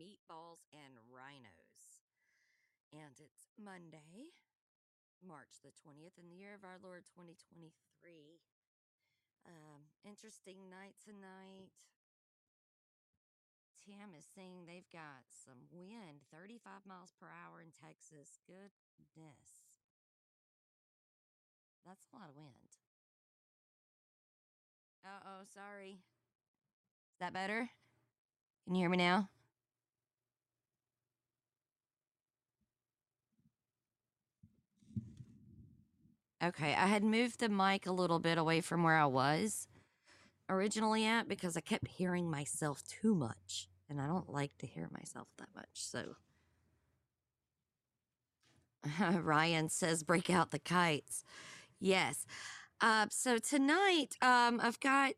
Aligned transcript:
meatballs, 0.00 0.64
and 0.72 0.96
rhinos. 1.12 2.00
And 2.88 3.20
it's 3.20 3.52
Monday, 3.60 4.32
March 5.20 5.60
the 5.60 5.76
20th, 5.76 6.16
in 6.16 6.32
the 6.32 6.40
year 6.40 6.56
of 6.56 6.64
our 6.64 6.80
Lord 6.80 7.04
2023. 7.04 7.68
Um, 9.44 9.92
interesting 10.00 10.72
night 10.72 10.96
tonight. 11.04 11.76
Tam 13.84 14.16
is 14.16 14.24
saying 14.24 14.64
they've 14.64 14.88
got 14.88 15.28
some 15.28 15.68
wind, 15.68 16.24
35 16.32 16.88
miles 16.88 17.12
per 17.20 17.28
hour 17.28 17.60
in 17.60 17.72
Texas. 17.76 18.40
Goodness. 18.48 19.68
That's 21.84 22.08
a 22.08 22.16
lot 22.16 22.28
of 22.28 22.36
wind. 22.36 22.80
Uh 25.04 25.20
oh, 25.24 25.44
sorry. 25.52 26.00
Is 27.12 27.18
that 27.20 27.32
better? 27.32 27.68
Can 28.66 28.74
you 28.74 28.82
hear 28.82 28.90
me 28.90 28.98
now? 28.98 29.28
Okay, 36.42 36.74
I 36.74 36.86
had 36.86 37.04
moved 37.04 37.40
the 37.40 37.48
mic 37.48 37.86
a 37.86 37.92
little 37.92 38.18
bit 38.18 38.38
away 38.38 38.60
from 38.62 38.82
where 38.82 38.96
I 38.96 39.06
was 39.06 39.68
originally 40.48 41.06
at 41.06 41.28
because 41.28 41.56
I 41.56 41.60
kept 41.60 41.88
hearing 41.88 42.30
myself 42.30 42.82
too 42.84 43.14
much. 43.14 43.68
And 43.88 44.00
I 44.00 44.06
don't 44.06 44.30
like 44.30 44.56
to 44.58 44.66
hear 44.66 44.88
myself 44.92 45.28
that 45.38 45.48
much. 45.54 45.66
So 45.74 46.16
Ryan 49.20 49.68
says, 49.68 50.02
break 50.02 50.30
out 50.30 50.50
the 50.50 50.58
kites. 50.58 51.24
Yes. 51.78 52.26
Uh, 52.80 53.06
so 53.10 53.38
tonight, 53.38 54.16
um, 54.22 54.60
I've 54.62 54.80
got 54.80 55.14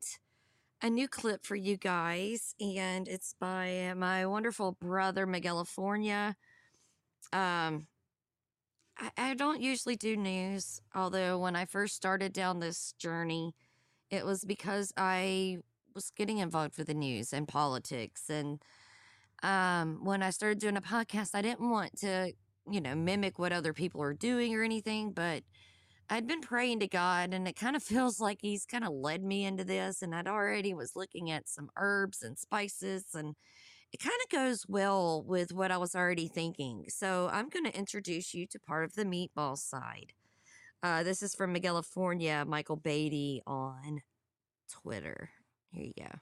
a 0.83 0.91
new 0.91 1.07
clip 1.07 1.47
for 1.47 1.55
you 1.55 1.77
guys, 1.77 2.55
and 2.61 3.07
it's 3.07 3.35
by 3.39 3.93
my 3.97 4.27
wonderful 4.27 4.73
brother, 4.81 5.27
Miguelifornia. 5.27 6.35
Um, 7.33 7.87
I, 8.99 9.11
I 9.17 9.35
don't 9.35 9.61
usually 9.61 9.97
do 9.97 10.17
news, 10.17 10.81
although 10.95 11.39
when 11.39 11.57
I 11.57 11.65
first 11.65 11.95
started 11.97 12.33
down 12.33 12.61
this 12.61 12.95
journey, 12.99 13.55
it 14.11 14.25
was 14.27 14.45
because 14.45 14.93
I 14.97 15.59
was 15.95 16.11
getting 16.11 16.39
involved 16.39 16.79
with 16.79 16.87
the 16.87 16.95
news 16.95 17.33
and 17.33 17.49
politics. 17.49 18.29
And 18.29 18.63
um, 19.43 20.05
when 20.05 20.23
I 20.23 20.31
started 20.31 20.59
doing 20.59 20.77
a 20.77 20.83
podcast, 20.83 21.35
I 21.35 21.43
didn't 21.43 21.69
want 21.69 21.99
to, 22.01 22.33
you 22.71 22.81
know, 22.81 22.95
mimic 22.95 23.39
what 23.39 23.53
other 23.53 23.73
people 23.73 24.03
are 24.03 24.15
doing 24.15 24.55
or 24.55 24.63
anything, 24.63 25.13
but 25.13 25.43
I'd 26.11 26.27
been 26.27 26.43
praying 26.43 26.81
to 26.81 26.89
God 26.89 27.33
and 27.33 27.49
it 27.49 27.57
kind 27.57 27.75
of 27.75 27.83
feels 27.83 28.21
like 28.21 28.39
he's 28.43 28.67
kind 28.67 28.85
of 28.85 28.93
led 28.93 29.23
me 29.25 29.45
into 29.45 29.65
this. 29.65 30.03
And 30.03 30.15
I'd 30.15 30.29
already 30.29 30.75
was 30.75 30.97
looking 30.97 31.31
at 31.31 31.49
some 31.49 31.71
herbs 31.77 32.23
and 32.23 32.39
spices 32.39 33.07
and 33.15 33.35
it 33.93 34.01
kind 34.01 34.17
of 34.25 34.31
goes 34.31 34.65
well 34.67 35.23
with 35.23 35.53
what 35.53 35.71
I 35.71 35.77
was 35.77 35.95
already 35.95 36.27
thinking. 36.27 36.87
So 36.89 37.29
I'm 37.31 37.49
going 37.49 37.67
to 37.67 37.77
introduce 37.77 38.33
you 38.33 38.47
to 38.49 38.59
part 38.59 38.85
of 38.85 38.95
the 38.95 39.05
meatball 39.05 39.59
side. 39.59 40.15
Uh, 40.83 41.03
this 41.03 41.23
is 41.23 41.35
from 41.35 41.55
Miguelifornia, 41.55 42.47
Michael 42.47 42.77
Beatty 42.77 43.43
on 43.47 44.01
Twitter. 44.71 45.31
Here 45.71 45.85
you 45.85 45.93
go. 45.99 46.19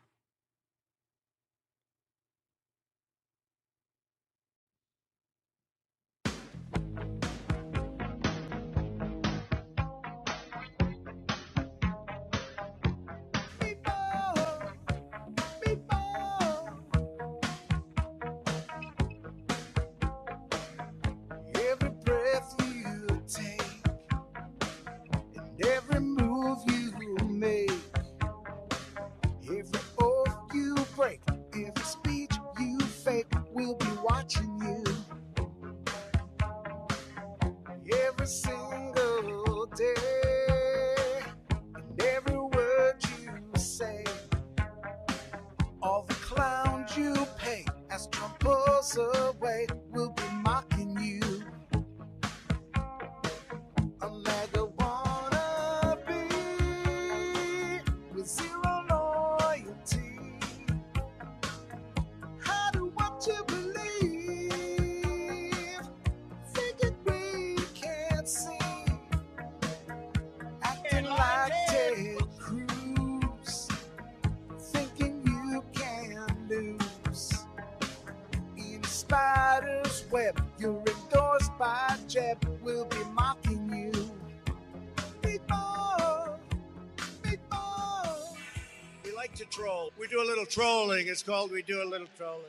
Trolling. 90.51 91.07
It's 91.07 91.23
called 91.23 91.53
We 91.53 91.63
Do 91.63 91.83
a 91.83 91.85
Little 91.85 92.09
Trolling. 92.19 92.43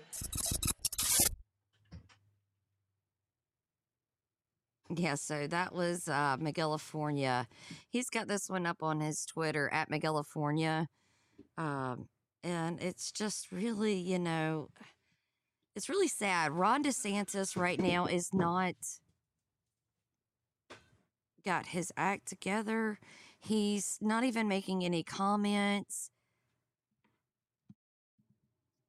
Yeah, 4.94 5.16
so 5.16 5.48
that 5.48 5.74
was 5.74 6.10
uh, 6.10 6.36
Miguelifornia. 6.38 7.46
He's 7.90 8.10
got 8.10 8.28
this 8.28 8.50
one 8.50 8.66
up 8.66 8.84
on 8.84 9.00
his 9.00 9.26
Twitter 9.26 9.70
at 9.72 9.90
Miguelifornia. 9.90 10.88
Um, 11.58 12.10
and 12.44 12.82
it's 12.82 13.12
just 13.12 13.52
really, 13.52 13.96
you 13.96 14.20
know, 14.20 14.70
it's 15.76 15.88
really 15.88 16.10
sad. 16.10 16.52
Ron 16.52 16.84
DeSantis 16.84 17.56
right 17.56 17.80
now 17.80 18.06
is 18.06 18.34
not 18.34 18.76
got 21.46 21.68
his 21.68 21.92
act 21.96 22.28
together. 22.28 23.00
He's 23.40 23.98
not 24.02 24.24
even 24.24 24.48
making 24.48 24.84
any 24.84 25.04
comments. 25.04 26.12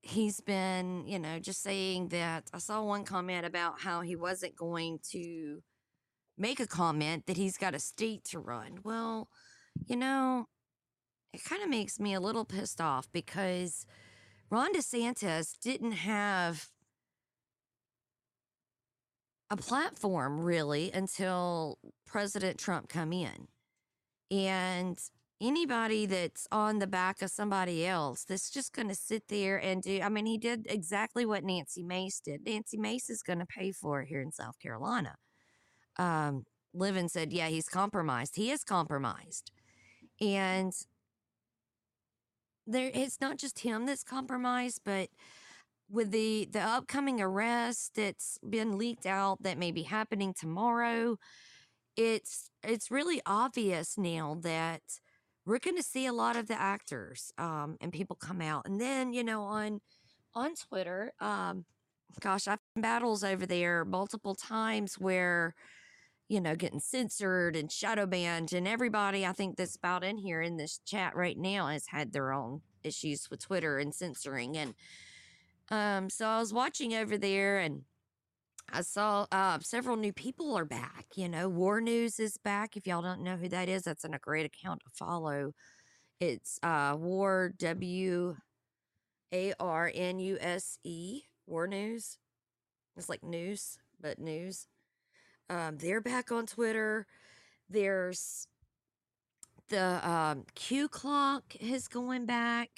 He's 0.02 0.40
been, 0.40 1.06
you 1.06 1.18
know, 1.18 1.38
just 1.38 1.62
saying 1.62 2.08
that 2.08 2.50
I 2.52 2.58
saw 2.58 2.82
one 2.82 3.04
comment 3.04 3.46
about 3.46 3.80
how 3.80 4.00
he 4.00 4.16
wasn't 4.16 4.56
going 4.56 4.98
to 5.10 5.62
make 6.36 6.58
a 6.58 6.66
comment 6.66 7.26
that 7.26 7.36
he's 7.36 7.56
got 7.56 7.74
a 7.74 7.78
state 7.78 8.24
to 8.24 8.40
run. 8.40 8.80
Well, 8.82 9.28
you 9.86 9.96
know, 9.96 10.46
it 11.32 11.44
kind 11.44 11.62
of 11.62 11.68
makes 11.68 12.00
me 12.00 12.14
a 12.14 12.20
little 12.20 12.44
pissed 12.44 12.80
off 12.80 13.06
because 13.12 13.86
Ron 14.50 14.74
DeSantis 14.74 15.52
didn't 15.62 15.92
have 15.92 16.66
a 19.50 19.56
platform 19.56 20.40
really 20.40 20.90
until 20.92 21.78
President 22.06 22.58
Trump 22.58 22.88
come 22.88 23.12
in. 23.12 23.48
And 24.30 24.98
anybody 25.42 26.06
that's 26.06 26.46
on 26.52 26.78
the 26.78 26.86
back 26.86 27.20
of 27.20 27.30
somebody 27.30 27.86
else 27.86 28.24
that's 28.24 28.50
just 28.50 28.72
going 28.72 28.88
to 28.88 28.94
sit 28.94 29.28
there 29.28 29.58
and 29.58 29.82
do 29.82 30.00
I 30.00 30.08
mean 30.08 30.26
he 30.26 30.38
did 30.38 30.66
exactly 30.68 31.26
what 31.26 31.44
Nancy 31.44 31.82
Mace 31.82 32.20
did. 32.20 32.46
Nancy 32.46 32.78
Mace 32.78 33.10
is 33.10 33.22
going 33.22 33.40
to 33.40 33.46
pay 33.46 33.72
for 33.72 34.02
it 34.02 34.08
here 34.08 34.22
in 34.22 34.32
South 34.32 34.58
Carolina. 34.60 35.16
Um 35.98 36.44
Livin 36.74 37.08
said, 37.08 37.32
"Yeah, 37.32 37.48
he's 37.48 37.68
compromised. 37.68 38.36
He 38.36 38.50
is 38.50 38.64
compromised." 38.64 39.50
And 40.20 40.72
there 42.66 42.90
it's 42.94 43.20
not 43.20 43.38
just 43.38 43.60
him 43.60 43.86
that's 43.86 44.04
compromised, 44.04 44.80
but 44.84 45.08
with 45.90 46.10
the 46.10 46.48
the 46.50 46.60
upcoming 46.60 47.20
arrest 47.20 47.92
that's 47.96 48.38
been 48.48 48.78
leaked 48.78 49.06
out 49.06 49.42
that 49.42 49.58
may 49.58 49.72
be 49.72 49.82
happening 49.82 50.32
tomorrow, 50.32 51.18
it's 51.96 52.50
it's 52.62 52.90
really 52.90 53.20
obvious 53.26 53.98
now 53.98 54.38
that 54.42 54.82
we're 55.44 55.58
going 55.58 55.76
to 55.76 55.82
see 55.82 56.06
a 56.06 56.12
lot 56.12 56.36
of 56.36 56.46
the 56.46 56.60
actors 56.60 57.32
um, 57.38 57.76
and 57.80 57.92
people 57.92 58.16
come 58.16 58.40
out, 58.40 58.66
and 58.66 58.80
then 58.80 59.12
you 59.12 59.24
know 59.24 59.42
on 59.42 59.80
on 60.34 60.54
Twitter, 60.54 61.12
um, 61.20 61.64
gosh, 62.20 62.48
I've 62.48 62.58
had 62.74 62.82
battles 62.82 63.22
over 63.22 63.44
there 63.44 63.84
multiple 63.84 64.34
times 64.34 64.98
where 64.98 65.54
you 66.28 66.40
know 66.40 66.54
getting 66.54 66.80
censored 66.80 67.56
and 67.56 67.70
shadow 67.70 68.06
banned, 68.06 68.52
and 68.52 68.68
everybody 68.68 69.26
I 69.26 69.32
think 69.32 69.56
that's 69.56 69.76
about 69.76 70.04
in 70.04 70.18
here 70.18 70.40
in 70.40 70.56
this 70.56 70.80
chat 70.84 71.16
right 71.16 71.38
now 71.38 71.66
has 71.66 71.86
had 71.88 72.12
their 72.12 72.32
own 72.32 72.62
issues 72.84 73.28
with 73.30 73.40
Twitter 73.40 73.78
and 73.78 73.94
censoring. 73.94 74.56
And 74.56 74.74
um, 75.70 76.10
so 76.10 76.26
I 76.26 76.38
was 76.38 76.52
watching 76.52 76.94
over 76.94 77.16
there 77.16 77.58
and 77.58 77.82
I 78.74 78.80
saw 78.80 79.26
uh, 79.30 79.58
several 79.60 79.96
new 79.96 80.14
people 80.14 80.56
are 80.56 80.64
back. 80.64 81.04
You 81.14 81.28
know, 81.28 81.48
War 81.48 81.80
News 81.80 82.18
is 82.18 82.38
back. 82.38 82.74
If 82.76 82.86
y'all 82.86 83.02
don't 83.02 83.22
know 83.22 83.36
who 83.36 83.48
that 83.50 83.68
is, 83.68 83.82
that's 83.82 84.04
a 84.04 84.08
great 84.18 84.46
account 84.46 84.80
to 84.80 84.90
follow. 84.94 85.52
It's 86.20 86.58
uh, 86.62 86.96
War 86.98 87.52
W 87.58 88.36
A 89.32 89.52
R 89.60 89.92
N 89.94 90.18
U 90.18 90.38
S 90.40 90.78
E, 90.84 91.22
War 91.46 91.66
News. 91.66 92.16
It's 92.96 93.10
like 93.10 93.22
news, 93.22 93.76
but 94.00 94.18
news. 94.18 94.66
Um, 95.50 95.76
they're 95.76 96.00
back 96.00 96.32
on 96.32 96.46
Twitter. 96.46 97.06
There's 97.68 98.46
the 99.68 100.08
um, 100.08 100.44
Q 100.54 100.88
clock 100.88 101.44
is 101.60 101.88
going 101.88 102.24
back. 102.24 102.70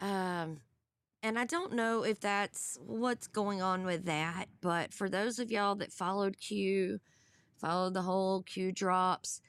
Um, 0.00 0.58
and 1.24 1.38
I 1.38 1.46
don't 1.46 1.72
know 1.72 2.04
if 2.04 2.20
that's 2.20 2.78
what's 2.84 3.26
going 3.28 3.62
on 3.62 3.86
with 3.86 4.04
that, 4.04 4.44
but 4.60 4.92
for 4.92 5.08
those 5.08 5.38
of 5.38 5.50
y'all 5.50 5.74
that 5.76 5.90
followed 5.90 6.36
Q, 6.38 6.98
followed 7.58 7.94
the 7.94 8.02
whole 8.02 8.42
Q 8.42 8.70
drops, 8.72 9.40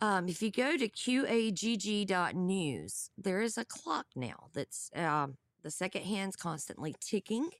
um, 0.00 0.28
if 0.28 0.40
you 0.40 0.52
go 0.52 0.76
to 0.76 0.88
qagg.news, 0.88 1.50
there 3.18 3.42
is 3.42 3.58
a 3.58 3.64
clock 3.64 4.06
now 4.14 4.46
that's 4.54 4.88
um, 4.94 5.36
the 5.64 5.70
second 5.72 6.02
hand's 6.02 6.36
constantly 6.36 6.94
ticking. 7.00 7.50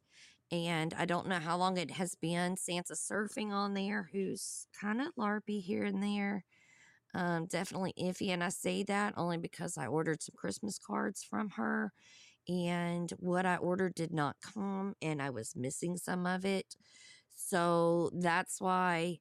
And 0.53 0.95
I 0.97 1.05
don't 1.05 1.27
know 1.27 1.41
how 1.41 1.57
long 1.57 1.77
it 1.77 1.91
has 1.91 2.15
been. 2.15 2.57
Santa 2.57 2.93
surfing 2.95 3.51
on 3.51 3.75
there, 3.75 4.11
who's 4.13 4.69
kind 4.81 5.01
of 5.01 5.09
larpy 5.19 5.61
here 5.61 5.83
and 5.83 6.01
there. 6.01 6.45
Um, 7.17 7.47
definitely 7.47 7.95
iffy. 8.01 8.29
And 8.29 8.45
I 8.45 8.51
say 8.51 8.85
that 8.85 9.15
only 9.17 9.39
because 9.39 9.77
I 9.77 9.89
ordered 9.89 10.23
some 10.23 10.37
Christmas 10.37 10.79
cards 10.79 11.25
from 11.29 11.51
her 11.51 11.93
and 12.49 13.13
what 13.19 13.47
I 13.47 13.57
ordered 13.57 13.95
did 13.95 14.13
not 14.13 14.37
come 14.43 14.95
and 15.03 15.23
I 15.23 15.31
was 15.31 15.57
missing 15.57 15.97
some 15.97 16.27
of 16.27 16.45
it. 16.45 16.77
So 17.35 18.11
that's 18.15 18.61
why 18.61 19.19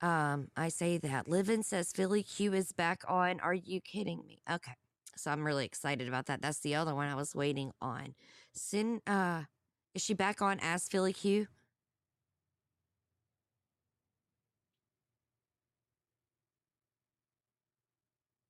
um, 0.00 0.48
I 0.56 0.68
say 0.68 0.98
that. 0.98 1.28
Livin 1.28 1.62
says 1.62 1.92
Philly 1.92 2.22
Q 2.22 2.52
is 2.54 2.72
back 2.72 3.02
on. 3.08 3.40
Are 3.40 3.54
you 3.54 3.80
kidding 3.80 4.22
me? 4.26 4.40
Okay. 4.50 4.72
So 5.16 5.30
I'm 5.30 5.44
really 5.44 5.64
excited 5.64 6.08
about 6.08 6.26
that. 6.26 6.42
That's 6.42 6.60
the 6.60 6.74
other 6.74 6.94
one 6.94 7.08
I 7.08 7.14
was 7.14 7.34
waiting 7.34 7.72
on. 7.80 8.14
Sin 8.52 9.00
uh 9.06 9.42
is 9.94 10.02
she 10.02 10.14
back 10.14 10.42
on 10.42 10.58
as 10.60 10.88
Philly 10.88 11.12
Q? 11.12 11.46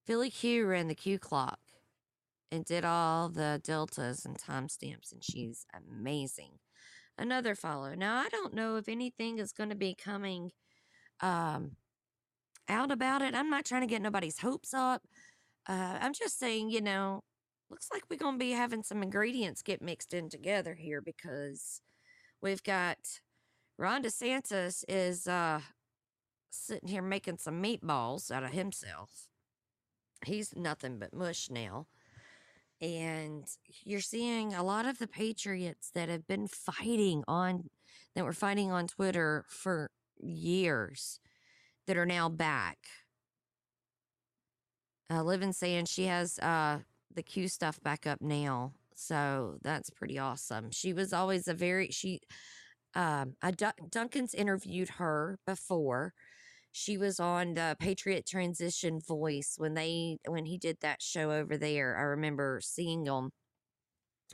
Philly 0.06 0.30
Q 0.30 0.66
ran 0.66 0.88
the 0.88 0.94
Q 0.94 1.18
clock 1.18 1.58
and 2.54 2.64
did 2.64 2.84
all 2.84 3.28
the 3.28 3.60
deltas 3.64 4.24
and 4.24 4.38
timestamps, 4.38 5.12
and 5.12 5.22
she's 5.22 5.66
amazing. 5.74 6.52
Another 7.18 7.54
follow. 7.54 7.94
Now 7.94 8.16
I 8.16 8.28
don't 8.28 8.54
know 8.54 8.76
if 8.76 8.88
anything 8.88 9.38
is 9.38 9.52
going 9.52 9.70
to 9.70 9.76
be 9.76 9.94
coming 9.94 10.50
um, 11.20 11.72
out 12.68 12.90
about 12.90 13.22
it. 13.22 13.34
I'm 13.34 13.50
not 13.50 13.64
trying 13.64 13.82
to 13.82 13.86
get 13.86 14.02
nobody's 14.02 14.38
hopes 14.38 14.72
up. 14.72 15.02
Uh, 15.68 15.98
I'm 16.00 16.12
just 16.12 16.38
saying, 16.38 16.70
you 16.70 16.80
know, 16.80 17.22
looks 17.70 17.88
like 17.92 18.02
we're 18.10 18.16
going 18.16 18.34
to 18.34 18.44
be 18.44 18.52
having 18.52 18.82
some 18.82 19.02
ingredients 19.02 19.62
get 19.62 19.82
mixed 19.82 20.14
in 20.14 20.28
together 20.28 20.74
here 20.74 21.00
because 21.00 21.80
we've 22.42 22.62
got 22.62 22.98
Ron 23.78 24.02
DeSantis 24.02 24.84
is 24.88 25.26
uh, 25.26 25.60
sitting 26.50 26.88
here 26.88 27.02
making 27.02 27.38
some 27.38 27.62
meatballs 27.62 28.30
out 28.30 28.44
of 28.44 28.50
himself. 28.50 29.28
He's 30.24 30.54
nothing 30.54 30.98
but 30.98 31.14
mush 31.14 31.48
now. 31.50 31.86
And 32.84 33.46
you're 33.82 34.00
seeing 34.02 34.52
a 34.52 34.62
lot 34.62 34.84
of 34.84 34.98
the 34.98 35.06
patriots 35.06 35.90
that 35.94 36.10
have 36.10 36.26
been 36.26 36.46
fighting 36.46 37.24
on, 37.26 37.70
that 38.14 38.24
were 38.24 38.34
fighting 38.34 38.70
on 38.70 38.88
Twitter 38.88 39.46
for 39.48 39.90
years, 40.18 41.18
that 41.86 41.96
are 41.96 42.04
now 42.04 42.28
back. 42.28 42.76
Uh, 45.10 45.22
Living 45.22 45.54
saying 45.54 45.86
she 45.86 46.04
has 46.04 46.38
uh, 46.40 46.80
the 47.14 47.22
Q 47.22 47.48
stuff 47.48 47.82
back 47.82 48.06
up 48.06 48.20
now. 48.20 48.74
So 48.94 49.56
that's 49.62 49.88
pretty 49.88 50.18
awesome. 50.18 50.70
She 50.70 50.92
was 50.92 51.14
always 51.14 51.48
a 51.48 51.54
very, 51.54 51.88
she, 51.90 52.20
um, 52.94 53.32
I, 53.40 53.52
Duncan's 53.90 54.34
interviewed 54.34 54.90
her 54.90 55.38
before 55.46 56.12
she 56.76 56.98
was 56.98 57.20
on 57.20 57.54
the 57.54 57.76
Patriot 57.78 58.26
Transition 58.26 58.98
Voice 59.06 59.54
when 59.58 59.74
they 59.74 60.18
when 60.26 60.44
he 60.44 60.58
did 60.58 60.76
that 60.80 61.00
show 61.00 61.30
over 61.30 61.56
there. 61.56 61.96
I 61.96 62.02
remember 62.02 62.60
seeing 62.60 63.04
them 63.04 63.30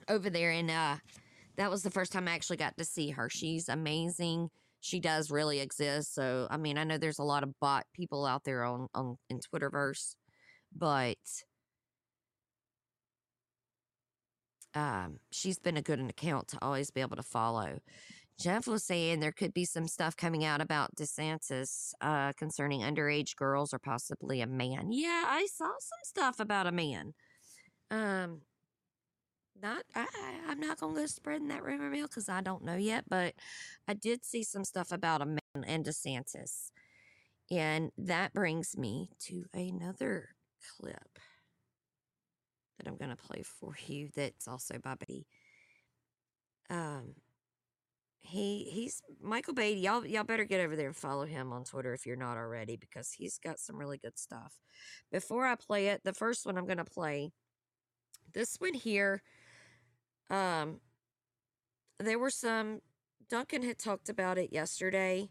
over 0.09 0.31
there, 0.31 0.51
and 0.51 0.71
uh, 0.71 0.97
that 1.59 1.71
was 1.71 1.83
the 1.83 1.91
first 1.91 2.13
time 2.13 2.27
I 2.27 2.33
actually 2.33 2.57
got 2.57 2.79
to 2.79 2.85
see 2.87 3.11
her. 3.11 3.29
She's 3.29 3.69
amazing. 3.69 4.49
She 4.81 5.01
does 5.01 5.31
really 5.31 5.61
exist. 5.61 6.15
So 6.15 6.49
I 6.51 6.57
mean, 6.57 6.79
I 6.79 6.85
know 6.85 6.97
there's 6.97 7.19
a 7.19 7.25
lot 7.25 7.43
of 7.43 7.53
bot 7.61 7.85
people 7.95 8.25
out 8.25 8.45
there 8.45 8.65
on 8.65 8.89
on 8.95 9.19
in 9.29 9.41
Twitterverse, 9.41 10.15
but 10.75 11.19
um, 14.75 15.19
she's 15.31 15.59
been 15.59 15.77
a 15.77 15.83
good 15.83 16.01
account 16.01 16.49
to 16.49 16.59
always 16.63 16.91
be 16.91 17.03
able 17.03 17.17
to 17.17 17.23
follow. 17.23 17.81
Jeff 18.41 18.67
was 18.67 18.83
saying 18.83 19.21
there 19.21 19.33
could 19.33 19.53
be 19.53 19.67
some 19.67 19.87
stuff 19.87 20.17
coming 20.17 20.45
out 20.45 20.63
about 20.63 20.95
DeSantis 20.97 21.93
uh, 22.01 22.33
concerning 22.39 22.81
underage 22.81 23.37
girls 23.37 23.75
or 23.75 23.79
possibly 23.79 24.41
a 24.41 24.47
man. 24.47 24.93
Yeah, 24.93 25.25
I 25.27 25.47
saw 25.53 25.67
some 25.67 25.99
stuff 26.05 26.41
about 26.41 26.67
a 26.67 26.73
man. 26.73 27.13
Um, 27.91 28.41
not 29.61 29.83
I, 29.95 30.07
I'm 30.49 30.59
not 30.59 30.79
gonna 30.79 30.95
go 30.95 31.05
spreading 31.05 31.49
that 31.49 31.63
rumor 31.63 31.91
mill 31.91 32.07
because 32.07 32.31
I 32.31 32.41
don't 32.41 32.65
know 32.65 32.77
yet, 32.77 33.05
but 33.11 33.35
I 33.87 33.93
did 33.93 34.25
see 34.25 34.43
some 34.43 34.65
stuff 34.65 34.91
about 34.91 35.21
a 35.21 35.27
man 35.27 35.65
and 35.67 35.85
DeSantis, 35.85 36.71
and 37.51 37.91
that 37.99 38.33
brings 38.33 38.75
me 38.75 39.11
to 39.27 39.45
another 39.53 40.31
clip 40.79 41.19
that 42.79 42.89
I'm 42.89 42.97
gonna 42.97 43.17
play 43.17 43.43
for 43.43 43.75
you. 43.87 44.09
That's 44.17 44.49
also 44.49 44.79
by 44.79 44.95
Beatty. 44.95 45.27
Um, 46.71 47.17
he 48.23 48.65
he's 48.71 49.03
Michael 49.21 49.55
Beatty. 49.55 49.81
Y'all 49.81 50.05
y'all 50.05 50.25
better 50.25 50.45
get 50.45 50.61
over 50.61 50.77
there 50.77 50.87
and 50.87 50.97
follow 50.97 51.25
him 51.25 51.53
on 51.53 51.65
Twitter 51.65 51.95
if 51.95 52.07
you're 52.07 52.17
not 52.17 52.37
already 52.37 52.77
because 52.77 53.13
he's 53.13 53.39
got 53.39 53.59
some 53.59 53.77
really 53.77 53.99
good 53.99 54.19
stuff. 54.19 54.61
Before 55.11 55.47
I 55.47 55.55
play 55.55 55.89
it, 55.89 56.03
the 56.05 56.13
first 56.13 56.47
one 56.47 56.59
I'm 56.59 56.67
gonna 56.67 56.85
play, 56.85 57.33
this 58.33 58.57
one 58.59 58.75
here, 58.75 59.23
um, 60.29 60.81
there 61.99 62.19
were 62.19 62.31
some. 62.31 62.81
Duncan 63.29 63.63
had 63.63 63.79
talked 63.79 64.09
about 64.09 64.39
it 64.39 64.53
yesterday 64.53 65.31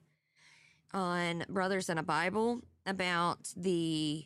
on 0.94 1.44
Brothers 1.50 1.90
in 1.90 1.98
a 1.98 2.04
Bible 2.04 2.62
about 2.86 3.50
the 3.58 4.26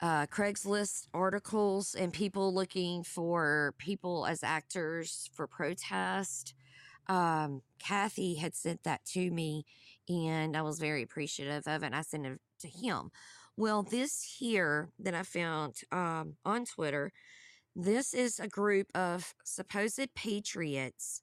uh, 0.00 0.26
Craigslist 0.26 1.08
articles 1.12 1.94
and 1.94 2.12
people 2.12 2.54
looking 2.54 3.02
for 3.02 3.74
people 3.78 4.26
as 4.26 4.44
actors 4.44 5.28
for 5.34 5.46
protest 5.46 6.54
um, 7.08 7.62
Kathy 7.78 8.34
had 8.34 8.54
sent 8.54 8.84
that 8.84 9.04
to 9.06 9.30
me 9.30 9.64
and 10.08 10.56
I 10.56 10.62
was 10.62 10.78
very 10.78 11.02
appreciative 11.02 11.66
of 11.66 11.82
it. 11.82 11.92
I 11.94 12.02
sent 12.02 12.26
it 12.26 12.40
to 12.60 12.68
him. 12.68 13.10
Well, 13.56 13.82
this 13.82 14.36
here 14.38 14.90
that 14.98 15.14
I 15.14 15.22
found 15.22 15.76
um, 15.90 16.36
on 16.44 16.64
Twitter, 16.64 17.12
this 17.76 18.14
is 18.14 18.40
a 18.40 18.48
group 18.48 18.88
of 18.94 19.34
supposed 19.44 20.14
patriots 20.14 21.22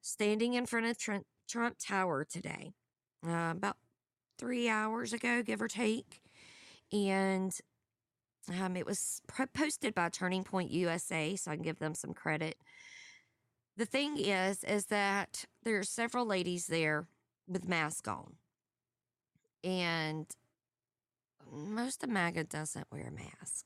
standing 0.00 0.54
in 0.54 0.66
front 0.66 0.86
of 0.86 0.98
Trump, 0.98 1.24
Trump 1.48 1.76
Tower 1.78 2.24
today, 2.24 2.72
uh, 3.26 3.50
about 3.50 3.76
three 4.38 4.68
hours 4.68 5.12
ago, 5.12 5.42
give 5.42 5.62
or 5.62 5.68
take. 5.68 6.20
And 6.92 7.52
um, 8.60 8.76
it 8.76 8.86
was 8.86 9.20
posted 9.54 9.94
by 9.94 10.10
Turning 10.10 10.44
Point 10.44 10.70
USA, 10.70 11.34
so 11.36 11.50
I 11.50 11.54
can 11.54 11.64
give 11.64 11.78
them 11.78 11.94
some 11.94 12.12
credit 12.12 12.56
the 13.76 13.86
thing 13.86 14.18
is, 14.18 14.62
is 14.64 14.86
that 14.86 15.44
there 15.62 15.78
are 15.78 15.84
several 15.84 16.26
ladies 16.26 16.66
there 16.66 17.06
with 17.48 17.68
masks 17.68 18.08
on. 18.08 18.34
And 19.62 20.26
most 21.50 22.02
of 22.04 22.10
MAGA 22.10 22.44
doesn't 22.44 22.86
wear 22.92 23.08
a 23.08 23.10
mask. 23.10 23.64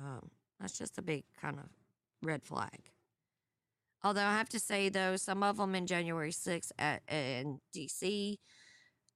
Um, 0.00 0.30
that's 0.60 0.78
just 0.78 0.98
a 0.98 1.02
big 1.02 1.24
kind 1.40 1.58
of 1.58 1.66
red 2.22 2.44
flag. 2.44 2.90
Although 4.04 4.24
I 4.24 4.36
have 4.36 4.48
to 4.50 4.58
say, 4.58 4.88
though, 4.88 5.16
some 5.16 5.42
of 5.42 5.56
them 5.56 5.74
in 5.74 5.86
January 5.86 6.32
6th 6.32 6.72
at, 6.78 7.02
in 7.08 7.60
DC, 7.74 8.36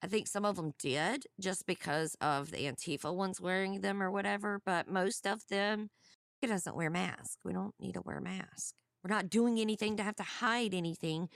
I 0.02 0.06
think 0.06 0.28
some 0.28 0.44
of 0.44 0.56
them 0.56 0.72
did 0.78 1.24
just 1.40 1.66
because 1.66 2.16
of 2.20 2.50
the 2.50 2.64
Antifa 2.64 3.12
ones 3.14 3.40
wearing 3.40 3.80
them 3.80 4.02
or 4.02 4.10
whatever. 4.10 4.60
But 4.64 4.88
most 4.88 5.26
of 5.26 5.46
them, 5.48 5.90
it 6.40 6.48
doesn't 6.48 6.76
wear 6.76 6.90
mask. 6.90 7.38
We 7.44 7.52
don't 7.52 7.74
need 7.80 7.94
to 7.94 8.02
wear 8.02 8.20
mask. 8.20 8.74
We're 9.06 9.14
not 9.14 9.30
doing 9.30 9.60
anything 9.60 9.96
to 9.98 10.02
have 10.02 10.16
to 10.16 10.24
hide 10.24 10.74
anything, 10.74 11.28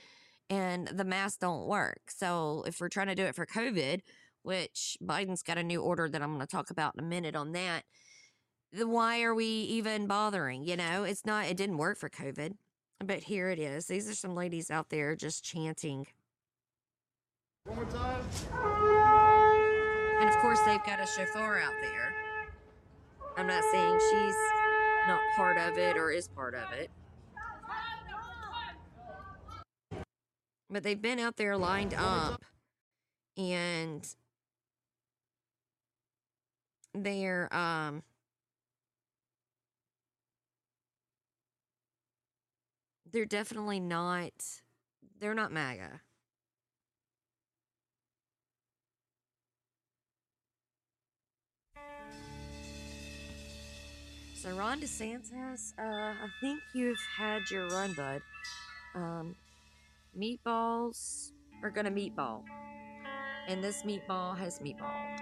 and 0.49 0.89
the 0.89 1.05
masks 1.05 1.37
don't 1.37 1.67
work. 1.67 2.01
So 2.09 2.65
if 2.67 2.81
we're 2.81 2.89
trying 2.89 3.07
to 3.07 3.15
do 3.15 3.23
it 3.23 3.33
for 3.33 3.45
COVID, 3.45 4.01
which 4.43 4.97
Biden's 5.01 5.41
got 5.41 5.57
a 5.57 5.63
new 5.63 5.81
order 5.81 6.09
that 6.09 6.21
I'm 6.21 6.35
going 6.35 6.45
to 6.45 6.47
talk 6.47 6.69
about 6.69 6.95
in 6.95 6.99
a 6.99 7.07
minute 7.07 7.33
on 7.33 7.53
that, 7.53 7.83
the 8.73 8.89
why 8.89 9.21
are 9.21 9.33
we 9.33 9.45
even 9.45 10.05
bothering? 10.05 10.65
You 10.65 10.75
know, 10.75 11.05
it's 11.05 11.25
not, 11.25 11.45
it 11.45 11.55
didn't 11.55 11.77
work 11.77 11.97
for 11.97 12.09
COVID, 12.09 12.55
but 13.05 13.23
here 13.23 13.49
it 13.49 13.59
is. 13.59 13.85
These 13.85 14.09
are 14.09 14.15
some 14.15 14.35
ladies 14.35 14.69
out 14.69 14.89
there 14.89 15.15
just 15.15 15.41
chanting. 15.45 16.07
One 17.63 17.77
more 17.77 17.85
time. 17.85 18.21
And 20.19 20.29
of 20.29 20.35
course, 20.39 20.59
they've 20.65 20.83
got 20.83 20.99
a 20.99 21.07
chauffeur 21.07 21.61
out 21.61 21.75
there. 21.81 22.13
I'm 23.37 23.47
not 23.47 23.63
saying 23.71 23.97
she's 24.11 24.35
not 25.07 25.21
part 25.37 25.57
of 25.57 25.77
it 25.77 25.95
or 25.95 26.11
is 26.11 26.27
part 26.27 26.53
of 26.53 26.73
it. 26.73 26.91
But 30.71 30.83
they've 30.83 31.01
been 31.01 31.19
out 31.19 31.35
there 31.35 31.57
lined 31.57 31.93
up 31.93 32.41
and 33.37 34.07
they're 36.93 37.53
um 37.53 38.03
they're 43.11 43.25
definitely 43.25 43.81
not 43.81 44.31
they're 45.19 45.35
not 45.35 45.51
MAGA. 45.51 46.01
So 54.33 54.57
Ron 54.57 54.81
DeSantis, 54.81 55.73
uh, 55.77 55.83
I 55.83 56.27
think 56.39 56.61
you've 56.73 56.97
had 57.15 57.51
your 57.51 57.67
run, 57.67 57.93
bud. 57.93 58.23
Um, 58.95 59.35
meatballs 60.17 61.31
are 61.63 61.69
gonna 61.69 61.91
meatball, 61.91 62.43
and 63.47 63.63
this 63.63 63.83
meatball 63.83 64.37
has 64.37 64.59
meatball. 64.59 65.17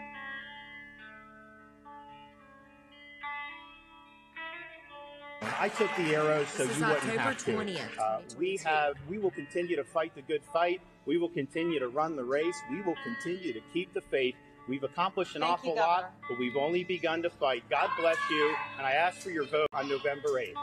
I 5.41 5.69
took 5.69 5.89
the 5.97 6.15
arrows 6.15 6.47
so 6.49 6.63
This 6.65 6.75
is 6.75 6.79
you 6.81 6.85
wouldn't 6.87 7.03
October 7.03 7.19
have 7.19 7.37
to. 7.45 7.53
20th, 7.53 7.99
Uh, 7.99 8.19
we 8.37 8.57
have. 8.65 8.95
We 9.09 9.17
will 9.19 9.31
continue 9.31 9.75
to 9.75 9.83
fight 9.83 10.13
the 10.15 10.21
good 10.21 10.43
fight. 10.53 10.81
We 11.05 11.17
will 11.17 11.29
continue 11.29 11.79
to 11.79 11.87
run 11.87 12.15
the 12.15 12.23
race. 12.23 12.55
We 12.69 12.81
will 12.81 12.95
continue 13.03 13.53
to 13.53 13.61
keep 13.73 13.93
the 13.93 14.01
faith. 14.01 14.35
We've 14.67 14.83
accomplished 14.83 15.35
an 15.35 15.41
Thank 15.41 15.63
you, 15.63 15.71
awful 15.71 15.81
lot, 15.81 16.13
but 16.29 16.37
we've 16.37 16.55
only 16.55 16.83
begun 16.83 17.21
to 17.23 17.29
fight. 17.29 17.63
God 17.69 17.89
bless 17.99 18.17
you, 18.29 18.55
and 18.77 18.85
I 18.85 18.91
ask 18.93 19.17
for 19.19 19.31
your 19.31 19.45
vote 19.45 19.67
on 19.73 19.87
November 19.89 20.29
8th. 20.39 20.53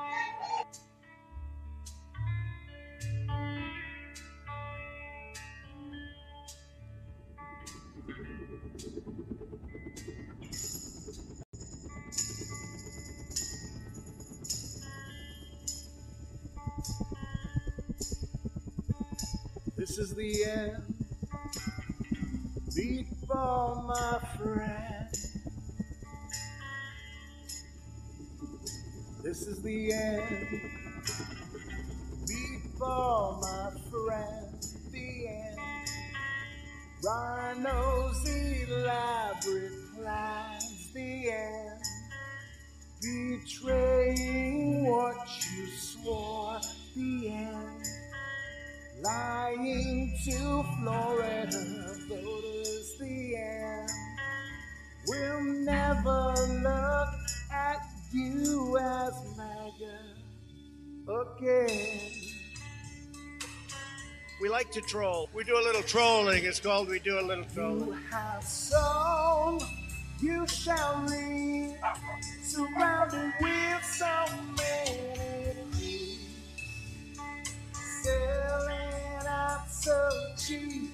This 19.97 20.11
is 20.11 20.15
the 20.15 20.45
end. 20.45 20.95
Meatball, 22.77 23.87
my 23.87 24.19
friend. 24.37 25.09
This 29.25 29.47
is 29.47 29.63
the 29.63 29.95
end. 29.95 30.61
Meatball, 32.29 33.41
my 33.41 33.71
friend. 33.91 34.63
The 34.93 35.29
end. 35.29 35.59
Rhinos 37.03 38.29
elaborate 38.29 39.73
plans. 39.97 40.93
The 40.93 41.31
end. 41.31 41.81
Betraying 43.01 44.91
what 44.91 45.27
you 45.56 45.56
to 50.27 50.65
Florida 50.81 51.51
voters. 52.09 52.97
The 52.99 53.37
end. 53.37 53.91
We'll 55.07 55.41
never 55.41 56.35
look 56.65 57.15
at 57.53 57.87
you 58.13 58.77
as 58.79 59.13
MAGA 59.37 59.99
again. 61.39 62.01
We 64.41 64.49
like 64.49 64.73
to 64.73 64.81
troll. 64.81 65.31
We 65.33 65.45
do 65.45 65.57
a 65.57 65.63
little 65.63 65.83
trolling. 65.83 66.45
It's 66.45 66.59
called 66.59 66.89
We 66.89 66.99
Do 66.99 67.21
a 67.21 67.23
Little 67.23 67.45
You 67.45 67.51
Trolling. 67.55 67.99
have 68.11 68.43
sown, 68.43 69.61
you 70.21 70.45
shall 70.49 71.05
reap, 71.09 71.77
surrounded 72.43 73.33
with 73.41 73.85
so 73.85 74.25
many 74.57 74.66
so 79.87 80.11
cheap 80.37 80.91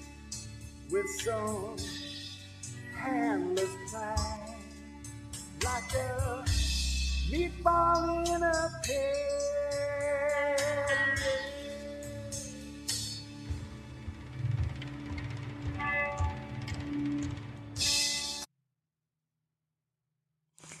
with 0.91 1.09
some 1.21 1.75
handless 2.95 3.71
pride, 3.89 4.55
like 5.63 5.93
a 5.95 6.45
meatball 7.27 8.35
in 8.35 8.43
a 8.43 8.69
pan. 8.85 9.33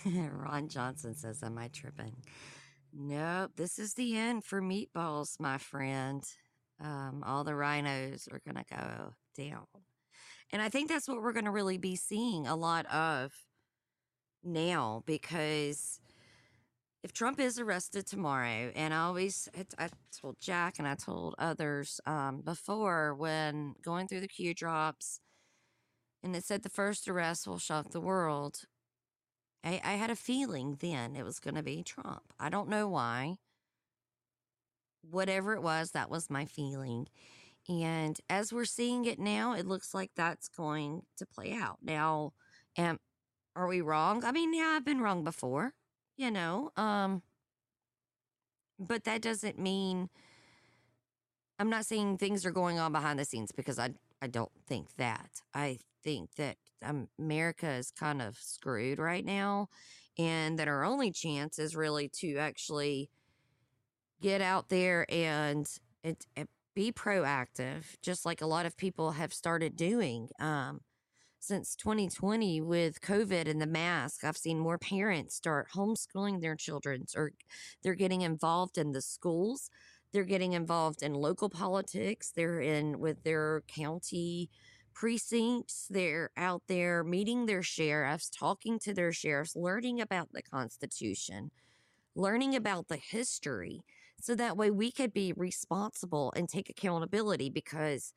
Ron 0.33 0.67
Johnson 0.67 1.15
says, 1.15 1.41
Am 1.41 1.57
I 1.57 1.69
tripping? 1.69 2.13
Nope, 2.93 3.53
this 3.55 3.79
is 3.79 3.95
the 3.95 4.15
end 4.15 4.43
for 4.43 4.61
meatballs, 4.61 5.39
my 5.39 5.57
friend. 5.57 6.23
Um, 6.83 7.23
all 7.25 7.43
the 7.43 7.55
rhinos 7.55 8.27
are 8.31 8.41
going 8.45 8.63
to 8.63 8.75
go 8.75 9.13
down. 9.37 9.65
And 10.51 10.61
I 10.61 10.69
think 10.69 10.89
that's 10.89 11.07
what 11.07 11.21
we're 11.21 11.33
going 11.33 11.45
to 11.45 11.51
really 11.51 11.77
be 11.77 11.95
seeing 11.95 12.45
a 12.45 12.55
lot 12.55 12.85
of 12.87 13.31
now 14.43 15.01
because 15.05 15.99
if 17.03 17.11
Trump 17.11 17.39
is 17.39 17.59
arrested 17.59 18.07
tomorrow, 18.07 18.71
and 18.75 18.93
I 18.93 18.99
always, 18.99 19.49
I 19.77 19.89
told 20.21 20.39
Jack 20.39 20.79
and 20.79 20.87
I 20.87 20.95
told 20.95 21.35
others 21.37 21.99
um, 22.05 22.41
before 22.41 23.13
when 23.13 23.75
going 23.83 24.07
through 24.07 24.21
the 24.21 24.27
Q 24.27 24.53
drops, 24.53 25.19
and 26.23 26.35
it 26.35 26.45
said 26.45 26.63
the 26.63 26.69
first 26.69 27.09
arrest 27.09 27.45
will 27.45 27.59
shock 27.59 27.91
the 27.91 27.99
world. 27.99 28.61
I, 29.65 29.81
I 29.83 29.93
had 29.93 30.11
a 30.11 30.15
feeling 30.15 30.77
then 30.79 31.15
it 31.15 31.23
was 31.23 31.39
going 31.39 31.55
to 31.55 31.63
be 31.63 31.83
Trump. 31.83 32.23
I 32.39 32.49
don't 32.49 32.69
know 32.69 32.87
why. 32.87 33.37
Whatever 35.09 35.53
it 35.53 35.61
was, 35.61 35.91
that 35.91 36.09
was 36.09 36.29
my 36.29 36.45
feeling. 36.45 37.07
And 37.69 38.19
as 38.29 38.51
we're 38.51 38.65
seeing 38.65 39.05
it 39.05 39.19
now, 39.19 39.53
it 39.53 39.65
looks 39.67 39.93
like 39.93 40.11
that's 40.15 40.49
going 40.49 41.03
to 41.17 41.25
play 41.25 41.53
out. 41.53 41.77
Now, 41.81 42.33
am, 42.77 42.99
are 43.55 43.67
we 43.67 43.81
wrong? 43.81 44.23
I 44.25 44.31
mean, 44.31 44.53
yeah, 44.53 44.73
I've 44.75 44.85
been 44.85 45.01
wrong 45.01 45.23
before, 45.23 45.73
you 46.17 46.31
know. 46.31 46.71
Um, 46.75 47.21
but 48.79 49.03
that 49.05 49.21
doesn't 49.21 49.59
mean 49.59 50.09
I'm 51.59 51.69
not 51.69 51.85
saying 51.85 52.17
things 52.17 52.45
are 52.45 52.51
going 52.51 52.79
on 52.79 52.91
behind 52.91 53.19
the 53.19 53.25
scenes 53.25 53.51
because 53.51 53.79
I 53.79 53.91
I 54.21 54.27
don't 54.27 54.51
think 54.67 54.95
that. 54.97 55.41
I 55.53 55.79
think 56.03 56.35
that 56.35 56.57
America 57.19 57.69
is 57.69 57.91
kind 57.91 58.21
of 58.21 58.37
screwed 58.37 58.99
right 58.99 59.25
now, 59.25 59.69
and 60.17 60.57
that 60.59 60.67
our 60.67 60.83
only 60.83 61.11
chance 61.11 61.59
is 61.59 61.75
really 61.75 62.09
to 62.19 62.37
actually 62.37 63.09
get 64.23 64.41
out 64.41 64.69
there 64.69 65.05
and 65.09 65.69
and 66.03 66.17
be 66.75 66.91
proactive, 66.91 67.83
just 68.01 68.25
like 68.25 68.41
a 68.41 68.47
lot 68.47 68.65
of 68.65 68.75
people 68.77 69.11
have 69.11 69.33
started 69.33 69.75
doing. 69.75 70.29
Um, 70.39 70.79
since 71.39 71.75
2020 71.75 72.61
with 72.61 73.01
COVID 73.01 73.49
and 73.49 73.61
the 73.61 73.67
mask, 73.67 74.23
I've 74.23 74.37
seen 74.37 74.57
more 74.57 74.77
parents 74.77 75.35
start 75.35 75.67
homeschooling 75.75 76.39
their 76.39 76.55
children 76.55 77.05
or 77.15 77.33
they're 77.83 77.95
getting 77.95 78.21
involved 78.21 78.77
in 78.77 78.93
the 78.93 79.01
schools. 79.01 79.69
They're 80.13 80.23
getting 80.23 80.53
involved 80.53 81.03
in 81.03 81.13
local 81.13 81.49
politics. 81.49 82.31
They're 82.33 82.61
in 82.61 82.97
with 82.99 83.23
their 83.23 83.63
county 83.67 84.49
precincts. 84.93 85.87
They're 85.89 86.29
out 86.37 86.63
there 86.67 87.03
meeting 87.03 87.45
their 87.45 87.63
sheriffs, 87.63 88.29
talking 88.29 88.79
to 88.79 88.93
their 88.93 89.11
sheriffs, 89.11 89.55
learning 89.55 89.99
about 89.99 90.29
the 90.31 90.43
Constitution, 90.43 91.51
learning 92.15 92.55
about 92.55 92.87
the 92.87 92.97
history. 92.97 93.83
So 94.23 94.35
that 94.35 94.57
way 94.57 94.71
we 94.71 94.91
could 94.91 95.13
be 95.13 95.33
responsible 95.33 96.33
and 96.35 96.47
take 96.47 96.69
accountability 96.69 97.49
because 97.49 98.13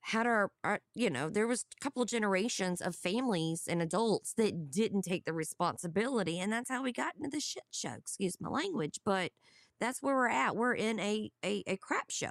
had 0.00 0.26
our, 0.26 0.50
our, 0.62 0.80
you 0.94 1.10
know 1.10 1.28
there 1.28 1.48
was 1.48 1.64
a 1.76 1.82
couple 1.82 2.00
of 2.00 2.08
generations 2.08 2.80
of 2.80 2.94
families 2.94 3.64
and 3.68 3.82
adults 3.82 4.34
that 4.34 4.70
didn't 4.70 5.02
take 5.02 5.24
the 5.24 5.32
responsibility 5.32 6.38
and 6.38 6.52
that's 6.52 6.70
how 6.70 6.82
we 6.82 6.92
got 6.92 7.14
into 7.16 7.28
the 7.28 7.40
shit 7.40 7.64
show 7.72 7.92
excuse 7.98 8.36
my 8.40 8.48
language 8.48 9.00
but 9.04 9.32
that's 9.80 10.00
where 10.00 10.14
we're 10.14 10.28
at 10.28 10.54
we're 10.54 10.74
in 10.74 11.00
a 11.00 11.28
a, 11.44 11.64
a 11.66 11.76
crap 11.76 12.08
show 12.08 12.30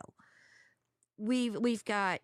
we've 1.17 1.57
we've 1.57 1.83
got 1.83 2.21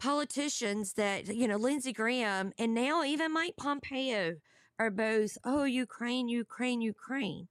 politicians 0.00 0.94
that 0.94 1.32
you 1.32 1.46
know 1.46 1.56
lindsey 1.56 1.92
graham 1.92 2.50
and 2.58 2.74
now 2.74 3.04
even 3.04 3.32
mike 3.32 3.54
pompeo 3.56 4.34
are 4.78 4.90
both, 4.90 5.36
oh, 5.44 5.64
Ukraine, 5.64 6.28
Ukraine, 6.28 6.80
Ukraine. 6.80 7.48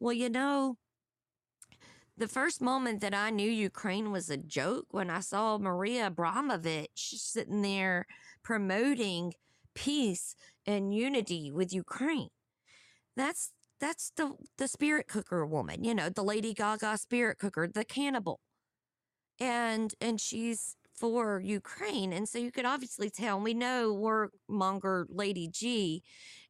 Well, 0.00 0.14
you 0.14 0.30
know, 0.30 0.76
the 2.16 2.28
first 2.28 2.60
moment 2.60 3.00
that 3.00 3.14
I 3.14 3.30
knew 3.30 3.50
Ukraine 3.50 4.10
was 4.12 4.28
a 4.28 4.36
joke 4.36 4.86
when 4.90 5.10
I 5.10 5.20
saw 5.20 5.58
Maria 5.58 6.08
Abramovich 6.08 7.14
sitting 7.16 7.62
there 7.62 8.06
promoting 8.42 9.34
peace 9.74 10.36
and 10.66 10.94
unity 10.94 11.50
with 11.50 11.72
Ukraine. 11.72 12.28
That's 13.16 13.52
that's 13.80 14.12
the 14.16 14.34
the 14.58 14.68
spirit 14.68 15.08
cooker 15.08 15.44
woman, 15.44 15.84
you 15.84 15.94
know, 15.94 16.08
the 16.08 16.22
Lady 16.22 16.54
Gaga 16.54 16.98
spirit 16.98 17.38
cooker, 17.38 17.66
the 17.66 17.84
cannibal. 17.84 18.40
And 19.40 19.92
and 20.00 20.20
she's 20.20 20.76
for 20.94 21.40
Ukraine. 21.40 22.12
And 22.12 22.28
so 22.28 22.38
you 22.38 22.52
could 22.52 22.64
obviously 22.66 23.10
tell, 23.10 23.40
we 23.40 23.54
know 23.54 23.92
warmonger 23.92 25.06
Lady 25.08 25.48
G 25.48 26.02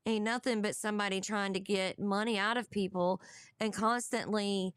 ain't 0.04 0.24
nothing 0.24 0.60
but 0.60 0.76
somebody 0.76 1.20
trying 1.20 1.54
to 1.54 1.60
get 1.60 1.98
money 1.98 2.38
out 2.38 2.56
of 2.56 2.70
people 2.70 3.20
and 3.60 3.72
constantly 3.72 4.74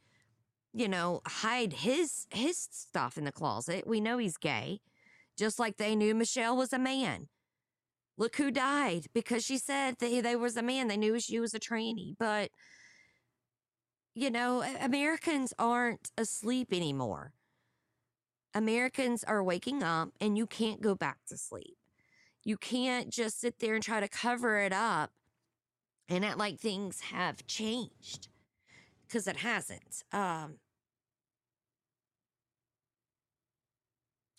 you 0.75 0.89
know, 0.89 1.21
hide 1.25 1.71
his 1.71 2.27
his 2.29 2.67
stuff 2.69 3.17
in 3.17 3.23
the 3.23 3.31
closet. 3.31 3.87
We 3.87 4.01
know 4.01 4.17
he's 4.17 4.37
gay, 4.37 4.81
just 5.37 5.57
like 5.57 5.77
they 5.77 5.95
knew 5.95 6.13
Michelle 6.13 6.57
was 6.57 6.73
a 6.73 6.79
man. 6.79 7.29
Look 8.17 8.35
who 8.35 8.51
died 8.51 9.07
because 9.13 9.43
she 9.43 9.57
said 9.57 9.95
that 9.99 10.09
he, 10.09 10.19
they 10.21 10.35
was 10.35 10.57
a 10.57 10.61
man. 10.61 10.89
They 10.89 10.97
knew 10.97 11.19
she 11.19 11.39
was 11.39 11.53
a 11.53 11.59
tranny, 11.59 12.15
but 12.19 12.51
you 14.13 14.29
know, 14.29 14.63
Americans 14.81 15.53
aren't 15.57 16.11
asleep 16.17 16.69
anymore. 16.71 17.31
Americans 18.53 19.23
are 19.23 19.43
waking 19.43 19.81
up, 19.81 20.09
and 20.19 20.37
you 20.37 20.45
can't 20.45 20.81
go 20.81 20.93
back 20.93 21.19
to 21.27 21.37
sleep. 21.37 21.77
You 22.43 22.57
can't 22.57 23.09
just 23.09 23.39
sit 23.39 23.59
there 23.59 23.75
and 23.75 23.83
try 23.83 24.01
to 24.01 24.07
cover 24.07 24.59
it 24.59 24.73
up 24.73 25.11
and 26.09 26.23
act 26.23 26.37
like 26.37 26.59
things 26.59 27.01
have 27.11 27.47
changed 27.47 28.27
because 29.07 29.27
it 29.27 29.37
hasn't. 29.37 30.03
Um, 30.11 30.55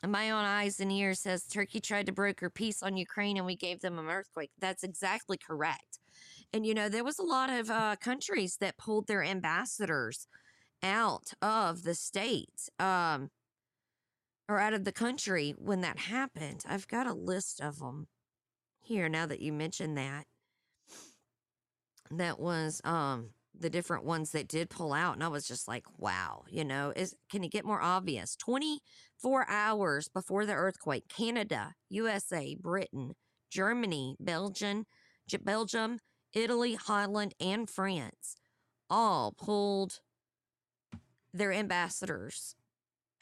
My 0.06 0.30
own 0.30 0.44
eyes 0.44 0.78
and 0.78 0.92
ears 0.92 1.20
says 1.20 1.44
Turkey 1.44 1.80
tried 1.80 2.06
to 2.06 2.12
broker 2.12 2.48
peace 2.48 2.82
on 2.82 2.96
Ukraine 2.96 3.36
and 3.36 3.46
we 3.46 3.56
gave 3.56 3.80
them 3.80 3.98
an 3.98 4.06
earthquake. 4.06 4.50
That's 4.58 4.84
exactly 4.84 5.36
correct. 5.36 5.98
And 6.52 6.64
you 6.64 6.74
know, 6.74 6.88
there 6.88 7.04
was 7.04 7.18
a 7.18 7.24
lot 7.24 7.50
of 7.50 7.70
uh, 7.70 7.96
countries 7.96 8.58
that 8.60 8.78
pulled 8.78 9.06
their 9.06 9.22
ambassadors 9.22 10.28
out 10.82 11.32
of 11.42 11.82
the 11.82 11.94
state 11.94 12.68
um, 12.78 13.30
or 14.48 14.60
out 14.60 14.74
of 14.74 14.84
the 14.84 14.92
country 14.92 15.54
when 15.58 15.80
that 15.80 15.98
happened. 15.98 16.62
I've 16.68 16.88
got 16.88 17.06
a 17.06 17.14
list 17.14 17.60
of 17.60 17.80
them 17.80 18.06
here 18.80 19.08
now 19.08 19.26
that 19.26 19.40
you 19.40 19.52
mentioned 19.52 19.98
that. 19.98 20.26
That 22.10 22.38
was 22.38 22.80
um, 22.84 23.30
the 23.58 23.70
different 23.70 24.04
ones 24.04 24.32
that 24.32 24.48
did 24.48 24.70
pull 24.70 24.92
out 24.92 25.14
and 25.14 25.24
I 25.24 25.28
was 25.28 25.46
just 25.46 25.68
like, 25.68 25.84
wow, 25.98 26.44
you 26.48 26.64
know, 26.64 26.92
is 26.94 27.14
can 27.30 27.44
it 27.44 27.52
get 27.52 27.64
more 27.64 27.80
obvious? 27.80 28.36
24 28.36 29.48
hours 29.48 30.08
before 30.08 30.46
the 30.46 30.52
earthquake, 30.52 31.08
Canada, 31.08 31.74
USA, 31.88 32.56
Britain, 32.60 33.14
Germany, 33.50 34.16
Belgium, 34.20 34.86
Belgium, 35.42 35.98
Italy, 36.34 36.74
Holland, 36.74 37.34
and 37.40 37.68
France 37.68 38.36
all 38.88 39.32
pulled 39.32 40.00
their 41.32 41.52
ambassadors 41.52 42.54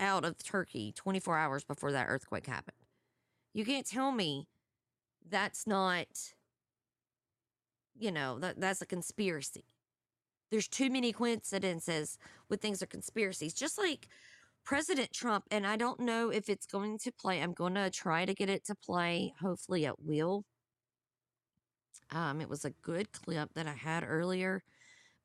out 0.00 0.24
of 0.24 0.42
Turkey 0.42 0.92
24 0.94 1.38
hours 1.38 1.64
before 1.64 1.92
that 1.92 2.06
earthquake 2.08 2.46
happened. 2.46 2.76
You 3.52 3.64
can't 3.64 3.86
tell 3.86 4.12
me 4.12 4.48
that's 5.28 5.66
not 5.66 6.06
you 7.96 8.10
know, 8.10 8.38
that 8.40 8.60
that's 8.60 8.82
a 8.82 8.86
conspiracy 8.86 9.64
there's 10.54 10.68
too 10.68 10.88
many 10.88 11.12
coincidences 11.12 12.16
with 12.48 12.60
things 12.60 12.80
or 12.80 12.86
conspiracies. 12.86 13.52
Just 13.52 13.76
like 13.76 14.06
President 14.64 15.12
Trump, 15.12 15.44
and 15.50 15.66
I 15.66 15.76
don't 15.76 15.98
know 15.98 16.30
if 16.30 16.48
it's 16.48 16.64
going 16.64 16.98
to 16.98 17.10
play. 17.10 17.42
I'm 17.42 17.52
going 17.52 17.74
to 17.74 17.90
try 17.90 18.24
to 18.24 18.32
get 18.34 18.48
it 18.48 18.64
to 18.66 18.76
play. 18.76 19.34
Hopefully, 19.40 19.84
it 19.84 19.96
will. 19.98 20.44
Um, 22.12 22.40
it 22.40 22.48
was 22.48 22.64
a 22.64 22.70
good 22.82 23.10
clip 23.10 23.50
that 23.56 23.66
I 23.66 23.72
had 23.72 24.04
earlier, 24.06 24.62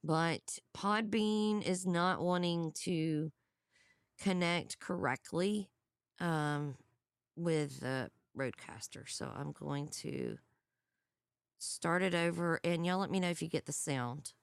but 0.04 0.42
Podbean 0.76 1.62
is 1.62 1.86
not 1.86 2.22
wanting 2.22 2.72
to 2.86 3.32
connect 4.20 4.80
correctly 4.80 5.70
um, 6.20 6.76
with 7.36 7.82
the 7.82 8.10
RODECaster. 8.36 9.08
So 9.08 9.32
I'm 9.38 9.52
going 9.52 9.89
to 10.02 10.38
start 11.60 12.02
it 12.02 12.15
over, 12.15 12.60
and 12.63 12.84
y'all 12.84 12.98
let 12.98 13.12
me 13.12 13.20
know 13.20 13.30
if 13.30 13.44
you 13.44 13.48
get 13.48 13.68
the 13.68 13.74
sound. 13.74 14.34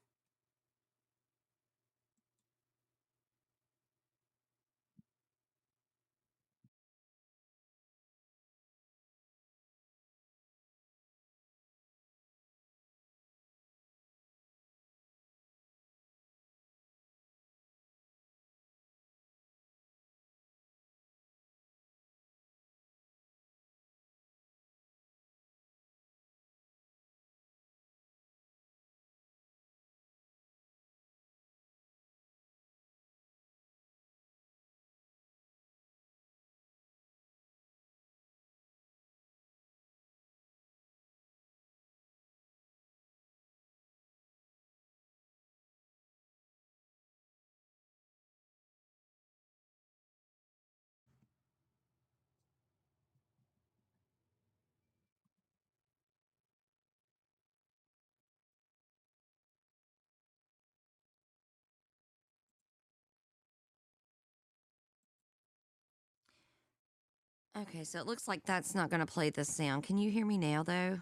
Okay, 67.57 67.85
so 67.85 67.99
it 67.99 68.07
looks 68.07 68.29
like 68.29 68.45
that's 68.45 68.75
not 68.75 68.91
going 68.91 69.01
to 69.01 69.07
play 69.07 69.31
the 69.31 69.45
sound. 69.45 69.85
Can 69.85 69.97
you 69.97 70.11
hear 70.11 70.27
me 70.27 70.37
now, 70.37 70.63
though? 70.63 70.99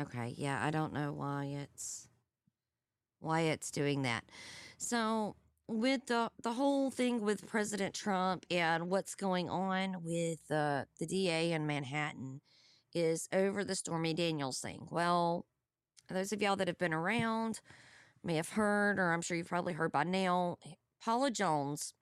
Okay, 0.00 0.34
yeah, 0.38 0.64
I 0.64 0.70
don't 0.70 0.94
know 0.94 1.12
why 1.12 1.44
it's 1.62 2.08
why 3.20 3.42
it's 3.42 3.70
doing 3.70 4.02
that. 4.02 4.24
So, 4.78 5.36
with 5.68 6.06
the 6.06 6.30
the 6.42 6.54
whole 6.54 6.90
thing 6.90 7.20
with 7.20 7.46
President 7.46 7.94
Trump 7.94 8.46
and 8.50 8.88
what's 8.90 9.14
going 9.14 9.50
on 9.50 9.96
with 10.02 10.50
uh, 10.50 10.84
the 10.98 11.06
DA 11.06 11.52
in 11.52 11.66
Manhattan 11.66 12.40
is 12.94 13.28
over 13.32 13.64
the 13.64 13.74
Stormy 13.74 14.14
Daniels 14.14 14.60
thing. 14.60 14.88
Well, 14.90 15.46
those 16.08 16.32
of 16.32 16.42
y'all 16.42 16.56
that 16.56 16.68
have 16.68 16.78
been 16.78 16.94
around 16.94 17.60
may 18.24 18.36
have 18.36 18.50
heard, 18.50 18.98
or 18.98 19.12
I'm 19.12 19.22
sure 19.22 19.36
you've 19.36 19.48
probably 19.48 19.74
heard 19.74 19.92
by 19.92 20.04
now, 20.04 20.58
Paula 21.02 21.30
Jones 21.30 21.94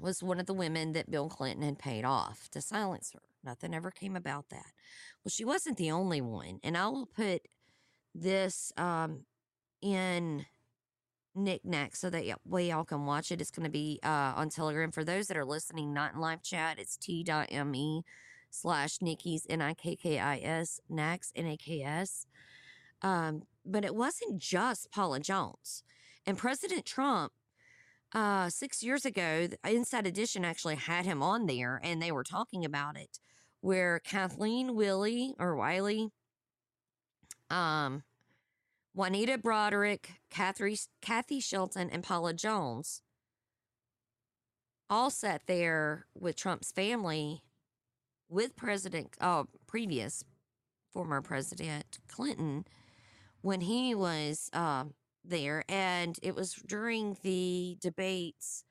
was 0.00 0.22
one 0.22 0.38
of 0.38 0.46
the 0.46 0.54
women 0.54 0.92
that 0.92 1.10
Bill 1.10 1.28
Clinton 1.28 1.64
had 1.64 1.78
paid 1.78 2.04
off 2.04 2.48
to 2.52 2.60
silence 2.60 3.12
her. 3.12 3.22
Nothing 3.44 3.74
ever 3.74 3.90
came 3.90 4.14
about 4.14 4.48
that. 4.50 4.72
Well, 5.24 5.30
she 5.30 5.44
wasn't 5.44 5.76
the 5.76 5.90
only 5.90 6.20
one. 6.20 6.60
And 6.62 6.76
I 6.76 6.88
will 6.88 7.06
put 7.06 7.48
this 8.14 8.72
um, 8.76 9.24
in 9.80 10.46
knickknack 11.34 11.96
so 11.96 12.10
that 12.10 12.24
way 12.44 12.68
y'all 12.68 12.84
can 12.84 13.06
watch 13.06 13.32
it. 13.32 13.40
It's 13.40 13.50
going 13.50 13.64
to 13.64 13.70
be 13.70 13.98
uh, 14.04 14.34
on 14.36 14.50
Telegram. 14.50 14.92
For 14.92 15.04
those 15.04 15.26
that 15.26 15.36
are 15.36 15.44
listening, 15.44 15.92
not 15.92 16.14
in 16.14 16.20
live 16.20 16.42
chat, 16.42 16.78
it's 16.78 16.96
t.me 16.96 18.04
slash 18.50 18.98
Nikki's 19.00 19.46
N-I-K-K-I-S, 19.48 20.80
Nax, 20.90 21.32
N-A-K-S. 21.34 22.26
Um, 23.00 23.42
but 23.64 23.84
it 23.84 23.94
wasn't 23.94 24.38
just 24.38 24.92
Paula 24.92 25.18
Jones. 25.18 25.82
And 26.24 26.38
President 26.38 26.84
Trump 26.84 27.32
uh, 28.14 28.48
six 28.48 28.82
years 28.82 29.04
ago, 29.04 29.48
Inside 29.64 30.06
Edition 30.06 30.44
actually 30.44 30.76
had 30.76 31.04
him 31.04 31.22
on 31.22 31.46
there 31.46 31.80
and 31.82 32.00
they 32.00 32.12
were 32.12 32.24
talking 32.24 32.64
about 32.64 32.96
it 32.96 33.18
where 33.60 34.00
Kathleen 34.00 34.74
Willie 34.74 35.34
or 35.38 35.54
Wiley, 35.54 36.10
um, 37.48 38.02
Juanita 38.94 39.38
Broaddrick, 39.38 40.06
Kathy, 40.30 40.78
Kathy 41.00 41.40
Shelton, 41.40 41.88
and 41.90 42.02
Paula 42.02 42.34
Jones 42.34 43.02
all 44.90 45.10
sat 45.10 45.42
there 45.46 46.06
with 46.14 46.36
Trump's 46.36 46.72
family 46.72 47.42
with 48.28 48.56
President, 48.56 49.14
uh, 49.20 49.44
previous 49.66 50.24
former 50.92 51.22
president 51.22 51.98
Clinton 52.08 52.64
when 53.40 53.62
he 53.62 53.94
was 53.94 54.50
um, 54.52 54.92
there, 55.24 55.64
and 55.68 56.18
it 56.22 56.34
was 56.34 56.54
during 56.54 57.16
the 57.22 57.76
debates 57.80 58.64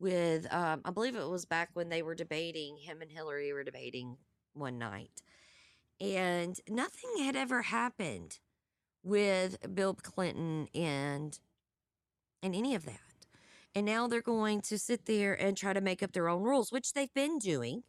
with 0.00 0.52
um, 0.52 0.80
I 0.84 0.90
believe 0.90 1.16
it 1.16 1.28
was 1.28 1.44
back 1.44 1.70
when 1.72 1.88
they 1.88 2.02
were 2.02 2.14
debating 2.14 2.76
him 2.76 3.02
and 3.02 3.10
Hillary 3.10 3.52
were 3.52 3.64
debating 3.64 4.16
one 4.54 4.78
night, 4.78 5.22
and 6.00 6.56
nothing 6.68 7.10
had 7.18 7.36
ever 7.36 7.62
happened 7.62 8.38
with 9.02 9.74
Bill 9.74 9.94
Clinton 9.94 10.68
and 10.74 11.38
and 12.42 12.54
any 12.54 12.74
of 12.74 12.84
that. 12.84 13.00
And 13.74 13.86
now 13.86 14.08
they're 14.08 14.22
going 14.22 14.60
to 14.62 14.78
sit 14.78 15.06
there 15.06 15.34
and 15.34 15.56
try 15.56 15.72
to 15.72 15.80
make 15.80 16.02
up 16.02 16.12
their 16.12 16.28
own 16.28 16.42
rules, 16.42 16.72
which 16.72 16.92
they've 16.92 17.12
been 17.14 17.38
doing. 17.38 17.82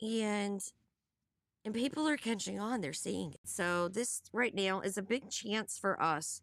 And 0.00 0.62
and 1.64 1.74
people 1.74 2.08
are 2.08 2.16
catching 2.16 2.58
on, 2.58 2.80
they're 2.80 2.92
seeing 2.92 3.32
it. 3.32 3.40
So 3.44 3.88
this 3.88 4.22
right 4.32 4.54
now 4.54 4.80
is 4.80 4.96
a 4.96 5.02
big 5.02 5.28
chance 5.28 5.76
for 5.78 6.00
us 6.00 6.40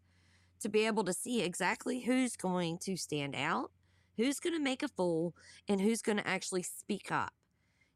to 0.60 0.68
be 0.68 0.86
able 0.86 1.04
to 1.04 1.12
see 1.12 1.42
exactly 1.42 2.00
who's 2.00 2.36
going 2.36 2.78
to 2.78 2.96
stand 2.96 3.34
out, 3.34 3.70
who's 4.16 4.40
going 4.40 4.54
to 4.54 4.62
make 4.62 4.82
a 4.82 4.88
fool, 4.88 5.34
and 5.68 5.80
who's 5.80 6.02
going 6.02 6.18
to 6.18 6.26
actually 6.26 6.62
speak 6.62 7.10
up. 7.12 7.32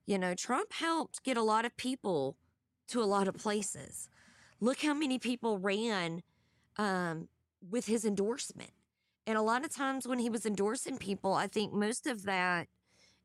You 0.07 0.19
know, 0.19 0.35
Trump 0.35 0.73
helped 0.73 1.23
get 1.23 1.37
a 1.37 1.43
lot 1.43 1.65
of 1.65 1.77
people 1.77 2.37
to 2.89 3.03
a 3.03 3.05
lot 3.05 3.29
of 3.29 3.35
places. 3.35 4.09
Look 4.61 4.83
how 4.83 4.95
many 4.95 5.19
people 5.19 5.59
ran 5.59 6.23
um, 6.77 7.29
with 7.69 7.87
his 7.87 8.05
endorsement. 8.05 8.73
And 9.27 9.39
a 9.39 9.43
lot 9.43 9.65
of 9.65 9.75
times 9.75 10.09
when 10.09 10.19
he 10.19 10.29
was 10.29 10.45
endorsing 10.45 10.99
people, 10.99 11.35
I 11.35 11.47
think 11.47 11.73
most 11.73 12.07
of 12.07 12.25
that 12.25 12.69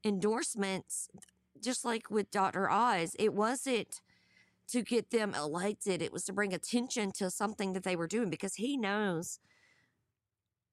endorsements, 0.03 1.09
just 1.61 1.83
like 1.83 2.11
with 2.11 2.29
Dr. 2.29 2.69
Oz, 2.69 3.15
it 3.17 3.33
wasn't 3.33 4.01
to 4.69 4.81
get 4.81 5.11
them 5.11 5.33
elected, 5.33 6.01
it 6.01 6.11
was 6.11 6.23
to 6.25 6.33
bring 6.33 6.53
attention 6.53 7.11
to 7.13 7.29
something 7.29 7.73
that 7.73 7.83
they 7.83 7.95
were 7.95 8.07
doing 8.07 8.29
because 8.29 8.55
he 8.55 8.77
knows. 8.77 9.39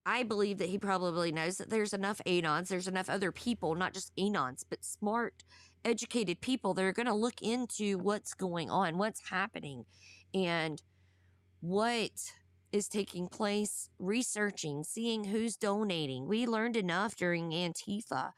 I 0.05 0.25
believe 0.25 0.59
that 0.59 0.69
he 0.69 0.79
probably 0.79 1.31
knows 1.31 1.59
that 1.59 1.71
there's 1.71 1.93
enough 1.93 2.21
Anons, 2.27 2.69
there's 2.69 2.89
enough 2.89 3.09
other 3.09 3.31
people, 3.31 3.75
not 3.75 3.95
just 3.95 4.15
Anons, 4.17 4.65
but 4.69 4.85
smart, 4.85 5.45
educated 5.85 6.41
people 6.41 6.75
that 6.75 6.85
are 6.85 6.93
going 6.93 7.07
to 7.07 7.15
look 7.15 7.41
into 7.41 7.99
what's 7.99 8.35
going 8.35 8.69
on, 8.69 8.99
what's 8.99 9.29
happening, 9.31 9.85
and 10.35 10.83
what 11.61 12.11
is 12.73 12.89
taking 12.89 13.29
place, 13.29 13.91
researching, 13.99 14.83
seeing 14.83 15.25
who's 15.25 15.57
donating. 15.57 16.27
We 16.27 16.47
learned 16.47 16.77
enough 16.77 17.15
during 17.15 17.51
Antifa 17.51 18.33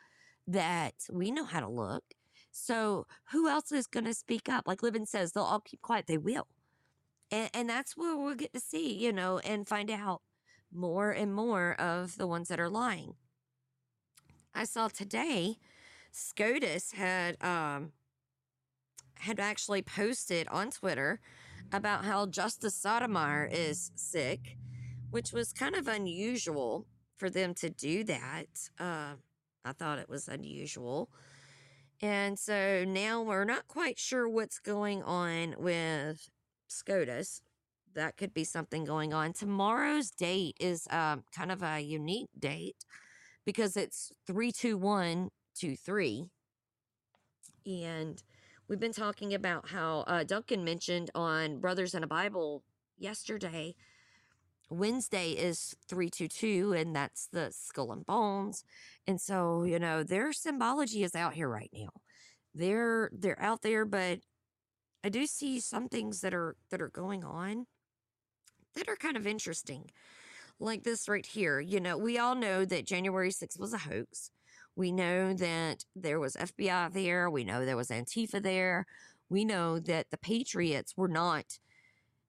that 0.47 0.95
we 1.11 1.31
know 1.31 1.45
how 1.45 1.61
to 1.61 1.69
look. 1.69 2.05
So 2.57 3.09
who 3.33 3.49
else 3.49 3.73
is 3.73 3.88
going 3.88 4.05
to 4.05 4.14
speak 4.14 4.49
up? 4.49 4.69
Like 4.69 4.81
Livin 4.81 5.07
says, 5.07 5.33
they'll 5.33 5.43
all 5.43 5.59
keep 5.59 5.83
quiet. 5.83 6.07
They 6.07 6.17
will. 6.17 6.47
And, 7.33 7.51
and 7.53 7.69
that's 7.69 7.97
where 7.97 8.17
we'll 8.17 8.37
get 8.37 8.53
to 8.53 8.61
see, 8.61 8.95
you 8.95 9.12
know, 9.12 9.40
and 9.40 9.67
find 9.67 9.90
out 9.90 10.23
more 10.73 11.11
and 11.11 11.35
more 11.35 11.75
of 11.75 12.17
the 12.17 12.29
ones 12.29 12.49
that 12.49 12.61
are 12.61 12.71
lying. 12.71 13.14
I 14.55 14.64
saw 14.64 14.87
today 14.87 15.57
SCOTUS 16.12 16.93
had 16.93 17.43
um 17.43 17.90
had 19.19 19.40
actually 19.40 19.83
posted 19.83 20.47
on 20.47 20.71
Twitter 20.71 21.19
about 21.73 22.05
how 22.05 22.27
Justice 22.27 22.77
Sotomayor 22.77 23.49
is 23.51 23.90
sick, 23.97 24.59
which 25.11 25.33
was 25.33 25.53
kind 25.53 25.75
of 25.75 25.88
unusual 25.88 26.87
for 27.17 27.29
them 27.29 27.53
to 27.55 27.69
do 27.69 28.05
that. 28.05 28.47
Uh, 28.79 29.14
I 29.64 29.73
thought 29.73 29.99
it 29.99 30.09
was 30.09 30.29
unusual. 30.29 31.11
And 32.05 32.38
so 32.38 32.85
now 32.87 33.23
we're 33.23 33.47
not 33.47 33.67
quite 33.67 33.99
sure 33.99 34.29
what's 34.29 34.59
going 34.59 35.03
on 35.05 35.55
with 35.57 36.29
SCOTUS. 36.69 37.40
That 37.95 38.19
could 38.19 38.35
be 38.35 38.45
something 38.45 38.85
going 38.85 39.14
on. 39.14 39.33
Tomorrow's 39.33 40.11
date 40.11 40.55
is 40.61 40.87
um, 40.90 41.25
kind 41.35 41.51
of 41.51 41.62
a 41.62 41.81
unique 41.81 42.29
date 42.38 42.85
because 43.47 43.75
it's 43.75 44.12
32123. 44.27 46.27
And 47.64 48.23
we've 48.69 48.79
been 48.79 48.93
talking 48.93 49.33
about 49.33 49.71
how 49.71 50.01
uh, 50.01 50.25
Duncan 50.25 50.62
mentioned 50.62 51.11
on 51.14 51.59
Brothers 51.59 51.95
in 51.95 52.05
a 52.05 52.07
Bible 52.07 52.64
yesterday. 52.99 53.75
Wednesday 54.70 55.31
is 55.31 55.77
322, 55.88 56.72
and 56.72 56.94
that's 56.94 57.27
the 57.27 57.50
skull 57.53 57.92
and 57.92 58.05
bones. 58.05 58.64
And 59.07 59.20
so, 59.20 59.64
you 59.64 59.79
know, 59.79 60.03
their 60.03 60.33
symbology 60.33 61.03
is 61.03 61.14
out 61.14 61.35
here 61.35 61.48
right 61.48 61.70
now. 61.72 61.88
They're 62.55 63.11
they're 63.12 63.40
out 63.40 63.62
there, 63.62 63.85
but 63.85 64.20
I 65.03 65.09
do 65.09 65.27
see 65.27 65.61
some 65.61 65.88
things 65.88 66.20
that 66.20 66.33
are 66.33 66.57
that 66.70 66.81
are 66.81 66.88
going 66.88 67.24
on 67.24 67.66
that 68.74 68.88
are 68.88 68.96
kind 68.96 69.16
of 69.16 69.27
interesting. 69.27 69.90
Like 70.61 70.85
this 70.85 71.09
right 71.09 71.27
here. 71.27 71.59
You 71.59 71.81
know, 71.81 71.98
we 71.98 72.16
all 72.16 72.37
know 72.37 72.64
that 72.64 72.87
January 72.87 73.31
6th 73.31 73.59
was 73.59 73.72
a 73.72 73.79
hoax. 73.79 74.31
We 74.77 74.92
know 74.92 75.35
that 75.35 75.85
there 75.96 76.20
was 76.20 76.37
FBI 76.37 76.92
there. 76.92 77.29
We 77.29 77.44
know 77.44 77.64
there 77.64 77.77
was 77.77 77.88
Antifa 77.88 78.40
there. 78.40 78.87
We 79.29 79.44
know 79.44 79.81
that 79.81 80.11
the 80.11 80.16
Patriots 80.16 80.96
were 80.96 81.09
not 81.09 81.59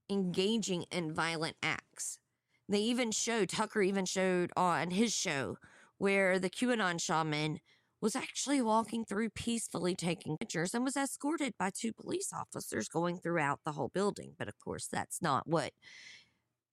engaging 0.10 0.86
in 0.92 1.14
violent 1.14 1.56
acts. 1.62 2.20
They 2.68 2.80
even 2.80 3.12
showed, 3.12 3.50
Tucker 3.50 3.82
even 3.82 4.06
showed 4.06 4.52
on 4.58 4.92
his 4.92 5.14
show 5.14 5.58
where 5.98 6.40
the 6.40 6.50
QAnon 6.50 7.00
shaman 7.00 7.60
was 8.02 8.16
actually 8.16 8.62
walking 8.62 9.06
through 9.06 9.30
peacefully 9.30 9.96
taking 9.96 10.38
pictures 10.38 10.74
and 10.74 10.84
was 10.84 10.98
escorted 10.98 11.54
by 11.58 11.72
two 11.74 11.94
police 11.94 12.32
officers 12.34 12.88
going 12.88 13.20
throughout 13.20 13.60
the 13.66 13.72
whole 13.72 13.90
building. 13.94 14.34
But 14.38 14.48
of 14.48 14.60
course, 14.60 14.88
that's 14.92 15.22
not 15.22 15.48
what 15.48 15.72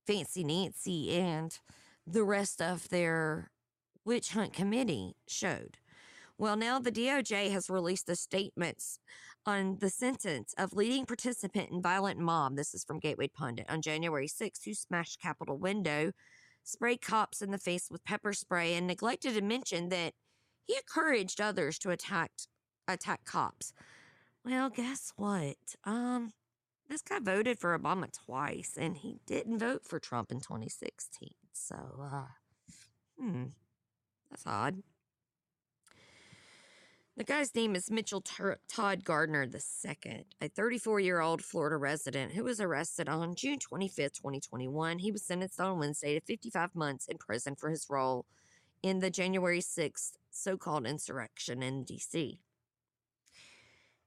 Fancy 0.07 0.45
Nancy 0.45 1.13
and 1.13 1.59
the 2.07 2.25
rest 2.25 2.61
of 2.61 2.89
their 2.89 3.51
witch 4.05 4.33
hunt 4.33 4.53
committee 4.53 5.15
showed. 5.29 5.79
Well, 6.39 6.57
now 6.57 6.79
the 6.81 6.91
DOJ 6.91 7.51
has 7.53 7.71
released 7.71 8.07
the 8.07 8.17
statements 8.17 8.99
on 9.47 9.79
the 9.81 9.91
sentence 9.91 10.55
of 10.59 10.73
leading 10.73 11.07
participant 11.07 11.71
in 11.71 11.83
violent 11.83 12.19
mob. 12.19 12.57
This 12.57 12.75
is 12.75 12.85
from 12.85 12.99
Gateway 12.99 13.29
Pundit 13.29 13.67
on 13.69 13.83
January 13.83 14.29
6th, 14.29 14.65
who 14.65 14.75
smashed 14.75 15.21
Capitol 15.21 15.59
window, 15.59 16.13
sprayed 16.63 17.03
cops 17.03 17.43
in 17.43 17.51
the 17.51 17.59
face 17.59 17.89
with 17.91 18.05
pepper 18.05 18.33
spray, 18.33 18.75
and 18.75 18.87
neglected 18.87 19.35
to 19.35 19.41
mention 19.43 19.89
that 19.89 20.15
he 20.67 20.77
encouraged 20.77 21.41
others 21.41 21.79
to 21.81 21.91
attack 21.91 22.31
attack 22.89 23.25
cops. 23.25 23.73
Well, 24.45 24.71
guess 24.71 25.13
what? 25.17 25.57
Um, 25.85 26.33
this 26.89 27.03
guy 27.03 27.21
voted 27.21 27.59
for 27.59 27.79
Obama 27.79 28.13
twice, 28.13 28.77
and 28.77 28.97
he 28.97 29.21
didn't 29.27 29.59
vote 29.59 29.83
for 29.85 29.99
Trump 29.99 30.31
in 30.31 30.41
2016. 30.41 31.31
So, 31.53 31.77
uh, 32.03 32.27
hmm, 33.19 33.45
that's 34.31 34.47
odd. 34.47 34.83
The 37.15 37.25
guy's 37.25 37.55
name 37.55 37.77
is 37.77 37.91
Mitchell 37.91 38.23
Todd 38.23 39.05
Gardner 39.05 39.43
II, 39.45 40.25
a 40.41 40.49
34 40.49 40.99
year 41.01 41.21
old 41.21 41.45
Florida 41.45 41.77
resident 41.77 42.33
who 42.33 42.45
was 42.45 42.59
arrested 42.59 43.07
on 43.07 43.35
June 43.35 43.59
25, 43.59 44.13
2021. 44.13 44.99
He 44.99 45.13
was 45.13 45.23
sentenced 45.23 45.61
on 45.61 45.79
Wednesday 45.79 46.19
to 46.19 46.25
55 46.25 46.75
months 46.75 47.09
in 47.09 47.19
prison 47.19 47.55
for 47.55 47.69
his 47.69 47.87
role 47.91 48.25
in 48.83 49.01
the 49.01 49.11
January 49.11 49.61
6th 49.61 50.13
so 50.31 50.57
called 50.57 50.87
insurrection 50.87 51.63
in 51.63 51.85
DC. 51.85 52.39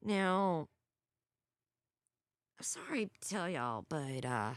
Now, 0.01 0.67
I'm 2.57 2.63
sorry 2.63 3.05
to 3.05 3.29
tell 3.29 3.47
y'all, 3.47 3.85
but 3.87 4.25
uh, 4.25 4.53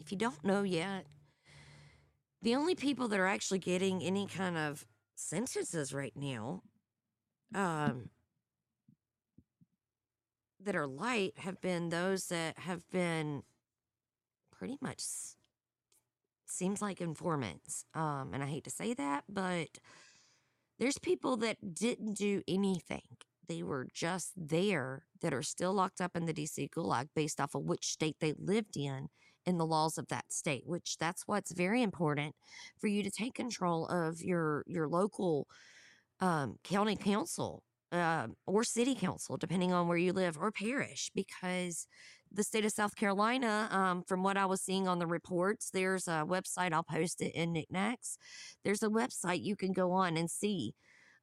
if 0.00 0.10
you 0.10 0.18
don't 0.18 0.44
know 0.44 0.64
yet, 0.64 1.06
the 2.42 2.56
only 2.56 2.74
people 2.74 3.06
that 3.06 3.20
are 3.20 3.28
actually 3.28 3.60
getting 3.60 4.02
any 4.02 4.26
kind 4.26 4.58
of 4.58 4.84
sentences 5.14 5.94
right 5.94 6.14
now 6.16 6.62
um, 7.54 8.10
that 10.62 10.76
are 10.76 10.86
light 10.86 11.34
have 11.38 11.60
been 11.60 11.88
those 11.88 12.26
that 12.26 12.58
have 12.58 12.88
been 12.90 13.42
pretty 14.50 14.76
much 14.80 15.02
seems 16.46 16.82
like 16.82 17.00
informants. 17.00 17.84
Um, 17.94 18.30
and 18.34 18.42
I 18.42 18.46
hate 18.46 18.64
to 18.64 18.70
say 18.70 18.92
that, 18.94 19.24
but 19.28 19.78
there's 20.78 20.98
people 20.98 21.36
that 21.38 21.74
didn't 21.74 22.14
do 22.14 22.42
anything. 22.48 23.02
They 23.48 23.62
were 23.62 23.88
just 23.92 24.32
there 24.36 25.04
that 25.20 25.34
are 25.34 25.42
still 25.42 25.72
locked 25.72 26.00
up 26.00 26.16
in 26.16 26.26
the 26.26 26.34
DC 26.34 26.70
gulag 26.70 27.08
based 27.14 27.40
off 27.40 27.54
of 27.54 27.64
which 27.64 27.86
state 27.86 28.16
they 28.20 28.34
lived 28.38 28.76
in 28.76 29.08
and 29.46 29.58
the 29.58 29.66
laws 29.66 29.98
of 29.98 30.08
that 30.08 30.32
state, 30.32 30.62
which 30.66 30.98
that's 30.98 31.26
what's 31.26 31.52
very 31.52 31.82
important 31.82 32.34
for 32.78 32.86
you 32.86 33.02
to 33.02 33.10
take 33.10 33.34
control 33.34 33.86
of 33.86 34.22
your 34.22 34.64
your 34.66 34.86
local 34.86 35.48
um, 36.20 36.56
county 36.64 36.96
council 36.96 37.62
uh, 37.92 38.28
or 38.46 38.64
city 38.64 38.94
council, 38.94 39.36
depending 39.36 39.72
on 39.72 39.88
where 39.88 39.98
you 39.98 40.12
live, 40.12 40.38
or 40.38 40.52
parish, 40.52 41.10
because 41.14 41.86
the 42.32 42.44
state 42.44 42.64
of 42.64 42.72
South 42.72 42.94
Carolina, 42.94 43.68
um, 43.72 44.02
from 44.02 44.22
what 44.22 44.36
I 44.36 44.46
was 44.46 44.60
seeing 44.60 44.86
on 44.86 45.00
the 45.00 45.06
reports, 45.06 45.70
there's 45.72 46.06
a 46.06 46.24
website, 46.26 46.72
I'll 46.72 46.84
post 46.84 47.20
it 47.20 47.34
in 47.34 47.52
Nikki's 47.52 47.74
Nax. 47.74 48.16
There's 48.64 48.82
a 48.82 48.88
website 48.88 49.42
you 49.42 49.56
can 49.56 49.72
go 49.72 49.90
on 49.92 50.16
and 50.16 50.30
see 50.30 50.74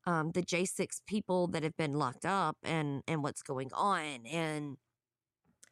um, 0.06 0.32
the 0.32 0.42
J6 0.42 1.02
people 1.08 1.48
that 1.48 1.64
have 1.64 1.78
been 1.78 1.94
locked 1.94 2.26
up 2.26 2.58
and 2.64 3.04
and 3.08 3.24
what's 3.24 3.42
going 3.42 3.70
on, 3.74 4.26
and 4.26 4.78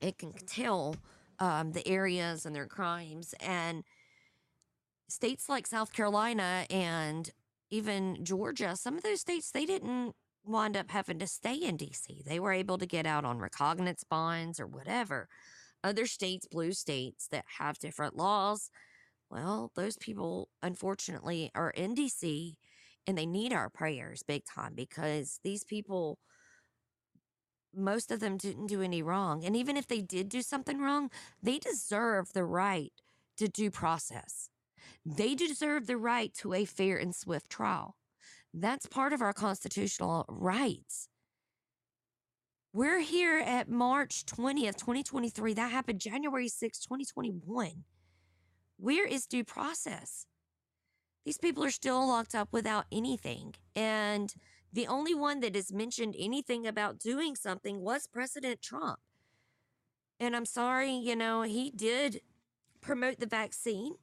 it 0.02 0.18
can 0.18 0.34
tell 0.34 0.96
um, 1.40 1.72
the 1.72 1.86
areas 1.88 2.46
and 2.46 2.56
their 2.56 2.68
crimes 2.68 3.34
and 3.40 3.84
states 5.08 5.50
like 5.50 5.68
South 5.68 5.94
Carolina 5.94 6.66
and 6.70 7.32
even 7.70 8.24
Georgia. 8.24 8.76
Some 8.76 8.98
of 8.98 9.04
those 9.04 9.22
states 9.22 9.52
they 9.52 9.66
didn't 9.66 10.14
wind 10.44 10.78
up 10.78 10.92
having 10.92 11.20
to 11.20 11.28
stay 11.28 11.56
in 11.56 11.78
DC. 11.78 12.24
They 12.24 12.40
were 12.40 12.54
able 12.54 12.78
to 12.78 12.86
get 12.86 13.06
out 13.06 13.26
on 13.26 13.40
recognizance 13.40 14.04
bonds 14.04 14.60
or 14.60 14.68
whatever. 14.68 15.28
Other 15.84 16.06
states, 16.06 16.48
blue 16.50 16.72
states 16.72 17.28
that 17.32 17.46
have 17.60 17.80
different 17.80 18.16
laws, 18.16 18.70
well, 19.30 19.72
those 19.76 19.98
people 19.98 20.50
unfortunately 20.62 21.52
are 21.56 21.72
in 21.72 21.96
DC 21.96 22.56
and 23.08 23.18
they 23.18 23.26
need 23.26 23.54
our 23.54 23.70
prayers 23.70 24.24
big 24.24 24.44
time 24.46 24.74
because 24.76 25.40
these 25.44 25.64
people 25.64 26.20
most 27.78 28.10
of 28.10 28.22
them 28.22 28.38
didn't 28.38 28.68
do 28.68 28.82
any 28.82 29.02
wrong. 29.02 29.44
And 29.44 29.56
even 29.56 29.76
if 29.76 29.86
they 29.86 30.02
did 30.02 30.30
do 30.30 30.42
something 30.42 30.80
wrong, 30.80 31.12
they 31.44 31.60
deserve 31.60 32.32
the 32.32 32.46
right 32.46 32.94
to 33.38 33.50
due 33.50 33.70
process. 33.70 34.50
They 35.06 35.36
deserve 35.36 35.86
the 35.86 35.98
right 35.98 36.34
to 36.36 36.54
a 36.54 36.66
fair 36.66 36.98
and 36.98 37.14
swift 37.14 37.50
trial. 37.50 37.96
That's 38.54 38.88
part 38.88 39.14
of 39.14 39.22
our 39.22 39.34
constitutional 39.34 40.26
rights. 40.28 41.10
We're 42.74 43.02
here 43.02 43.38
at 43.40 43.70
March 43.70 44.26
20th, 44.26 44.78
2023. 44.78 45.54
That 45.54 45.72
happened 45.72 46.02
January 46.02 46.48
6th, 46.48 46.82
2021. 46.82 47.84
Where 48.78 49.06
is 49.06 49.28
due 49.28 49.44
process? 49.44 50.26
These 51.24 51.38
people 51.38 51.64
are 51.64 51.72
still 51.72 52.06
locked 52.08 52.36
up 52.36 52.50
without 52.52 52.86
anything. 52.92 53.56
And 53.76 54.34
the 54.74 54.88
only 54.88 55.14
one 55.14 55.40
that 55.40 55.56
has 55.56 55.72
mentioned 55.72 56.16
anything 56.18 56.68
about 56.68 57.00
doing 57.00 57.36
something 57.36 57.82
was 57.82 58.08
President 58.08 58.62
Trump. 58.62 59.00
And 60.20 60.36
I'm 60.36 60.46
sorry, 60.46 60.92
you 60.92 61.16
know, 61.16 61.44
he 61.44 61.72
did 61.72 62.22
promote 62.82 63.20
the 63.20 63.26
vaccine, 63.26 63.96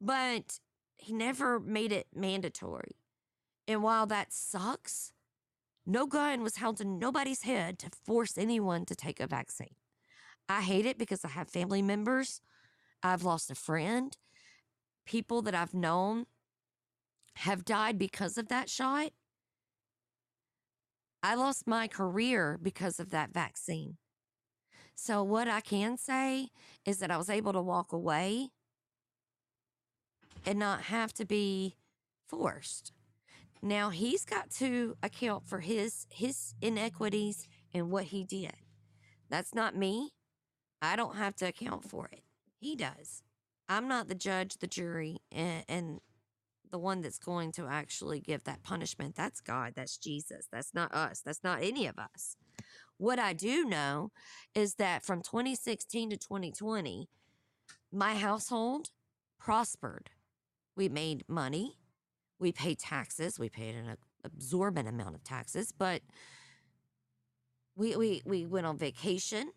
but 0.00 0.58
he 0.98 1.12
never 1.12 1.60
made 1.60 1.92
it 1.92 2.06
mandatory. 2.14 2.96
And 3.68 3.82
while 3.82 4.06
that 4.06 4.32
sucks, 4.32 5.12
no 5.84 6.06
gun 6.06 6.42
was 6.42 6.56
held 6.56 6.78
to 6.78 6.84
nobody's 6.84 7.42
head 7.42 7.78
to 7.80 7.90
force 8.04 8.36
anyone 8.36 8.84
to 8.86 8.94
take 8.94 9.20
a 9.20 9.26
vaccine. 9.26 9.74
I 10.48 10.62
hate 10.62 10.86
it 10.86 10.98
because 10.98 11.24
I 11.24 11.28
have 11.28 11.48
family 11.48 11.82
members. 11.82 12.40
I've 13.02 13.24
lost 13.24 13.50
a 13.50 13.54
friend 13.54 14.16
people 15.06 15.40
that 15.42 15.54
I've 15.54 15.72
known 15.72 16.26
have 17.36 17.64
died 17.64 17.98
because 17.98 18.36
of 18.36 18.48
that 18.48 18.68
shot. 18.68 19.12
I 21.22 21.34
lost 21.34 21.66
my 21.66 21.88
career 21.88 22.58
because 22.60 23.00
of 23.00 23.10
that 23.10 23.32
vaccine. 23.32 23.96
So, 24.94 25.22
what 25.22 25.48
I 25.48 25.60
can 25.60 25.96
say 25.96 26.48
is 26.84 26.98
that 26.98 27.10
I 27.10 27.16
was 27.16 27.30
able 27.30 27.52
to 27.52 27.60
walk 27.60 27.92
away 27.92 28.50
and 30.46 30.58
not 30.58 30.82
have 30.82 31.12
to 31.14 31.26
be 31.26 31.76
forced. 32.26 32.92
Now, 33.60 33.90
he's 33.90 34.24
got 34.24 34.50
to 34.52 34.96
account 35.02 35.46
for 35.46 35.60
his 35.60 36.06
his 36.10 36.54
inequities 36.62 37.48
and 37.74 37.90
what 37.90 38.04
he 38.04 38.24
did. 38.24 38.54
That's 39.28 39.54
not 39.54 39.76
me. 39.76 40.12
I 40.80 40.94
don't 40.94 41.16
have 41.16 41.34
to 41.36 41.46
account 41.46 41.84
for 41.88 42.08
it. 42.12 42.22
He 42.60 42.76
does. 42.76 43.22
I'm 43.68 43.88
not 43.88 44.08
the 44.08 44.14
judge, 44.14 44.58
the 44.58 44.66
jury, 44.66 45.18
and, 45.32 45.64
and 45.68 46.00
the 46.70 46.78
one 46.78 47.00
that's 47.00 47.18
going 47.18 47.52
to 47.52 47.66
actually 47.66 48.20
give 48.20 48.44
that 48.44 48.62
punishment. 48.62 49.16
That's 49.16 49.40
God. 49.40 49.72
That's 49.74 49.96
Jesus. 49.96 50.46
That's 50.52 50.74
not 50.74 50.94
us. 50.94 51.20
That's 51.24 51.42
not 51.42 51.62
any 51.62 51.86
of 51.86 51.98
us. 51.98 52.36
What 52.98 53.18
I 53.18 53.32
do 53.32 53.64
know 53.64 54.10
is 54.54 54.74
that 54.74 55.04
from 55.04 55.22
2016 55.22 56.10
to 56.10 56.16
2020, 56.16 57.08
my 57.92 58.14
household 58.14 58.90
prospered. 59.38 60.10
We 60.76 60.88
made 60.88 61.24
money. 61.28 61.78
We 62.38 62.52
paid 62.52 62.78
taxes. 62.78 63.38
We 63.38 63.48
paid 63.48 63.74
an 63.74 63.96
absorbent 64.24 64.88
amount 64.88 65.14
of 65.14 65.24
taxes, 65.24 65.72
but 65.72 66.02
we, 67.74 67.96
we, 67.96 68.22
we 68.24 68.46
went 68.46 68.66
on 68.66 68.76
vacation. 68.76 69.52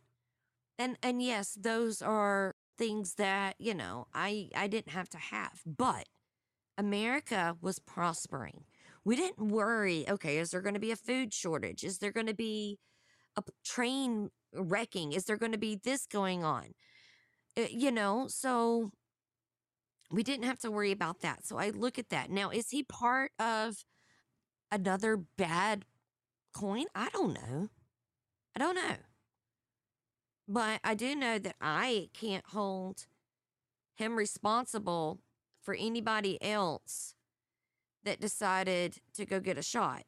And, 0.77 0.97
and 1.03 1.21
yes, 1.21 1.57
those 1.59 2.01
are 2.01 2.55
things 2.77 3.15
that, 3.15 3.55
you 3.59 3.73
know, 3.73 4.07
I, 4.13 4.49
I 4.55 4.67
didn't 4.67 4.93
have 4.93 5.09
to 5.09 5.17
have. 5.17 5.61
But 5.65 6.07
America 6.77 7.57
was 7.61 7.79
prospering. 7.79 8.63
We 9.03 9.17
didn't 9.17 9.49
worry, 9.49 10.05
okay, 10.09 10.37
is 10.37 10.51
there 10.51 10.61
going 10.61 10.75
to 10.75 10.79
be 10.79 10.91
a 10.91 10.95
food 10.95 11.33
shortage? 11.33 11.83
Is 11.83 11.97
there 11.97 12.11
going 12.11 12.27
to 12.27 12.33
be 12.33 12.79
a 13.35 13.43
train 13.65 14.29
wrecking? 14.53 15.11
Is 15.11 15.25
there 15.25 15.37
going 15.37 15.51
to 15.51 15.57
be 15.57 15.75
this 15.75 16.05
going 16.05 16.43
on? 16.43 16.73
Uh, 17.57 17.63
you 17.69 17.91
know, 17.91 18.27
so 18.29 18.91
we 20.11 20.23
didn't 20.23 20.45
have 20.45 20.59
to 20.59 20.71
worry 20.71 20.91
about 20.91 21.21
that. 21.21 21.45
So 21.45 21.57
I 21.57 21.69
look 21.69 21.99
at 21.99 22.09
that. 22.09 22.29
Now, 22.29 22.49
is 22.49 22.69
he 22.69 22.83
part 22.83 23.31
of 23.39 23.83
another 24.71 25.17
bad 25.37 25.85
coin? 26.53 26.85
I 26.95 27.09
don't 27.09 27.33
know. 27.33 27.69
I 28.55 28.59
don't 28.59 28.75
know. 28.75 28.95
But 30.47 30.79
I 30.83 30.95
do 30.95 31.15
know 31.15 31.37
that 31.37 31.55
I 31.61 32.09
can't 32.13 32.45
hold 32.47 33.05
him 33.95 34.15
responsible 34.15 35.19
for 35.61 35.75
anybody 35.75 36.41
else 36.41 37.13
that 38.03 38.19
decided 38.19 38.97
to 39.13 39.25
go 39.25 39.39
get 39.39 39.57
a 39.57 39.63
shot. 39.63 40.03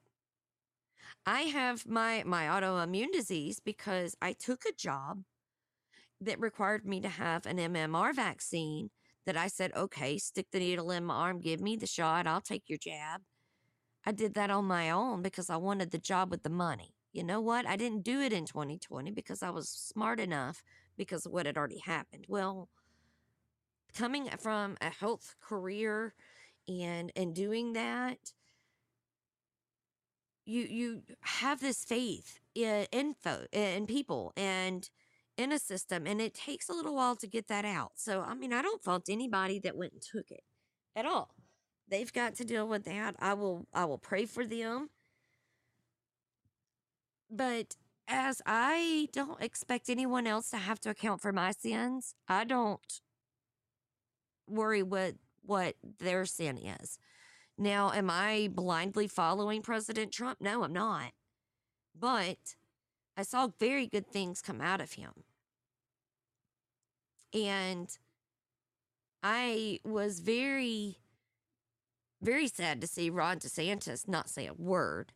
I 1.26 1.42
have 1.42 1.86
my 1.86 2.24
my 2.26 2.46
autoimmune 2.46 3.12
disease 3.12 3.60
because 3.60 4.16
I 4.22 4.34
took 4.34 4.64
a 4.66 4.74
job 4.74 5.24
that 6.20 6.40
required 6.40 6.86
me 6.86 7.02
to 7.02 7.10
have 7.10 7.46
an 7.46 7.58
MMR 7.58 8.16
vaccine 8.16 8.90
that 9.26 9.38
I 9.38 9.48
said, 9.48 9.74
"Okay, 9.76 10.18
stick 10.18 10.48
the 10.52 10.60
needle 10.60 10.92
in 10.92 11.06
my 11.06 11.16
arm, 11.16 11.40
give 11.42 11.62
me 11.62 11.76
the 11.76 11.88
shot, 11.88 12.28
I'll 12.28 12.42
take 12.42 12.70
your 12.70 12.80
jab." 12.80 13.22
I 14.06 14.12
did 14.12 14.34
that 14.36 14.52
on 14.52 14.66
my 14.66 14.92
own 14.92 15.22
because 15.24 15.50
I 15.50 15.58
wanted 15.58 15.92
the 15.92 15.98
job 16.00 16.32
with 16.32 16.44
the 16.44 16.50
money 16.50 16.96
you 17.14 17.24
know 17.24 17.42
what? 17.42 17.66
I 17.66 17.76
didn't 17.76 18.04
do 18.04 18.22
it 18.22 18.32
in 18.34 18.46
2020 18.46 19.12
because 19.12 19.44
I 19.44 19.50
was 19.50 19.70
smart 19.70 20.20
enough 20.20 20.64
because 20.98 21.26
of 21.26 21.32
what 21.34 21.46
had 21.46 21.58
already 21.58 21.80
happened. 21.80 22.26
Well, 22.28 22.70
coming 23.94 24.30
from 24.40 24.78
a 24.82 24.90
health 24.90 25.36
career 25.42 26.14
and 26.70 27.12
and 27.16 27.36
doing 27.36 27.74
that 27.74 28.34
you 30.46 30.62
you 30.64 31.04
have 31.22 31.60
this 31.60 31.84
faith 31.84 32.40
in 32.56 32.86
info 32.92 33.46
eh, 33.52 33.76
in 33.76 33.86
people 33.86 34.32
and 34.38 34.90
in 35.42 35.52
a 35.52 35.60
system 35.60 36.06
and 36.08 36.22
it 36.22 36.34
takes 36.34 36.70
a 36.70 36.74
little 36.74 36.96
while 36.96 37.16
to 37.16 37.28
get 37.28 37.48
that 37.48 37.66
out 37.66 37.92
so 37.96 38.22
i 38.22 38.34
mean 38.34 38.54
i 38.54 38.62
don't 38.62 38.84
fault 38.84 39.10
anybody 39.10 39.60
that 39.60 39.76
went 39.76 39.94
and 39.94 40.02
took 40.02 40.32
it 40.32 40.44
at 40.96 41.06
all 41.06 41.36
they've 41.90 42.14
got 42.14 42.36
to 42.36 42.46
deal 42.46 42.68
with 42.68 42.86
that 42.86 43.16
i 43.20 43.34
will 43.34 43.68
i 43.74 43.84
will 43.84 43.98
pray 43.98 44.26
for 44.26 44.46
them 44.46 44.90
but 47.30 47.76
as 48.12 48.42
I 48.46 49.08
don't 49.14 49.42
expect 49.42 49.90
anyone 49.90 50.28
else 50.28 50.50
to 50.50 50.58
have 50.58 50.82
to 50.82 50.90
account 50.90 51.22
for 51.22 51.32
my 51.32 51.52
sins, 51.52 52.14
I 52.28 52.44
don't 52.44 53.02
worry 54.48 54.84
what 54.84 55.16
what 55.44 55.76
their 56.00 56.26
sin 56.26 56.58
is. 56.58 57.00
Now, 57.58 57.92
am 57.92 58.10
I 58.10 58.50
blindly 58.52 59.08
following 59.08 59.62
President 59.62 60.12
Trump? 60.12 60.40
No, 60.42 60.64
I'm 60.64 60.74
not. 60.74 61.12
But 61.98 62.56
I 63.18 63.24
saw 63.24 63.48
very 63.60 63.88
good 63.88 64.08
things 64.08 64.42
come 64.42 64.62
out 64.62 64.82
of 64.82 64.94
him. 64.94 65.12
And 67.34 67.90
I 69.24 69.80
was 69.84 70.20
very, 70.20 70.98
very 72.22 72.48
sad 72.48 72.82
to 72.82 72.88
see 72.88 73.10
Ron 73.10 73.40
DeSantis 73.40 74.08
not 74.08 74.30
say 74.30 74.48
a 74.48 74.54
word. 74.54 75.14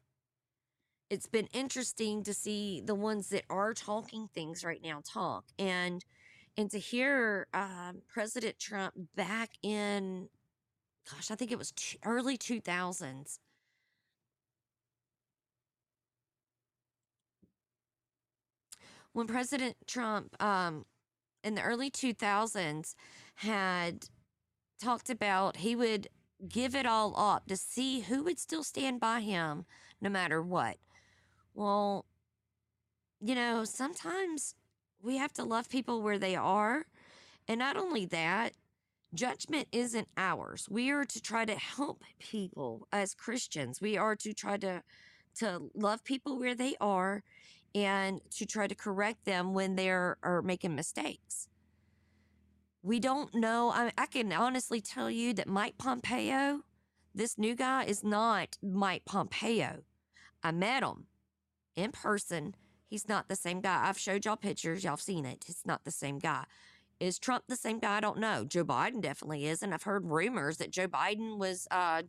It's 1.10 1.28
been 1.28 1.47
interesting 1.54 2.23
to 2.23 2.34
see 2.34 2.82
the 2.84 2.95
ones 2.95 3.30
that 3.30 3.43
are 3.49 3.73
talking 3.73 4.28
things 4.34 4.63
right 4.63 4.82
now 4.84 5.01
talk 5.04 5.45
and 5.60 6.04
and 6.58 6.71
to 6.71 6.80
hear 6.80 7.47
um, 7.54 8.01
President 8.08 8.58
Trump 8.58 8.93
back 9.15 9.51
in 9.62 10.30
gosh 11.10 11.30
I 11.30 11.36
think 11.36 11.51
it 11.51 11.60
was 11.60 11.73
early 12.04 12.38
2000s 12.38 13.38
when 19.13 19.28
President 19.28 19.75
Trump 19.86 20.41
um, 20.41 20.86
in 21.45 21.55
the 21.55 21.62
early 21.63 21.91
2000s 21.91 22.95
had 23.36 24.08
talked 24.81 25.10
about 25.10 25.58
he 25.58 25.75
would 25.75 26.10
give 26.49 26.75
it 26.75 26.86
all 26.86 27.13
up 27.17 27.47
to 27.47 27.55
see 27.55 28.01
who 28.01 28.23
would 28.23 28.39
still 28.39 28.63
stand 28.63 28.99
by 28.99 29.21
him 29.21 29.65
no 30.01 30.10
matter 30.10 30.41
what 30.41 30.77
well, 31.55 32.05
you 33.21 33.34
know, 33.34 33.63
sometimes 33.63 34.55
we 35.01 35.17
have 35.17 35.34
to 35.34 35.43
love 35.43 35.69
people 35.69 36.01
where 36.01 36.19
they 36.19 36.36
are. 36.36 36.86
And 37.47 37.60
not 37.60 37.77
only 37.77 38.05
that, 38.08 38.53
Judgment 39.13 39.69
isn't 39.71 40.10
ours. 40.17 40.67
We 40.69 40.91
are 40.91 41.05
to 41.05 41.21
try 41.21 41.45
to 41.45 41.55
help 41.55 42.03
people 42.19 42.88
as 42.91 43.13
Christians. 43.13 43.79
We 43.79 43.97
are 43.97 44.15
to 44.17 44.34
try 44.34 44.58
to 44.58 44.84
to 45.38 45.69
love 45.73 46.03
people 46.03 46.39
where 46.39 46.55
they 46.55 46.75
are 46.81 47.23
and 47.76 48.22
to 48.32 48.46
try 48.46 48.66
to 48.66 48.74
correct 48.74 49.26
them 49.26 49.54
when 49.54 49.76
they're 49.76 50.18
are 50.24 50.42
making 50.42 50.74
mistakes. 50.74 51.50
We 52.82 53.00
don't 53.00 53.36
know. 53.36 53.72
I, 53.72 53.92
I 53.98 54.06
can 54.06 54.32
honestly 54.32 54.80
tell 54.80 55.12
you 55.12 55.34
that 55.34 55.48
Mike 55.48 55.78
Pompeo, 55.78 56.62
this 57.14 57.38
new 57.38 57.56
guy, 57.56 57.84
is 57.84 58.04
not 58.04 58.58
Mike 58.64 59.04
Pompeo. 59.06 59.82
I 60.42 60.52
met 60.52 60.84
him 60.84 61.08
in 61.76 61.92
person. 61.92 62.56
He's 62.88 63.10
not 63.10 63.28
the 63.28 63.36
same 63.36 63.60
guy. 63.60 63.88
I've 63.88 63.98
showed 63.98 64.24
y'all 64.24 64.38
pictures. 64.38 64.84
Y'all 64.84 64.98
seen 64.98 65.26
it. 65.26 65.46
It's 65.48 65.66
not 65.66 65.84
the 65.84 65.92
same 65.92 66.20
guy. 66.20 66.46
Is 67.00 67.20
Trump 67.20 67.46
the 67.50 67.56
same 67.58 67.80
guy? 67.80 67.98
I 67.98 68.00
don't 68.00 68.20
know. 68.20 68.46
Joe 68.46 68.64
Biden 68.64 69.02
definitely 69.02 69.48
is. 69.48 69.64
And 69.64 69.74
I've 69.74 69.84
heard 69.84 70.06
rumors 70.06 70.58
that 70.58 70.72
Joe 70.72 70.88
Biden 70.88 71.38
was 71.38 71.68
uh, 71.72 72.04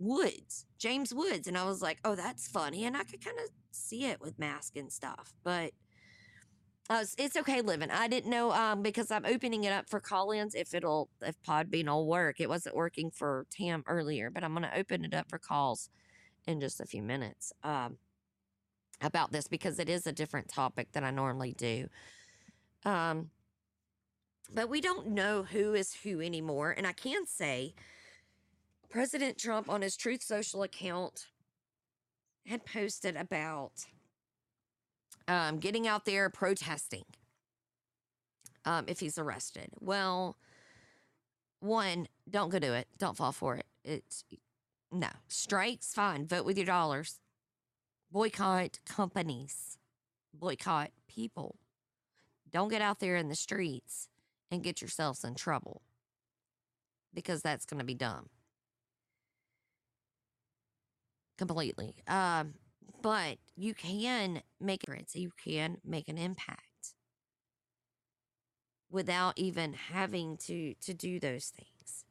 Woods, 0.00 0.66
James 0.78 1.14
Woods. 1.14 1.46
And 1.46 1.56
I 1.56 1.64
was 1.64 1.82
like, 1.82 1.98
oh, 2.04 2.16
that's 2.16 2.48
funny. 2.48 2.84
And 2.84 2.96
I 2.96 3.04
could 3.04 3.24
kind 3.24 3.38
of 3.38 3.50
see 3.70 4.06
it 4.06 4.20
with 4.20 4.38
mask 4.38 4.76
and 4.76 4.90
stuff. 4.90 5.34
But 5.44 5.72
uh, 6.88 7.04
it's- 7.16 7.36
okay 7.36 7.60
living. 7.60 7.90
I 7.90 8.08
didn't 8.08 8.30
know 8.30 8.50
um, 8.50 8.82
because 8.82 9.12
I'm 9.12 9.24
opening 9.24 9.62
it 9.62 9.72
up 9.72 9.88
for 9.88 10.00
call-ins 10.00 10.56
if 10.56 10.74
it'll 10.74 11.08
if 11.22 11.40
Podbean 11.42 11.86
will 11.86 12.06
work. 12.06 12.40
It 12.40 12.48
wasn't 12.48 12.74
working 12.74 13.10
for 13.12 13.46
Tam 13.50 13.84
earlier, 13.86 14.30
but 14.30 14.42
I'm 14.42 14.52
to 14.64 14.76
open 14.76 15.04
it 15.04 15.14
up 15.14 15.28
for 15.30 15.38
calls 15.38 15.88
in 16.46 16.60
just 16.60 16.80
a 16.80 16.86
few 16.86 17.02
minutes 17.02 17.52
um, 17.62 17.98
about 19.00 19.30
this 19.30 19.46
because 19.46 19.78
it 19.78 19.88
is 19.88 20.06
a 20.06 20.12
different 20.12 20.48
topic 20.48 20.90
than 20.92 21.04
I 21.04 21.10
normally 21.10 21.52
do. 21.52 21.86
Um, 22.84 23.30
but 24.52 24.68
we 24.68 24.80
don't 24.80 25.08
know 25.08 25.44
who 25.44 25.74
is 25.74 25.94
who 26.02 26.20
anymore, 26.20 26.74
and 26.76 26.86
I 26.86 26.92
can 26.92 27.26
say 27.26 27.74
President 28.90 29.38
Trump 29.38 29.68
on 29.70 29.82
his 29.82 29.96
Truth 29.96 30.22
Social 30.22 30.64
account 30.64 31.26
had 32.46 32.66
posted 32.66 33.16
about 33.16 33.86
um, 35.28 35.58
getting 35.58 35.86
out 35.86 36.04
there 36.04 36.28
protesting 36.28 37.04
um, 38.64 38.84
if 38.88 38.98
he's 38.98 39.16
arrested. 39.16 39.68
Well, 39.80 40.36
one, 41.60 42.08
don't 42.28 42.50
go 42.50 42.58
do 42.58 42.72
it. 42.72 42.88
Don't 42.98 43.16
fall 43.16 43.32
for 43.32 43.56
it. 43.56 43.66
It's 43.84 44.24
no 44.90 45.08
strikes. 45.28 45.94
Fine, 45.94 46.26
vote 46.26 46.44
with 46.44 46.56
your 46.56 46.66
dollars. 46.66 47.20
Boycott 48.10 48.80
companies. 48.84 49.78
Boycott 50.34 50.90
people. 51.06 51.56
Don't 52.50 52.70
get 52.70 52.82
out 52.82 52.98
there 52.98 53.14
in 53.14 53.28
the 53.28 53.36
streets 53.36 54.08
and 54.50 54.64
get 54.64 54.80
yourselves 54.80 55.22
in 55.22 55.36
trouble 55.36 55.82
because 57.14 57.40
that's 57.40 57.64
going 57.64 57.78
to 57.78 57.84
be 57.84 57.94
dumb. 57.94 58.28
Completely. 61.40 61.94
Um, 62.06 62.52
but 63.00 63.38
you 63.56 63.72
can 63.72 64.42
make 64.60 64.82
a 64.82 64.86
difference. 64.86 65.16
you 65.16 65.32
can 65.42 65.78
make 65.82 66.06
an 66.10 66.18
impact 66.18 66.94
without 68.90 69.38
even 69.38 69.72
having 69.72 70.36
to 70.36 70.74
to 70.82 70.92
do 70.92 71.18
those 71.18 71.46
things. 71.48 72.04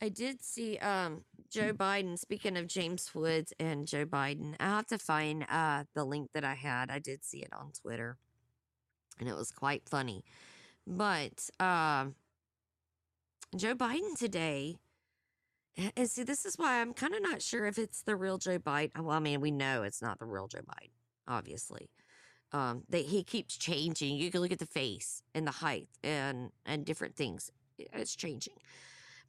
I 0.00 0.08
did 0.08 0.42
see 0.42 0.78
um 0.78 1.24
Joe 1.52 1.74
Biden 1.74 2.18
speaking 2.18 2.56
of 2.56 2.66
James 2.66 3.14
Woods 3.14 3.52
and 3.60 3.86
Joe 3.86 4.06
Biden. 4.06 4.54
I 4.58 4.64
have 4.64 4.86
to 4.86 4.98
find 4.98 5.44
uh 5.50 5.84
the 5.94 6.04
link 6.04 6.30
that 6.32 6.44
I 6.44 6.54
had. 6.54 6.90
I 6.90 6.98
did 6.98 7.24
see 7.24 7.40
it 7.40 7.52
on 7.52 7.72
Twitter. 7.72 8.16
And 9.20 9.28
it 9.28 9.36
was 9.36 9.50
quite 9.50 9.86
funny. 9.86 10.24
But 10.86 11.50
um 11.60 12.14
Joe 13.54 13.74
Biden 13.74 14.16
today 14.18 14.76
and 15.94 16.08
see 16.08 16.22
this 16.22 16.46
is 16.46 16.56
why 16.56 16.80
I'm 16.80 16.94
kind 16.94 17.14
of 17.14 17.22
not 17.22 17.42
sure 17.42 17.66
if 17.66 17.78
it's 17.78 18.02
the 18.02 18.16
real 18.16 18.38
Joe 18.38 18.58
Biden. 18.58 18.98
Well, 19.00 19.16
I 19.16 19.20
mean, 19.20 19.42
we 19.42 19.50
know 19.50 19.82
it's 19.82 20.00
not 20.00 20.18
the 20.18 20.24
real 20.24 20.48
Joe 20.48 20.60
Biden, 20.60 20.90
obviously. 21.28 21.90
Um 22.52 22.84
that 22.88 23.04
he 23.04 23.22
keeps 23.22 23.58
changing. 23.58 24.16
You 24.16 24.30
can 24.30 24.40
look 24.40 24.52
at 24.52 24.58
the 24.58 24.64
face 24.64 25.22
and 25.34 25.46
the 25.46 25.50
height 25.50 25.90
and 26.02 26.50
and 26.64 26.86
different 26.86 27.14
things. 27.14 27.50
It's 27.78 28.16
changing. 28.16 28.54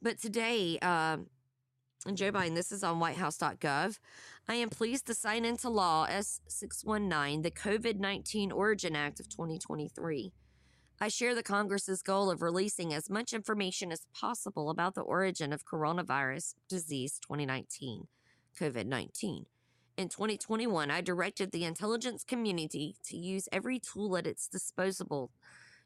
But 0.00 0.18
today, 0.20 0.78
um, 0.80 1.28
and 2.06 2.16
Joe 2.16 2.32
Biden, 2.32 2.54
this 2.54 2.70
is 2.70 2.84
on 2.84 2.98
whitehouse.gov. 2.98 3.98
I 4.46 4.54
am 4.54 4.68
pleased 4.68 5.06
to 5.06 5.14
sign 5.14 5.44
into 5.44 5.70
law 5.70 6.06
S619, 6.06 7.42
the 7.42 7.50
COVID 7.50 7.98
19 7.98 8.52
Origin 8.52 8.94
Act 8.94 9.20
of 9.20 9.28
2023. 9.28 10.32
I 11.00 11.08
share 11.08 11.34
the 11.34 11.42
Congress's 11.42 12.02
goal 12.02 12.30
of 12.30 12.42
releasing 12.42 12.94
as 12.94 13.10
much 13.10 13.32
information 13.32 13.90
as 13.90 14.06
possible 14.14 14.70
about 14.70 14.94
the 14.94 15.00
origin 15.00 15.52
of 15.52 15.64
coronavirus 15.64 16.54
disease 16.68 17.18
2019, 17.20 18.06
COVID 18.60 18.86
19. 18.86 19.46
In 19.96 20.08
2021, 20.08 20.90
I 20.90 21.00
directed 21.00 21.52
the 21.52 21.64
intelligence 21.64 22.24
community 22.24 22.96
to 23.04 23.16
use 23.16 23.48
every 23.52 23.78
tool 23.78 24.16
at 24.16 24.26
its 24.26 24.48
disposable 24.48 25.30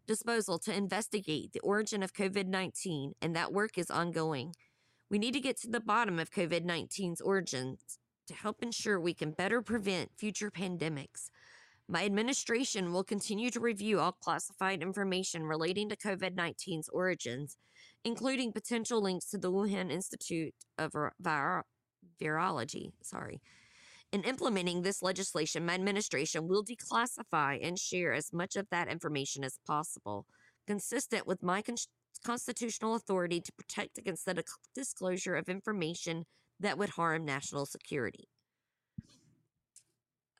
disposal 0.06 0.58
to 0.58 0.74
investigate 0.74 1.52
the 1.52 1.60
origin 1.60 2.02
of 2.02 2.14
COVID 2.14 2.46
19, 2.46 3.14
and 3.22 3.36
that 3.36 3.52
work 3.52 3.78
is 3.78 3.90
ongoing. 3.90 4.54
We 5.10 5.18
need 5.18 5.32
to 5.32 5.40
get 5.40 5.58
to 5.62 5.68
the 5.68 5.80
bottom 5.80 6.18
of 6.18 6.30
COVID 6.30 6.66
19's 6.66 7.20
origins 7.22 7.98
to 8.26 8.34
help 8.34 8.62
ensure 8.62 9.00
we 9.00 9.14
can 9.14 9.30
better 9.30 9.62
prevent 9.62 10.10
future 10.16 10.50
pandemics. 10.50 11.30
My 11.88 12.04
administration 12.04 12.92
will 12.92 13.04
continue 13.04 13.50
to 13.50 13.60
review 13.60 14.00
all 14.00 14.12
classified 14.12 14.82
information 14.82 15.44
relating 15.44 15.88
to 15.88 15.96
COVID 15.96 16.34
19's 16.34 16.90
origins, 16.90 17.56
including 18.04 18.52
potential 18.52 19.00
links 19.00 19.30
to 19.30 19.38
the 19.38 19.50
Wuhan 19.50 19.90
Institute 19.90 20.52
of 20.76 20.92
Vir- 20.92 21.14
Vir- 21.18 21.64
Virology. 22.20 22.92
Sorry. 23.02 23.40
In 24.12 24.22
implementing 24.24 24.82
this 24.82 25.02
legislation, 25.02 25.64
my 25.64 25.74
administration 25.74 26.48
will 26.48 26.64
declassify 26.64 27.58
and 27.62 27.78
share 27.78 28.12
as 28.12 28.32
much 28.32 28.56
of 28.56 28.68
that 28.70 28.88
information 28.88 29.42
as 29.42 29.58
possible, 29.66 30.26
consistent 30.66 31.26
with 31.26 31.42
my 31.42 31.62
con- 31.62 31.76
constitutional 32.24 32.94
authority 32.94 33.40
to 33.40 33.52
protect 33.52 33.98
against 33.98 34.24
the 34.24 34.42
disclosure 34.74 35.36
of 35.36 35.48
information 35.48 36.24
that 36.60 36.78
would 36.78 36.90
harm 36.90 37.24
national 37.24 37.66
security. 37.66 38.28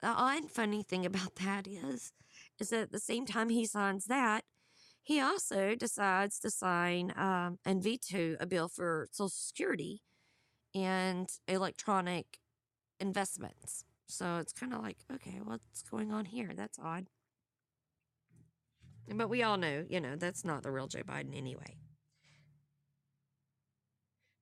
The 0.03 0.09
odd 0.09 0.51
funny 0.51 0.83
thing 0.83 1.05
about 1.05 1.37
that 1.37 1.67
is, 1.67 2.13
is 2.61 2.71
that 2.71 2.81
at 2.83 2.93
the 2.93 3.01
same 3.01 3.27
time 3.27 3.49
he 3.49 3.67
signs 3.67 4.07
that, 4.07 4.45
he 5.03 5.21
also 5.21 5.75
decides 5.75 6.39
to 6.41 6.51
sign 6.51 7.13
um, 7.17 7.59
and 7.65 7.83
veto 7.83 8.37
a 8.39 8.47
bill 8.47 8.69
for 8.69 9.09
Social 9.11 9.29
Security 9.31 10.03
and 10.75 11.29
electronic 11.49 12.39
investments. 13.01 13.85
So 14.07 14.39
it's 14.39 14.53
kind 14.53 14.73
of 14.73 14.83
like, 14.83 14.99
okay, 15.13 15.41
what's 15.43 15.83
going 15.83 16.13
on 16.13 16.27
here? 16.27 16.53
That's 16.55 16.79
odd. 16.79 17.07
But 19.15 19.31
we 19.31 19.43
all 19.43 19.57
know, 19.57 19.85
you 19.89 20.01
know, 20.01 20.17
that's 20.17 20.45
not 20.45 20.63
the 20.63 20.71
real 20.71 20.87
Joe 20.87 21.03
Biden 21.03 21.37
anyway. 21.37 21.77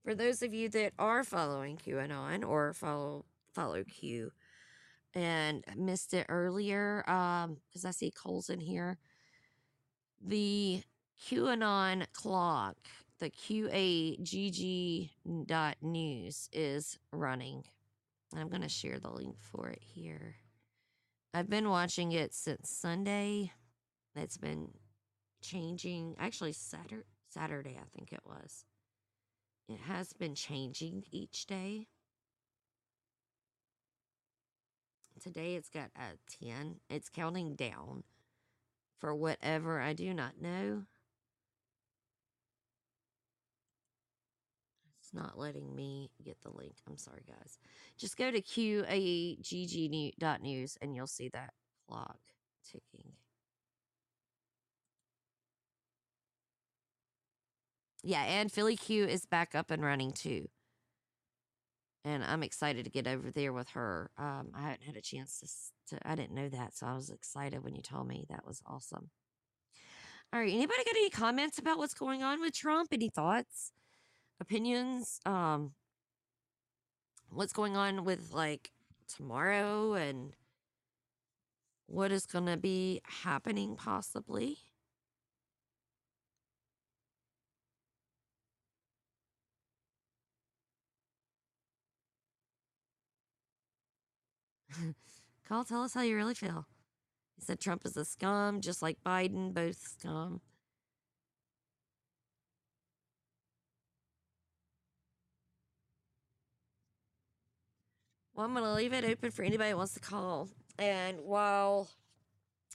For 0.05 0.15
those 0.15 0.43
of 0.43 0.55
you 0.55 0.69
that 0.71 0.93
are 0.99 1.25
following 1.25 1.77
QAnon 1.77 2.45
or 2.47 2.73
follow 2.73 3.25
follow 3.53 3.83
Q 3.85 4.31
and 5.15 5.65
missed 5.77 6.15
it 6.15 6.27
earlier, 6.29 7.09
um, 7.09 7.57
because 7.69 7.85
I 7.85 7.91
see 7.91 8.11
Cole's 8.11 8.51
in 8.51 8.61
here. 8.61 8.99
The 10.25 10.83
QAnon 11.25 12.07
clock, 12.13 12.77
the 13.19 13.31
QAGG 13.31 15.11
dot 15.47 15.77
news 15.81 16.49
is 16.53 16.99
running. 17.13 17.65
I'm 18.37 18.49
going 18.49 18.63
to 18.63 18.69
share 18.69 18.99
the 18.99 19.11
link 19.11 19.37
for 19.41 19.69
it 19.71 19.83
here. 19.83 20.37
I've 21.33 21.49
been 21.49 21.69
watching 21.69 22.13
it 22.13 22.35
since 22.35 22.71
Sunday. 22.71 23.53
It's 24.17 24.39
been 24.39 24.71
changing. 25.43 26.17
Actually, 26.19 26.53
Saturday, 26.53 27.05
Saturday, 27.29 27.79
I 27.79 27.85
think 27.95 28.13
it 28.13 28.23
was. 28.25 28.65
It 29.69 29.81
has 29.81 30.13
been 30.15 30.35
changing 30.35 31.05
each 31.11 31.47
day. 31.47 31.89
Today 35.23 35.55
it's 35.55 35.69
got 35.69 35.91
a 35.97 36.17
10. 36.45 36.77
It's 36.89 37.09
counting 37.09 37.55
down 37.57 38.05
for 38.99 39.15
whatever 39.15 39.81
I 39.81 39.93
do 39.93 40.13
not 40.15 40.41
know. 40.41 40.85
It's 45.01 45.15
not 45.15 45.39
letting 45.39 45.75
me 45.75 46.11
get 46.25 46.41
the 46.43 46.51
link. 46.51 46.75
I'm 46.89 46.99
sorry, 46.99 47.23
guys. 47.27 47.59
Just 47.97 48.17
go 48.17 48.31
to 48.31 48.41
qagg.news 48.41 49.39
and 50.83 50.95
you'll 50.97 51.07
see 51.07 51.29
that 51.31 51.55
clock 51.89 52.19
ticking. 52.65 53.13
Yeah, 58.07 58.23
and 58.23 58.53
Philly 58.53 58.77
Q 58.77 59.05
is 59.07 59.27
back 59.27 59.55
up 59.57 59.71
and 59.71 59.83
running 59.85 60.13
too. 60.13 60.47
and 62.05 62.23
I'm 62.25 62.43
excited 62.45 62.85
to 62.85 62.91
get 62.91 63.09
over 63.09 63.31
there 63.33 63.53
with 63.53 63.71
her. 63.71 64.11
Um, 64.17 64.51
I 64.55 64.63
hadn't 64.63 64.85
had 64.85 64.97
a 64.97 65.01
chance 65.01 65.73
to, 65.89 65.97
to, 65.97 66.09
I 66.09 66.15
didn't 66.15 66.35
know 66.35 66.49
that, 66.49 66.77
so 66.77 66.87
I 66.87 66.95
was 66.95 67.11
excited 67.11 67.65
when 67.65 67.75
you 67.75 67.83
told 67.83 68.07
me. 68.07 68.27
That 68.31 68.47
was 68.47 68.63
awesome. 68.67 69.11
All 70.33 70.41
right, 70.41 70.53
anybody 70.53 70.85
got 70.85 70.97
any 70.97 71.11
comments 71.11 71.59
about 71.59 71.79
what's 71.79 71.95
going 71.95 72.23
on 72.23 72.41
with 72.41 72.55
Trump? 72.55 72.91
Any 72.93 73.09
thoughts, 73.09 73.73
opinions? 74.41 75.21
Um, 75.27 75.73
what's 77.31 77.53
going 77.53 77.77
on 77.77 78.05
with 78.05 78.33
like 78.33 78.71
tomorrow 79.09 79.95
and 79.95 80.35
what 81.87 82.13
is 82.13 82.27
going 82.27 82.47
to 82.47 82.57
be 82.57 83.01
happening 83.05 83.77
possibly? 83.77 84.59
Call, 95.49 95.65
tell 95.65 95.83
us 95.85 95.95
how 95.95 96.03
you 96.03 96.17
really 96.17 96.35
feel. 96.35 96.67
He 97.37 97.43
said 97.43 97.61
Trump 97.61 97.83
is 97.85 97.97
a 97.97 98.05
scum, 98.05 98.61
just 98.61 98.83
like 98.83 98.99
Biden, 99.07 99.55
both 99.55 99.79
scum. 99.79 100.41
Well, 108.35 108.45
I'm 108.45 108.55
gonna 108.55 108.75
leave 108.75 108.93
it 108.93 109.05
open 109.05 109.31
for 109.31 109.45
anybody 109.45 109.71
who 109.71 109.77
wants 109.77 109.95
to 109.95 110.01
call. 110.01 110.49
And 110.79 111.21
while 111.21 111.89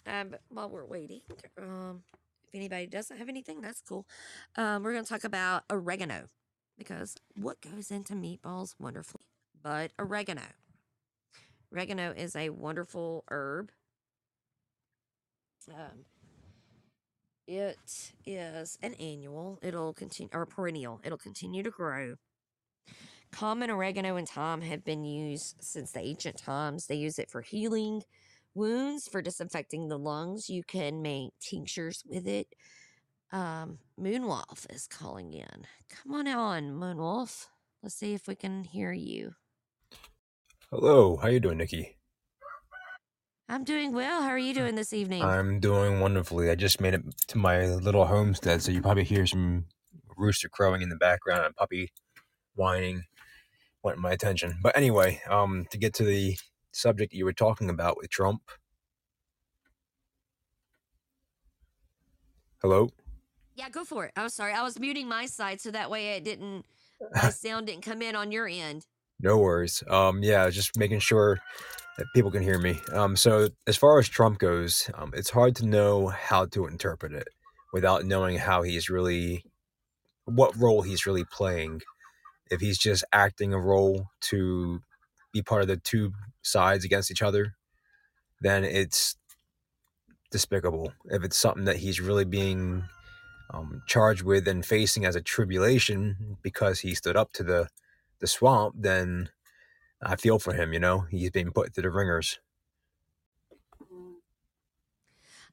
um 0.07 0.35
while 0.49 0.69
we're 0.69 0.85
waiting, 0.85 1.21
um, 1.61 2.03
if 2.47 2.55
anybody 2.55 2.87
doesn't 2.87 3.17
have 3.17 3.27
anything, 3.27 3.59
that's 3.59 3.81
cool. 3.81 4.07
Um, 4.55 4.81
we're 4.83 4.93
gonna 4.93 5.03
talk 5.03 5.25
about 5.25 5.63
oregano 5.69 6.29
because 6.77 7.15
what 7.35 7.59
goes 7.59 7.91
into 7.91 8.13
meatballs 8.13 8.75
wonderfully, 8.79 9.25
but 9.61 9.91
oregano. 9.99 10.41
Oregano 11.73 12.13
is 12.15 12.35
a 12.35 12.49
wonderful 12.49 13.23
herb. 13.29 13.71
Um, 15.69 16.05
it 17.47 18.11
is 18.25 18.77
an 18.81 18.93
annual. 18.95 19.59
It'll 19.61 19.93
continue 19.93 20.29
or 20.33 20.45
perennial. 20.45 21.01
It'll 21.03 21.17
continue 21.17 21.63
to 21.63 21.69
grow. 21.69 22.15
Common 23.31 23.71
oregano 23.71 24.17
and 24.17 24.27
thyme 24.27 24.61
have 24.61 24.83
been 24.83 25.05
used 25.05 25.55
since 25.61 25.91
the 25.91 26.01
ancient 26.01 26.37
times. 26.37 26.87
They 26.87 26.95
use 26.95 27.17
it 27.17 27.31
for 27.31 27.41
healing 27.41 28.03
wounds, 28.53 29.07
for 29.07 29.21
disinfecting 29.21 29.87
the 29.87 29.97
lungs. 29.97 30.49
You 30.49 30.63
can 30.63 31.01
make 31.01 31.31
tinctures 31.39 32.03
with 32.05 32.27
it. 32.27 32.47
Um, 33.31 33.79
Moonwolf 33.99 34.73
is 34.73 34.87
calling 34.87 35.31
in. 35.33 35.65
Come 35.89 36.13
on 36.13 36.27
on, 36.27 36.71
Moonwolf. 36.71 37.47
Let's 37.81 37.95
see 37.95 38.13
if 38.13 38.27
we 38.27 38.35
can 38.35 38.65
hear 38.65 38.91
you. 38.91 39.33
Hello, 40.73 41.17
how 41.17 41.27
you 41.27 41.41
doing, 41.41 41.57
Nikki? 41.57 41.97
I'm 43.49 43.65
doing 43.65 43.91
well. 43.91 44.21
How 44.21 44.29
are 44.29 44.37
you 44.37 44.53
doing 44.53 44.75
this 44.75 44.93
evening? 44.93 45.21
I'm 45.21 45.59
doing 45.59 45.99
wonderfully. 45.99 46.49
I 46.49 46.55
just 46.55 46.79
made 46.79 46.93
it 46.93 47.03
to 47.27 47.37
my 47.37 47.65
little 47.65 48.05
homestead, 48.05 48.61
so 48.61 48.71
you 48.71 48.81
probably 48.81 49.03
hear 49.03 49.27
some 49.27 49.65
rooster 50.15 50.47
crowing 50.47 50.81
in 50.81 50.87
the 50.87 50.95
background 50.95 51.43
and 51.45 51.53
puppy 51.57 51.91
whining. 52.55 53.03
Want 53.83 53.97
my 53.97 54.11
attention. 54.11 54.59
But 54.63 54.77
anyway, 54.77 55.21
um, 55.29 55.65
to 55.71 55.77
get 55.77 55.93
to 55.95 56.05
the 56.05 56.37
subject 56.71 57.11
you 57.11 57.25
were 57.25 57.33
talking 57.33 57.69
about 57.69 57.97
with 57.97 58.09
Trump. 58.09 58.41
Hello? 62.61 62.91
Yeah, 63.55 63.67
go 63.67 63.83
for 63.83 64.05
it. 64.05 64.13
I'm 64.15 64.29
sorry. 64.29 64.53
I 64.53 64.63
was 64.63 64.79
muting 64.79 65.09
my 65.09 65.25
side 65.25 65.59
so 65.59 65.69
that 65.71 65.89
way 65.91 66.11
it 66.11 66.23
didn't 66.23 66.65
my 67.13 67.29
sound 67.29 67.67
didn't 67.67 67.83
come 67.83 68.01
in 68.01 68.15
on 68.15 68.31
your 68.31 68.47
end. 68.47 68.85
No 69.21 69.37
worries. 69.37 69.83
Um, 69.87 70.23
yeah, 70.23 70.49
just 70.49 70.77
making 70.77 70.99
sure 70.99 71.39
that 71.97 72.07
people 72.15 72.31
can 72.31 72.41
hear 72.41 72.57
me. 72.57 72.79
Um, 72.91 73.15
so 73.15 73.49
as 73.67 73.77
far 73.77 73.99
as 73.99 74.09
Trump 74.09 74.39
goes, 74.39 74.89
um, 74.95 75.11
it's 75.13 75.29
hard 75.29 75.55
to 75.57 75.65
know 75.65 76.07
how 76.07 76.45
to 76.47 76.65
interpret 76.65 77.13
it 77.13 77.27
without 77.71 78.03
knowing 78.05 78.37
how 78.37 78.63
he's 78.63 78.89
really, 78.89 79.43
what 80.25 80.57
role 80.57 80.81
he's 80.81 81.05
really 81.05 81.23
playing. 81.23 81.81
If 82.49 82.61
he's 82.61 82.79
just 82.79 83.03
acting 83.13 83.53
a 83.53 83.59
role 83.59 84.07
to 84.21 84.81
be 85.31 85.43
part 85.43 85.61
of 85.61 85.67
the 85.67 85.77
two 85.77 86.13
sides 86.41 86.83
against 86.83 87.11
each 87.11 87.21
other, 87.21 87.53
then 88.41 88.63
it's 88.63 89.15
despicable. 90.31 90.93
If 91.05 91.23
it's 91.23 91.37
something 91.37 91.65
that 91.65 91.77
he's 91.77 92.01
really 92.01 92.25
being 92.25 92.85
um, 93.53 93.83
charged 93.87 94.23
with 94.23 94.47
and 94.47 94.65
facing 94.65 95.05
as 95.05 95.15
a 95.15 95.21
tribulation 95.21 96.37
because 96.41 96.79
he 96.79 96.95
stood 96.95 97.15
up 97.15 97.31
to 97.33 97.43
the 97.43 97.67
the 98.21 98.27
swamp, 98.27 98.75
then 98.77 99.29
I 100.01 100.15
feel 100.15 100.39
for 100.39 100.53
him. 100.53 100.71
You 100.73 100.79
know, 100.79 101.05
he's 101.11 101.31
being 101.31 101.51
put 101.51 101.73
through 101.73 101.83
the 101.83 101.91
ringers. 101.91 102.39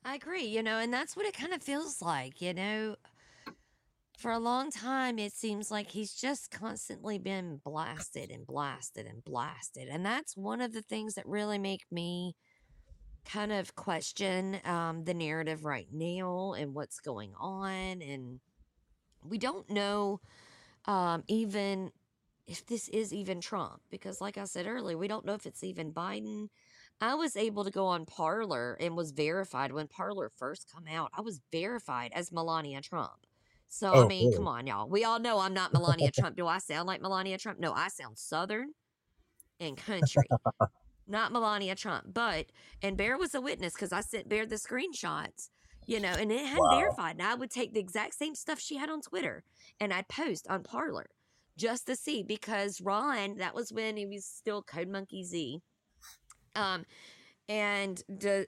I 0.05 0.15
agree, 0.15 0.45
you 0.45 0.63
know, 0.63 0.79
and 0.79 0.93
that's 0.93 1.17
what 1.17 1.27
it 1.27 1.35
kind 1.35 1.53
of 1.53 1.63
feels 1.63 2.01
like, 2.01 2.41
you 2.41 2.55
know. 2.55 2.97
For 4.17 4.33
a 4.33 4.39
long 4.39 4.71
time, 4.71 5.19
it 5.19 5.33
seems 5.33 5.71
like 5.71 5.91
he's 5.91 6.13
just 6.13 6.51
constantly 6.51 7.19
been 7.19 7.61
blasted 7.65 8.31
and 8.31 8.45
blasted 8.47 9.07
and 9.07 9.23
blasted. 9.25 9.89
And 9.89 10.05
that's 10.05 10.37
one 10.37 10.61
of 10.61 10.73
the 10.73 10.83
things 10.83 11.15
that 11.15 11.27
really 11.27 11.59
make 11.59 11.85
me 11.91 12.35
kind 13.25 13.53
of 13.53 13.77
question 13.77 14.61
um, 14.65 15.05
the 15.05 15.15
narrative 15.15 15.65
right 15.65 15.87
now 15.93 16.55
and 16.55 16.75
what's 16.75 16.99
going 16.99 17.33
on. 17.39 18.03
And 18.03 18.41
we 19.23 19.39
don't 19.39 19.71
know 19.71 20.21
um, 20.87 21.23
even 21.29 21.93
if 22.49 22.67
this 22.67 22.89
is 22.89 23.13
even 23.15 23.41
Trump, 23.41 23.83
because, 23.91 24.21
like 24.21 24.39
I 24.39 24.45
said 24.45 24.67
earlier, 24.67 24.99
we 24.99 25.09
don't 25.09 25.27
know 25.27 25.35
if 25.35 25.47
it's 25.47 25.63
even 25.65 25.93
Biden. 25.95 26.49
I 27.01 27.15
was 27.15 27.37
able 27.37 27.65
to 27.65 27.71
go 27.71 27.87
on 27.87 28.07
Parler 28.07 28.75
and 28.81 28.97
was 28.97 29.13
verified 29.13 29.73
when 29.73 29.89
Parler 29.89 30.31
first 30.31 30.71
come 30.73 30.89
out. 30.89 31.11
I 31.15 31.21
was 31.23 31.41
verified 31.53 32.13
as 32.15 32.33
Melania 32.33 32.81
Trump. 32.81 33.27
So 33.69 33.95
I 33.95 34.03
Oh, 34.03 34.07
mean, 34.07 34.31
really? 34.31 34.33
come 34.33 34.49
on, 34.49 34.67
y'all. 34.67 34.89
We 34.89 35.05
all 35.05 35.21
know 35.21 35.41
I'm 35.41 35.55
not 35.55 35.73
Melania 35.73 36.11
Trump. 36.13 36.37
Do 36.37 36.47
I 36.49 36.59
sound 36.59 36.87
like 36.89 37.03
Melania 37.03 37.39
Trump? 37.39 37.61
No, 37.61 37.73
I 37.75 37.89
sound 37.89 38.19
Southern 38.19 38.73
and 39.61 39.77
country, 39.77 40.37
not 41.07 41.33
Melania 41.33 41.75
Trump. 41.77 42.15
But 42.15 42.53
and 42.83 42.97
Bear 42.99 43.19
was 43.19 43.35
a 43.35 43.41
witness 43.41 43.75
because 43.75 43.93
I 43.93 44.01
sent 44.03 44.29
Bear 44.29 44.47
the 44.47 44.57
screenshots, 44.57 45.51
you 45.87 46.01
know, 46.01 46.11
and 46.11 46.33
it 46.33 46.47
had 46.47 46.69
Wow. 46.69 46.71
verified. 46.71 47.17
And 47.19 47.23
I 47.23 47.35
would 47.35 47.51
take 47.51 47.75
the 47.75 47.81
exact 47.81 48.15
same 48.15 48.35
stuff 48.35 48.61
she 48.61 48.77
had 48.77 48.91
on 48.91 49.03
Twitter 49.03 49.45
and 49.81 49.93
I'd 49.95 50.09
post 50.09 50.47
on 50.49 50.63
Parler 50.65 51.07
just 51.59 51.87
to 51.87 51.97
see 51.97 52.23
because 52.23 52.81
Ron, 52.81 53.37
that 53.39 53.55
was 53.55 53.73
when 53.73 53.97
he 53.97 54.07
was 54.07 54.25
still 54.25 54.63
Code 54.63 54.89
Monkey 54.89 55.25
Z. 55.25 55.61
Um, 56.55 56.85
and 57.49 58.03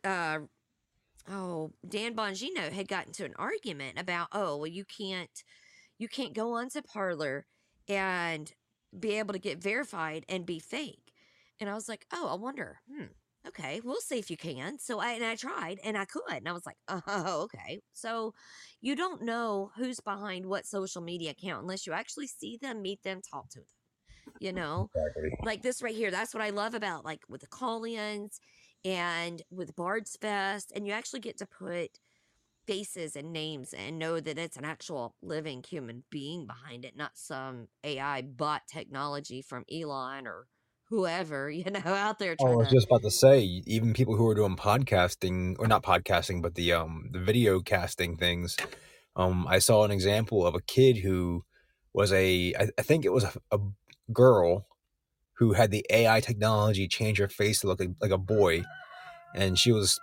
uh, 0.04 0.38
oh 1.28 1.72
Dan 1.86 2.14
Bongino 2.14 2.70
had 2.72 2.88
gotten 2.88 3.12
to 3.14 3.24
an 3.24 3.34
argument 3.38 3.98
about 3.98 4.28
oh 4.32 4.56
well 4.56 4.66
you 4.66 4.84
can't 4.84 5.44
you 5.98 6.08
can't 6.08 6.34
go 6.34 6.54
onto 6.54 6.82
Parler 6.82 7.46
and 7.88 8.52
be 8.98 9.18
able 9.18 9.32
to 9.32 9.38
get 9.38 9.62
verified 9.62 10.24
and 10.28 10.46
be 10.46 10.58
fake. 10.58 11.12
And 11.61 11.68
I 11.68 11.74
was 11.74 11.88
like, 11.88 12.06
oh, 12.12 12.28
I 12.28 12.34
wonder, 12.34 12.78
hmm, 12.90 13.04
okay, 13.47 13.80
we'll 13.84 14.01
see 14.01 14.18
if 14.18 14.30
you 14.30 14.36
can. 14.36 14.78
So 14.78 15.01
I 15.01 15.12
and 15.12 15.24
I 15.24 15.36
tried 15.36 15.78
and 15.84 15.97
I 15.97 16.05
could, 16.05 16.22
and 16.28 16.49
I 16.49 16.53
was 16.53 16.66
like, 16.66 16.76
oh, 16.88 17.43
okay. 17.45 17.80
So 17.93 18.34
you 18.80 18.97
don't 18.97 19.22
know 19.22 19.70
who's 19.76 20.01
behind 20.01 20.47
what 20.47 20.66
social 20.66 21.03
media 21.03 21.30
account 21.32 21.62
unless 21.62 21.86
you 21.86 21.93
actually 21.93 22.26
see 22.28 22.59
them, 22.61 22.82
meet 22.82 23.03
them, 23.03 23.20
talk 23.22 23.49
to 23.51 23.61
them. 23.61 23.66
You 24.41 24.53
know, 24.55 24.91
Exactly. 24.95 25.30
like 25.45 25.62
this 25.62 25.82
right 25.82 25.95
here. 25.95 26.11
That's 26.11 26.34
what 26.34 26.43
I 26.43 26.51
love 26.51 26.74
about 26.74 27.05
like 27.05 27.22
with 27.28 27.43
the 27.43 27.47
call-ins 27.47 28.41
and 28.84 29.43
with 29.51 29.76
Bard's 29.76 30.16
Fest, 30.20 30.72
and 30.74 30.86
you 30.86 30.93
actually 30.93 31.20
get 31.20 31.38
to 31.38 31.47
put 31.47 31.91
faces 32.66 33.16
and 33.16 33.32
names 33.32 33.72
and 33.74 33.99
know 33.99 34.20
that 34.20 34.38
it's 34.38 34.57
an 34.57 34.64
actual 34.64 35.14
living 35.22 35.62
human 35.68 36.05
being 36.11 36.47
behind 36.47 36.84
it, 36.84 36.97
not 36.97 37.12
some 37.14 37.68
AI 37.84 38.22
bot 38.22 38.62
technology 38.70 39.43
from 39.43 39.64
Elon 39.72 40.26
or 40.26 40.47
whoever 40.91 41.51
you 41.51 41.64
know 41.64 41.80
out 41.84 42.18
there 42.18 42.36
Oh, 42.38 42.53
I 42.53 42.57
was 42.57 42.68
to. 42.68 42.70
just 42.70 42.86
about 42.86 43.03
to 43.03 43.11
say, 43.11 43.41
even 43.66 43.93
people 43.93 44.16
who 44.16 44.26
are 44.28 44.34
doing 44.34 44.57
podcasting 44.57 45.57
or 45.59 45.66
not 45.66 45.82
podcasting, 45.82 46.41
but 46.43 46.55
the 46.55 46.72
um 46.72 47.09
the 47.12 47.20
video 47.20 47.61
casting 47.61 48.16
things. 48.16 48.57
Um, 49.16 49.47
I 49.49 49.59
saw 49.59 49.84
an 49.84 49.91
example 49.91 50.47
of 50.47 50.55
a 50.55 50.62
kid 50.62 50.99
who 50.99 51.45
was 51.93 52.12
a 52.12 52.55
I, 52.55 52.68
I 52.78 52.82
think 52.82 53.05
it 53.05 53.12
was 53.12 53.24
a, 53.24 53.32
a 53.53 53.59
girl 54.12 54.66
who 55.34 55.53
had 55.55 55.70
the 55.70 55.84
AI 55.91 56.20
technology 56.20 56.88
change 56.88 57.18
her 57.18 57.28
face 57.28 57.61
to 57.61 57.66
look 57.66 57.80
like, 57.80 57.91
like 58.01 58.11
a 58.11 58.18
boy, 58.18 58.64
and 59.34 59.59
she 59.59 59.72
was 59.72 60.01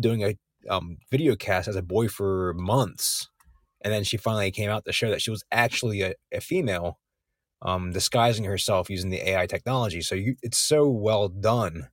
doing 0.00 0.24
a 0.24 0.36
um 0.70 0.98
video 1.10 1.36
cast 1.36 1.68
as 1.68 1.76
a 1.76 1.82
boy 1.82 2.08
for 2.08 2.54
months, 2.54 3.28
and 3.82 3.92
then 3.92 4.04
she 4.04 4.16
finally 4.16 4.50
came 4.50 4.70
out 4.70 4.84
to 4.86 4.92
show 4.92 5.10
that 5.10 5.22
she 5.22 5.30
was 5.30 5.44
actually 5.52 6.02
a, 6.02 6.14
a 6.32 6.40
female 6.40 6.98
um, 7.62 7.92
disguising 7.92 8.44
herself 8.44 8.90
using 8.90 9.10
the 9.10 9.28
AI 9.28 9.46
technology. 9.46 10.00
So 10.00 10.14
you, 10.14 10.36
it's 10.42 10.58
so 10.58 10.88
well 10.88 11.28
done 11.28 11.88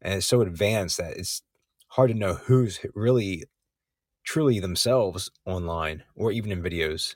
and 0.00 0.14
it's 0.14 0.26
so 0.26 0.40
advanced 0.40 0.98
that 0.98 1.16
it's 1.16 1.42
hard 1.88 2.10
to 2.10 2.16
know 2.16 2.34
who's 2.34 2.80
really 2.94 3.44
truly 4.24 4.60
themselves 4.60 5.30
online 5.46 6.04
or 6.14 6.30
even 6.30 6.52
in 6.52 6.62
videos. 6.62 7.14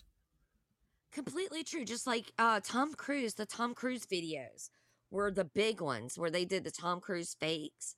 Completely 1.13 1.63
true. 1.63 1.85
Just 1.85 2.07
like 2.07 2.33
uh, 2.39 2.61
Tom 2.65 2.95
Cruise, 2.95 3.35
the 3.35 3.45
Tom 3.45 3.75
Cruise 3.75 4.07
videos 4.07 4.71
were 5.11 5.31
the 5.31 5.45
big 5.45 5.81
ones 5.81 6.19
where 6.19 6.31
they 6.31 6.47
did 6.47 6.65
the 6.65 6.71
Tom 6.71 7.01
Cruise 7.01 7.37
fakes. 7.39 7.95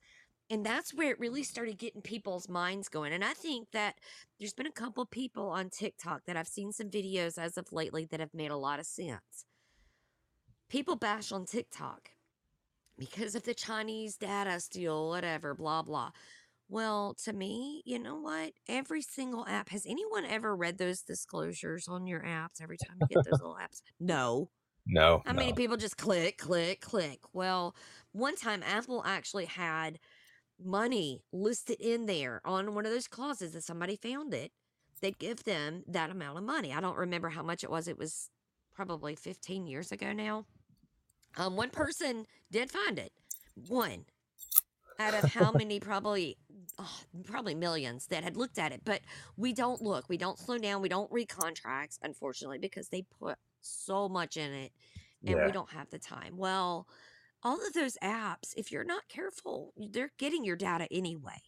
And 0.49 0.65
that's 0.65 0.93
where 0.93 1.11
it 1.11 1.19
really 1.19 1.41
started 1.41 1.79
getting 1.79 2.01
people's 2.01 2.49
minds 2.49 2.89
going. 2.89 3.13
And 3.13 3.23
I 3.23 3.33
think 3.33 3.71
that 3.71 3.95
there's 4.37 4.53
been 4.53 4.67
a 4.67 4.71
couple 4.71 5.05
people 5.05 5.47
on 5.47 5.69
TikTok 5.69 6.25
that 6.25 6.37
I've 6.37 6.47
seen 6.47 6.71
some 6.71 6.89
videos 6.89 7.39
as 7.39 7.57
of 7.57 7.71
lately 7.71 8.05
that 8.11 8.19
have 8.19 8.33
made 8.33 8.51
a 8.51 8.57
lot 8.57 8.79
of 8.79 8.85
sense. 8.85 9.45
People 10.69 10.95
bash 10.95 11.31
on 11.31 11.45
TikTok 11.45 12.09
because 12.97 13.35
of 13.35 13.43
the 13.43 13.53
Chinese 13.53 14.17
data 14.17 14.59
steal, 14.59 15.09
whatever, 15.09 15.53
blah, 15.53 15.81
blah. 15.81 16.11
Well, 16.67 17.15
to 17.25 17.33
me, 17.33 17.83
you 17.85 17.99
know 17.99 18.15
what? 18.15 18.53
Every 18.67 19.01
single 19.01 19.45
app, 19.47 19.69
has 19.69 19.85
anyone 19.85 20.25
ever 20.25 20.55
read 20.55 20.77
those 20.77 21.01
disclosures 21.01 21.87
on 21.87 22.07
your 22.07 22.21
apps 22.21 22.61
every 22.61 22.77
time 22.77 22.97
you 22.99 23.07
get 23.07 23.23
those 23.23 23.39
little 23.39 23.57
apps? 23.61 23.81
No. 23.99 24.49
No. 24.87 25.21
How 25.25 25.33
many 25.33 25.53
people 25.53 25.77
just 25.77 25.97
click, 25.97 26.37
click, 26.37 26.81
click? 26.81 27.19
Well, 27.33 27.75
one 28.11 28.35
time 28.35 28.63
Apple 28.63 29.03
actually 29.05 29.45
had 29.45 29.99
money 30.63 31.23
listed 31.31 31.79
in 31.79 32.05
there 32.05 32.41
on 32.45 32.73
one 32.73 32.85
of 32.85 32.91
those 32.91 33.07
clauses 33.07 33.53
that 33.53 33.63
somebody 33.63 33.95
found 33.95 34.33
it. 34.33 34.51
They'd 35.01 35.19
give 35.19 35.43
them 35.43 35.83
that 35.87 36.09
amount 36.09 36.37
of 36.37 36.43
money. 36.43 36.73
I 36.73 36.81
don't 36.81 36.97
remember 36.97 37.29
how 37.29 37.43
much 37.43 37.63
it 37.63 37.69
was. 37.69 37.87
It 37.87 37.97
was 37.97 38.29
probably 38.73 39.15
15 39.15 39.67
years 39.67 39.91
ago 39.91 40.13
now. 40.13 40.45
Um, 41.37 41.55
one 41.55 41.69
person 41.69 42.25
did 42.51 42.71
find 42.71 42.97
it. 42.99 43.11
One. 43.67 44.05
Out 44.99 45.13
of 45.13 45.31
how 45.33 45.51
many 45.57 45.79
probably 45.79 46.37
oh, 46.79 46.99
probably 47.25 47.55
millions 47.55 48.07
that 48.07 48.23
had 48.23 48.37
looked 48.37 48.57
at 48.57 48.71
it. 48.71 48.81
But 48.85 49.01
we 49.37 49.53
don't 49.53 49.81
look. 49.81 50.07
We 50.09 50.17
don't 50.17 50.39
slow 50.39 50.57
down. 50.57 50.81
We 50.81 50.89
don't 50.89 51.11
read 51.11 51.29
contracts 51.29 51.99
unfortunately 52.01 52.59
because 52.59 52.89
they 52.89 53.03
put 53.19 53.37
so 53.61 54.07
much 54.07 54.37
in 54.37 54.51
it 54.53 54.71
and 55.25 55.37
Yeah. 55.37 55.45
we 55.45 55.51
don't 55.51 55.71
have 55.71 55.89
the 55.89 55.99
time. 55.99 56.37
Well 56.37 56.87
all 57.43 57.65
of 57.65 57.73
those 57.73 57.95
apps 58.01 58.53
if 58.57 58.71
you're 58.71 58.83
not 58.83 59.07
careful 59.07 59.71
they're 59.77 60.11
getting 60.17 60.43
your 60.43 60.55
data 60.55 60.87
anyway. 60.91 61.41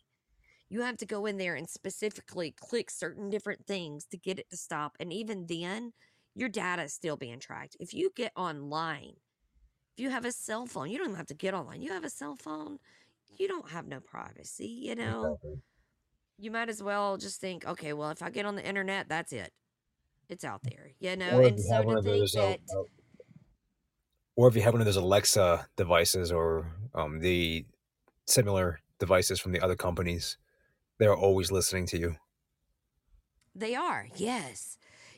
You 0.69 0.81
have 0.81 0.97
to 0.97 1.05
go 1.05 1.25
in 1.25 1.37
there 1.37 1.55
and 1.55 1.67
specifically 1.69 2.51
click 2.51 2.91
certain 2.91 3.29
different 3.29 3.65
things 3.65 4.05
to 4.11 4.17
get 4.17 4.37
it 4.37 4.49
to 4.51 4.57
stop 4.57 4.95
and 4.99 5.11
even 5.13 5.45
then 5.47 5.93
your 6.35 6.49
data 6.49 6.83
is 6.83 6.93
still 6.93 7.17
being 7.17 7.39
tracked. 7.39 7.77
If 7.79 7.93
you 7.93 8.11
get 8.15 8.31
online 8.35 9.15
if 9.97 10.03
you 10.03 10.09
have 10.09 10.25
a 10.25 10.31
cell 10.31 10.67
phone 10.67 10.89
you 10.89 10.97
don't 10.97 11.07
even 11.07 11.17
have 11.17 11.27
to 11.27 11.33
get 11.33 11.53
online 11.53 11.81
you 11.81 11.91
have 11.91 12.03
a 12.03 12.09
cell 12.09 12.35
phone 12.35 12.79
you 13.37 13.47
don't 13.47 13.69
have 13.69 13.87
no 13.87 13.99
privacy, 13.99 14.67
you 14.67 14.95
know. 14.95 15.39
You 16.39 16.51
might 16.51 16.69
as 16.69 16.83
well 16.83 17.17
just 17.17 17.41
think, 17.41 17.65
okay, 17.65 17.93
well, 17.93 18.11
if 18.11 18.21
I 18.21 18.29
get 18.29 18.45
on 18.45 18.55
the 18.55 18.65
internet, 18.65 19.09
that's 19.09 19.33
it. 19.33 19.51
It's 20.29 20.43
out 20.43 20.61
there, 20.63 20.91
you 20.99 21.15
know. 21.15 21.39
And 21.39 21.57
you 21.57 21.63
so 21.63 21.81
to 21.81 21.87
think 21.87 22.05
those, 22.05 22.35
uh, 22.35 22.41
that 22.41 22.59
uh, 22.75 22.83
or 24.35 24.47
if 24.47 24.55
you 24.55 24.61
have 24.61 24.73
one 24.73 24.81
of 24.81 24.85
those 24.85 24.97
Alexa 24.97 25.67
devices 25.75 26.31
or 26.31 26.71
um, 26.93 27.19
the 27.19 27.65
similar 28.25 28.79
devices 28.99 29.39
from 29.39 29.51
the 29.51 29.61
other 29.61 29.75
companies, 29.75 30.37
they're 30.99 31.15
always 31.15 31.51
listening 31.51 31.85
to 31.87 31.97
you. 31.97 32.15
they 33.55 33.75
are, 33.75 34.07
yes, 34.15 34.77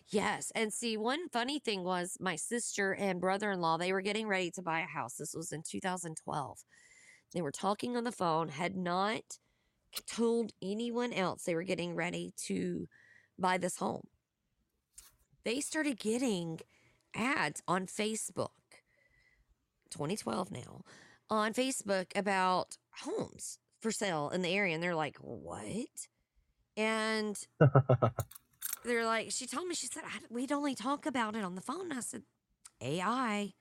yes. 0.09 0.51
And 0.55 0.73
see, 0.73 0.97
one 0.97 1.29
funny 1.29 1.59
thing 1.59 1.83
was 1.83 2.17
my 2.19 2.35
sister 2.35 2.93
and 2.93 3.21
brother-in-law, 3.21 3.77
they 3.77 3.93
were 3.93 4.01
getting 4.01 4.27
ready 4.27 4.51
to 4.51 4.61
buy 4.61 4.81
a 4.81 4.85
house. 4.85 5.15
This 5.15 5.33
was 5.33 5.51
in 5.51 5.63
2012. 5.69 6.59
They 7.33 7.41
were 7.41 7.51
talking 7.51 7.95
on 7.95 8.03
the 8.03 8.11
phone, 8.11 8.49
had 8.49 8.75
not 8.75 9.21
told 10.07 10.51
anyone 10.61 11.13
else 11.13 11.43
they 11.43 11.55
were 11.55 11.63
getting 11.63 11.95
ready 11.95 12.33
to 12.45 12.87
buy 13.37 13.57
this 13.57 13.77
home. 13.77 14.07
They 15.45 15.61
started 15.61 15.99
getting 15.99 16.59
ads 17.15 17.61
on 17.67 17.85
Facebook, 17.87 18.49
2012 19.89 20.51
now, 20.51 20.81
on 21.29 21.53
Facebook 21.53 22.07
about 22.15 22.77
homes 23.03 23.59
for 23.79 23.91
sale 23.91 24.29
in 24.29 24.41
the 24.41 24.53
area. 24.53 24.73
And 24.73 24.83
they're 24.83 24.95
like, 24.95 25.17
what? 25.17 25.87
And 26.75 27.37
they're 28.83 29.05
like, 29.05 29.31
she 29.31 29.45
told 29.45 29.67
me, 29.67 29.75
she 29.75 29.87
said, 29.87 30.03
we'd 30.29 30.51
only 30.51 30.75
talk 30.75 31.05
about 31.05 31.35
it 31.35 31.43
on 31.43 31.55
the 31.55 31.61
phone. 31.61 31.91
I 31.91 31.99
said, 31.99 32.23
AI. 32.81 33.53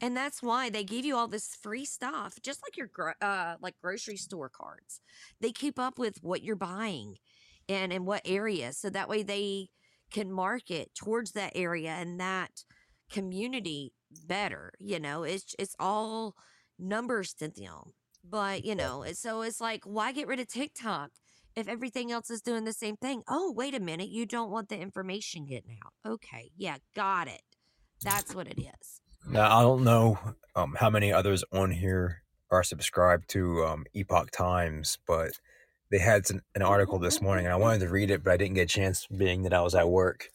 And 0.00 0.16
that's 0.16 0.42
why 0.42 0.70
they 0.70 0.84
give 0.84 1.04
you 1.04 1.16
all 1.16 1.28
this 1.28 1.56
free 1.60 1.84
stuff, 1.84 2.38
just 2.42 2.62
like 2.64 2.76
your 2.76 2.86
gro- 2.86 3.12
uh, 3.20 3.56
like 3.60 3.74
grocery 3.82 4.16
store 4.16 4.48
cards. 4.48 5.00
They 5.40 5.52
keep 5.52 5.78
up 5.78 5.98
with 5.98 6.18
what 6.22 6.42
you're 6.42 6.56
buying 6.56 7.16
and 7.68 7.92
in 7.92 8.06
what 8.06 8.22
area, 8.24 8.72
so 8.72 8.88
that 8.90 9.08
way 9.08 9.22
they 9.22 9.68
can 10.10 10.32
market 10.32 10.90
towards 10.94 11.32
that 11.32 11.52
area 11.54 11.90
and 11.90 12.18
that 12.18 12.64
community 13.12 13.92
better. 14.26 14.72
You 14.78 14.98
know, 15.00 15.22
it's 15.22 15.54
it's 15.58 15.76
all 15.78 16.34
numbers 16.78 17.34
to 17.34 17.48
them. 17.48 17.92
But 18.24 18.64
you 18.64 18.74
know, 18.74 19.04
so 19.12 19.42
it's 19.42 19.60
like, 19.60 19.84
why 19.84 20.12
get 20.12 20.28
rid 20.28 20.40
of 20.40 20.48
TikTok 20.48 21.10
if 21.56 21.68
everything 21.68 22.10
else 22.12 22.30
is 22.30 22.40
doing 22.40 22.64
the 22.64 22.72
same 22.72 22.96
thing? 22.96 23.22
Oh, 23.28 23.52
wait 23.56 23.74
a 23.74 23.80
minute, 23.80 24.08
you 24.08 24.26
don't 24.26 24.50
want 24.50 24.68
the 24.68 24.78
information 24.78 25.46
getting 25.46 25.78
out. 25.84 26.12
Okay, 26.12 26.50
yeah, 26.56 26.76
got 26.94 27.28
it. 27.28 27.42
That's 28.02 28.34
what 28.34 28.46
it 28.46 28.58
is. 28.58 29.00
Now 29.28 29.56
I 29.56 29.62
don't 29.62 29.84
know 29.84 30.18
um, 30.56 30.76
how 30.78 30.90
many 30.90 31.12
others 31.12 31.44
on 31.52 31.70
here 31.70 32.22
are 32.50 32.62
subscribed 32.62 33.28
to 33.30 33.64
um, 33.64 33.84
Epoch 33.94 34.30
Times, 34.30 34.98
but 35.06 35.32
they 35.90 35.98
had 35.98 36.28
an, 36.30 36.42
an 36.54 36.62
article 36.62 36.98
this 36.98 37.20
morning, 37.20 37.44
and 37.46 37.52
I 37.52 37.56
wanted 37.56 37.80
to 37.80 37.88
read 37.88 38.10
it, 38.10 38.24
but 38.24 38.32
I 38.32 38.36
didn't 38.36 38.54
get 38.54 38.62
a 38.62 38.66
chance, 38.66 39.06
being 39.06 39.42
that 39.42 39.54
I 39.54 39.60
was 39.60 39.74
at 39.74 39.88
work. 39.88 40.28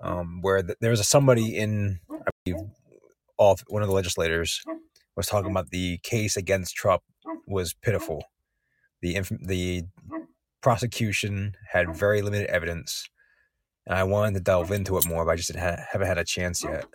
Um, 0.00 0.40
where 0.42 0.62
th- 0.62 0.78
there 0.80 0.90
was 0.90 0.98
a, 0.98 1.04
somebody 1.04 1.56
in, 1.56 2.00
I 2.10 2.30
believe, 2.44 2.60
off 3.38 3.62
one 3.68 3.82
of 3.82 3.88
the 3.88 3.94
legislators 3.94 4.62
was 5.16 5.26
talking 5.26 5.50
about 5.50 5.70
the 5.70 5.98
case 6.02 6.36
against 6.36 6.74
Trump 6.74 7.02
was 7.46 7.74
pitiful. 7.74 8.24
The 9.00 9.14
inf- 9.14 9.46
the 9.46 9.84
prosecution 10.62 11.54
had 11.70 11.94
very 11.94 12.22
limited 12.22 12.48
evidence, 12.48 13.08
and 13.86 13.96
I 13.98 14.04
wanted 14.04 14.34
to 14.34 14.40
delve 14.40 14.70
into 14.70 14.96
it 14.96 15.06
more, 15.06 15.24
but 15.24 15.32
I 15.32 15.36
just 15.36 15.48
didn't 15.48 15.62
ha- 15.62 15.84
haven't 15.90 16.06
had 16.06 16.18
a 16.18 16.24
chance 16.24 16.62
yet. 16.64 16.86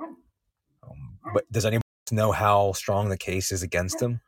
Um, 0.00 1.18
but 1.34 1.50
does 1.52 1.66
anyone 1.66 1.82
know 2.10 2.32
how 2.32 2.72
strong 2.72 3.08
the 3.08 3.18
case 3.18 3.52
is 3.52 3.62
against 3.62 4.00
him? 4.00 4.20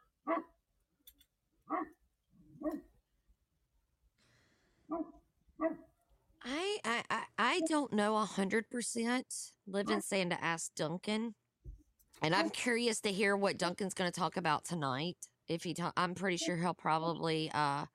I 6.45 6.79
I 6.85 7.03
I, 7.11 7.23
I 7.39 7.61
don't 7.69 7.93
know 7.93 8.17
a 8.17 8.25
hundred 8.25 8.71
percent. 8.71 9.27
Living 9.67 10.01
saying 10.01 10.31
to 10.31 10.43
ask 10.43 10.75
Duncan, 10.75 11.35
and 12.23 12.35
I'm 12.35 12.51
curious 12.51 13.01
to 13.03 13.13
hear 13.13 13.37
what 13.37 13.59
Duncan's 13.59 13.95
going 13.95 14.11
to 14.11 14.19
talk 14.19 14.37
about 14.37 14.65
tonight. 14.65 15.17
If 15.47 15.65
he, 15.65 15.75
ta- 15.75 15.93
I'm 15.97 16.15
pretty 16.15 16.37
sure 16.37 16.57
he'll 16.57 16.75
probably 16.75 17.51
uh 17.55 17.87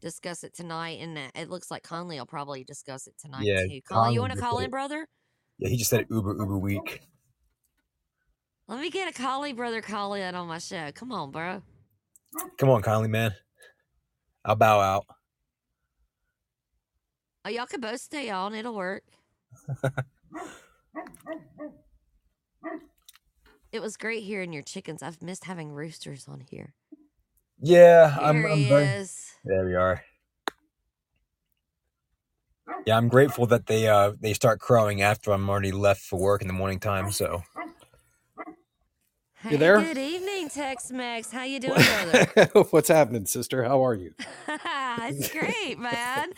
discuss 0.00 0.44
it 0.44 0.54
tonight, 0.54 0.98
and 1.00 1.18
it 1.34 1.50
looks 1.50 1.70
like 1.70 1.82
Conley 1.82 2.18
will 2.18 2.26
probably 2.26 2.64
discuss 2.64 3.06
it 3.06 3.14
tonight 3.18 3.44
Yeah, 3.44 3.62
too. 3.62 3.80
Conley, 3.88 4.14
you 4.14 4.20
want 4.20 4.32
to 4.32 4.38
call 4.38 4.58
in, 4.58 4.70
brother? 4.70 5.06
Yeah, 5.58 5.68
he 5.68 5.76
just 5.76 5.90
said 5.90 6.06
Uber 6.10 6.36
Uber 6.38 6.58
week. 6.58 7.02
Let 8.68 8.80
me 8.80 8.90
get 8.90 9.08
a 9.08 9.12
Collie 9.12 9.54
brother 9.54 9.80
call 9.80 10.12
in 10.12 10.34
on 10.34 10.46
my 10.46 10.58
show. 10.58 10.90
Come 10.94 11.10
on, 11.10 11.30
bro. 11.30 11.62
Come 12.58 12.68
on, 12.68 12.82
kindly 12.82 13.08
man. 13.08 13.34
I'll 14.44 14.56
bow 14.56 14.78
out. 14.78 15.06
Oh, 17.44 17.48
y'all 17.48 17.64
can 17.64 17.80
both 17.80 18.00
stay 18.00 18.28
on. 18.28 18.54
It'll 18.54 18.74
work. 18.74 19.04
it 23.72 23.80
was 23.80 23.96
great 23.96 24.22
hearing 24.22 24.52
your 24.52 24.62
chickens. 24.62 25.02
I've 25.02 25.22
missed 25.22 25.44
having 25.44 25.70
roosters 25.70 26.28
on 26.28 26.40
here. 26.40 26.74
Yeah, 27.60 28.14
I'm. 28.20 28.44
I'm 28.44 28.64
very, 28.68 28.84
is. 28.84 29.32
There 29.48 29.66
we 29.66 29.76
are. 29.76 30.04
Yeah, 32.86 32.96
I'm 32.96 33.08
grateful 33.08 33.46
that 33.46 33.66
they 33.66 33.88
uh 33.88 34.12
they 34.20 34.34
start 34.34 34.60
crowing 34.60 35.02
after 35.02 35.32
I'm 35.32 35.48
already 35.50 35.72
left 35.72 36.02
for 36.02 36.18
work 36.18 36.42
in 36.42 36.48
the 36.48 36.54
morning 36.54 36.80
time. 36.80 37.10
So 37.12 37.44
Hey, 39.42 39.54
there? 39.56 39.80
Good 39.80 39.98
evening, 39.98 40.48
Tex 40.48 40.90
Mex. 40.90 41.30
How 41.30 41.44
you 41.44 41.60
doing, 41.60 41.74
brother? 41.80 42.48
What's 42.70 42.88
happening, 42.88 43.24
sister? 43.24 43.62
How 43.62 43.84
are 43.86 43.94
you? 43.94 44.12
it's 44.48 45.30
great, 45.30 45.78
man. 45.78 46.30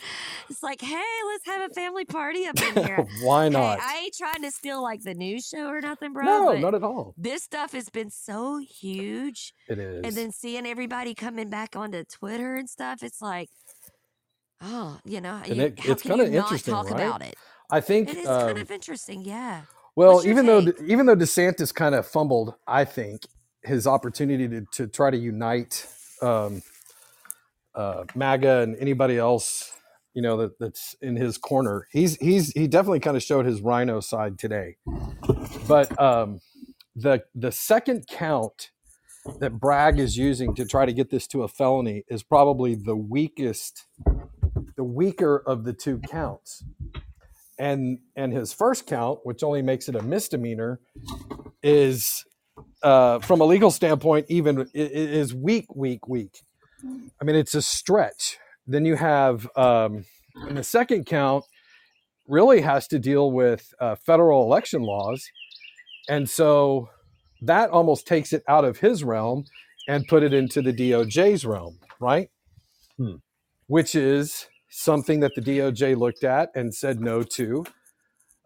It's 0.49 0.61
like, 0.61 0.81
hey, 0.81 1.01
let's 1.31 1.45
have 1.47 1.71
a 1.71 1.73
family 1.73 2.05
party 2.05 2.45
up 2.45 2.61
in 2.61 2.83
here. 2.85 3.07
Why 3.23 3.45
Hey, 3.45 3.49
not? 3.49 3.79
I 3.81 4.01
ain't 4.03 4.15
trying 4.15 4.43
to 4.43 4.51
steal 4.51 4.83
like 4.83 5.01
the 5.01 5.15
news 5.15 5.47
show 5.47 5.67
or 5.67 5.81
nothing, 5.81 6.13
bro. 6.13 6.25
no, 6.25 6.57
not 6.59 6.75
at 6.75 6.83
all. 6.83 7.15
this 7.17 7.41
stuff 7.41 7.71
has 7.73 7.89
been 7.89 8.11
so 8.11 8.59
huge. 8.59 9.53
It 9.67 9.79
is. 9.79 10.03
and 10.05 10.15
then 10.15 10.31
seeing 10.31 10.67
everybody 10.67 11.15
coming 11.15 11.49
back 11.49 11.75
onto 11.75 12.03
Twitter 12.03 12.55
and 12.55 12.69
stuff, 12.69 13.01
it's 13.01 13.21
like, 13.21 13.49
oh, 14.61 14.99
you 15.05 15.21
know, 15.21 15.41
you, 15.47 15.55
it- 15.59 15.79
how 15.79 15.93
it's 15.93 16.05
you 16.05 16.15
not 16.17 16.27
interesting, 16.27 16.71
talk 16.75 16.91
right? 16.91 17.01
about 17.01 17.23
it? 17.23 17.33
I 17.71 17.81
think. 17.81 18.09
It 18.09 18.17
is 18.17 18.27
um, 18.27 18.41
kind 18.41 18.57
of 18.59 18.69
interesting, 18.69 19.23
yeah. 19.25 19.61
Well, 19.95 20.25
even 20.25 20.45
though 20.45 20.65
even 20.85 21.05
though 21.05 21.15
DeSantis 21.15 21.73
kind 21.73 21.95
of 21.95 22.07
fumbled, 22.07 22.55
I 22.67 22.85
think 22.85 23.23
his 23.63 23.85
opportunity 23.87 24.47
to, 24.47 24.65
to 24.73 24.87
try 24.87 25.11
to 25.11 25.17
unite 25.17 25.87
um, 26.21 26.63
uh, 27.75 28.05
MAGA 28.15 28.61
and 28.61 28.77
anybody 28.77 29.17
else, 29.17 29.71
you 30.13 30.21
know, 30.21 30.37
that, 30.37 30.59
that's 30.59 30.95
in 31.01 31.15
his 31.15 31.37
corner. 31.37 31.87
He's 31.91 32.15
he's 32.17 32.51
he 32.53 32.67
definitely 32.67 33.01
kind 33.01 33.17
of 33.17 33.23
showed 33.23 33.45
his 33.45 33.61
RINO 33.61 33.99
side 33.99 34.39
today. 34.39 34.77
But 35.67 35.99
um, 36.01 36.39
the 36.95 37.23
the 37.35 37.51
second 37.51 38.07
count 38.07 38.71
that 39.39 39.59
Bragg 39.59 39.99
is 39.99 40.17
using 40.17 40.55
to 40.55 40.65
try 40.65 40.85
to 40.85 40.93
get 40.93 41.09
this 41.09 41.27
to 41.27 41.43
a 41.43 41.47
felony 41.47 42.03
is 42.07 42.23
probably 42.23 42.75
the 42.75 42.95
weakest, 42.95 43.85
the 44.75 44.83
weaker 44.83 45.43
of 45.45 45.63
the 45.63 45.73
two 45.73 45.99
counts. 45.99 46.63
And 47.61 47.99
and 48.15 48.33
his 48.33 48.51
first 48.53 48.87
count, 48.87 49.19
which 49.21 49.43
only 49.43 49.61
makes 49.61 49.87
it 49.87 49.95
a 49.95 50.01
misdemeanor, 50.01 50.79
is 51.61 52.25
uh, 52.81 53.19
from 53.19 53.39
a 53.39 53.43
legal 53.43 53.69
standpoint 53.69 54.25
even 54.29 54.67
is 54.73 55.31
weak, 55.35 55.67
weak, 55.75 56.07
weak. 56.07 56.39
I 57.21 57.23
mean, 57.23 57.35
it's 57.35 57.53
a 57.53 57.61
stretch. 57.61 58.39
Then 58.65 58.83
you 58.83 58.95
have 58.95 59.47
um, 59.55 60.05
the 60.49 60.63
second 60.63 61.05
count 61.05 61.45
really 62.27 62.61
has 62.61 62.87
to 62.87 62.97
deal 62.97 63.31
with 63.31 63.71
uh, 63.79 63.93
federal 63.93 64.43
election 64.43 64.81
laws, 64.81 65.23
and 66.09 66.27
so 66.27 66.89
that 67.43 67.69
almost 67.69 68.07
takes 68.07 68.33
it 68.33 68.41
out 68.47 68.65
of 68.65 68.79
his 68.79 69.03
realm 69.03 69.45
and 69.87 70.07
put 70.07 70.23
it 70.23 70.33
into 70.33 70.63
the 70.63 70.73
DOJ's 70.73 71.45
realm, 71.45 71.77
right? 71.99 72.29
Hmm. 72.97 73.17
Which 73.67 73.93
is 73.93 74.47
something 74.71 75.19
that 75.19 75.33
the 75.35 75.41
DOJ 75.41 75.97
looked 75.97 76.23
at 76.23 76.49
and 76.55 76.73
said 76.73 76.99
no 76.99 77.21
to. 77.23 77.65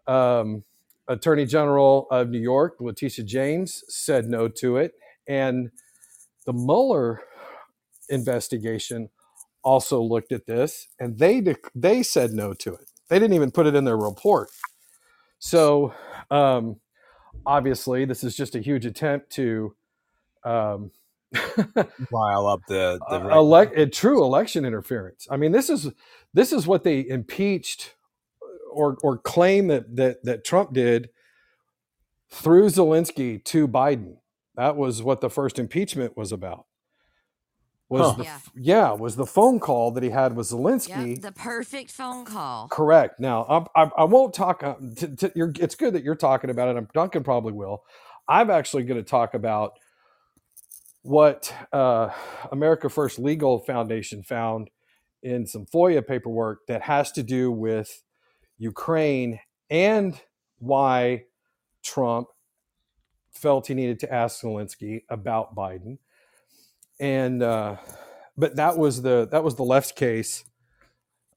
Um, 0.06 0.64
Attorney 1.08 1.46
General 1.46 2.08
of 2.10 2.30
New 2.30 2.40
York, 2.40 2.76
Letitia 2.80 3.24
James, 3.24 3.84
said 3.88 4.26
no 4.26 4.48
to 4.48 4.76
it, 4.76 4.94
and 5.28 5.70
the 6.44 6.52
Mueller 6.52 7.22
investigation 8.08 9.08
also 9.62 10.00
looked 10.00 10.30
at 10.30 10.46
this 10.46 10.86
and 11.00 11.18
they 11.18 11.40
dec- 11.40 11.70
they 11.74 12.02
said 12.02 12.32
no 12.32 12.54
to 12.54 12.72
it. 12.74 12.90
They 13.08 13.18
didn't 13.18 13.34
even 13.34 13.50
put 13.50 13.66
it 13.66 13.74
in 13.74 13.84
their 13.84 13.96
report. 13.96 14.48
So 15.38 15.92
um, 16.30 16.76
obviously, 17.44 18.04
this 18.04 18.24
is 18.24 18.36
just 18.36 18.54
a 18.54 18.60
huge 18.60 18.86
attempt 18.86 19.30
to 19.32 19.74
um, 20.44 20.92
Rile 22.12 22.46
up 22.46 22.60
the 22.68 22.98
the 23.10 23.16
uh, 23.16 23.38
elect 23.38 23.78
a 23.78 23.86
true 23.86 24.22
election 24.22 24.64
interference. 24.64 25.26
I 25.30 25.36
mean, 25.36 25.52
this 25.52 25.68
is 25.70 25.90
this 26.34 26.52
is 26.52 26.66
what 26.66 26.84
they 26.84 27.06
impeached 27.06 27.94
or 28.72 28.96
or 29.02 29.18
claim 29.18 29.68
that 29.68 29.96
that 29.96 30.24
that 30.24 30.44
Trump 30.44 30.72
did 30.72 31.10
through 32.30 32.66
Zelensky 32.66 33.42
to 33.44 33.68
Biden. 33.68 34.16
That 34.56 34.76
was 34.76 35.02
what 35.02 35.20
the 35.20 35.30
first 35.30 35.58
impeachment 35.58 36.16
was 36.16 36.32
about. 36.32 36.66
Was 37.88 38.02
Huh. 38.08 38.14
the 38.16 38.24
Yeah. 38.24 38.38
yeah 38.56 38.92
was 38.92 39.16
the 39.16 39.26
phone 39.26 39.60
call 39.60 39.90
that 39.92 40.02
he 40.02 40.10
had 40.10 40.34
with 40.34 40.48
Zelensky. 40.48 41.14
Yep, 41.16 41.22
the 41.22 41.32
perfect 41.32 41.90
phone 41.90 42.24
call. 42.24 42.68
Correct. 42.68 43.20
Now, 43.20 43.68
I, 43.76 43.82
I, 43.84 43.90
I 43.98 44.04
won't 44.04 44.34
talk. 44.34 44.62
Uh, 44.64 44.74
t 44.96 45.06
t 45.08 45.28
you're, 45.36 45.52
it's 45.60 45.74
good 45.76 45.92
that 45.94 46.02
you're 46.02 46.16
talking 46.16 46.50
about 46.50 46.68
it. 46.68 46.76
and 46.76 46.88
Duncan 46.92 47.22
probably 47.22 47.52
will. 47.52 47.84
I'm 48.28 48.50
actually 48.50 48.82
going 48.84 49.02
to 49.02 49.08
talk 49.08 49.34
about 49.34 49.78
what 51.06 51.54
uh, 51.72 52.10
America 52.50 52.88
First 52.88 53.18
Legal 53.18 53.60
Foundation 53.60 54.22
found 54.22 54.70
in 55.22 55.46
some 55.46 55.66
FOIA 55.66 56.06
paperwork 56.06 56.66
that 56.66 56.82
has 56.82 57.12
to 57.12 57.22
do 57.22 57.50
with 57.50 58.02
Ukraine 58.58 59.40
and 59.70 60.20
why 60.58 61.24
Trump 61.82 62.28
felt 63.30 63.66
he 63.66 63.74
needed 63.74 64.00
to 64.00 64.12
ask 64.12 64.42
Zelensky 64.42 65.02
about 65.08 65.54
Biden. 65.54 65.98
And 66.98 67.42
uh, 67.42 67.76
but 68.36 68.56
that 68.56 68.78
was 68.78 69.02
the 69.02 69.28
that 69.30 69.44
was 69.44 69.56
the 69.56 69.64
left's 69.64 69.92
case 69.92 70.44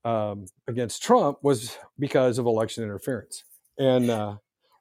um, 0.05 0.45
against 0.67 1.03
Trump 1.03 1.39
was 1.43 1.77
because 1.97 2.37
of 2.37 2.45
election 2.45 2.83
interference, 2.83 3.43
and 3.77 4.09
uh, 4.09 4.35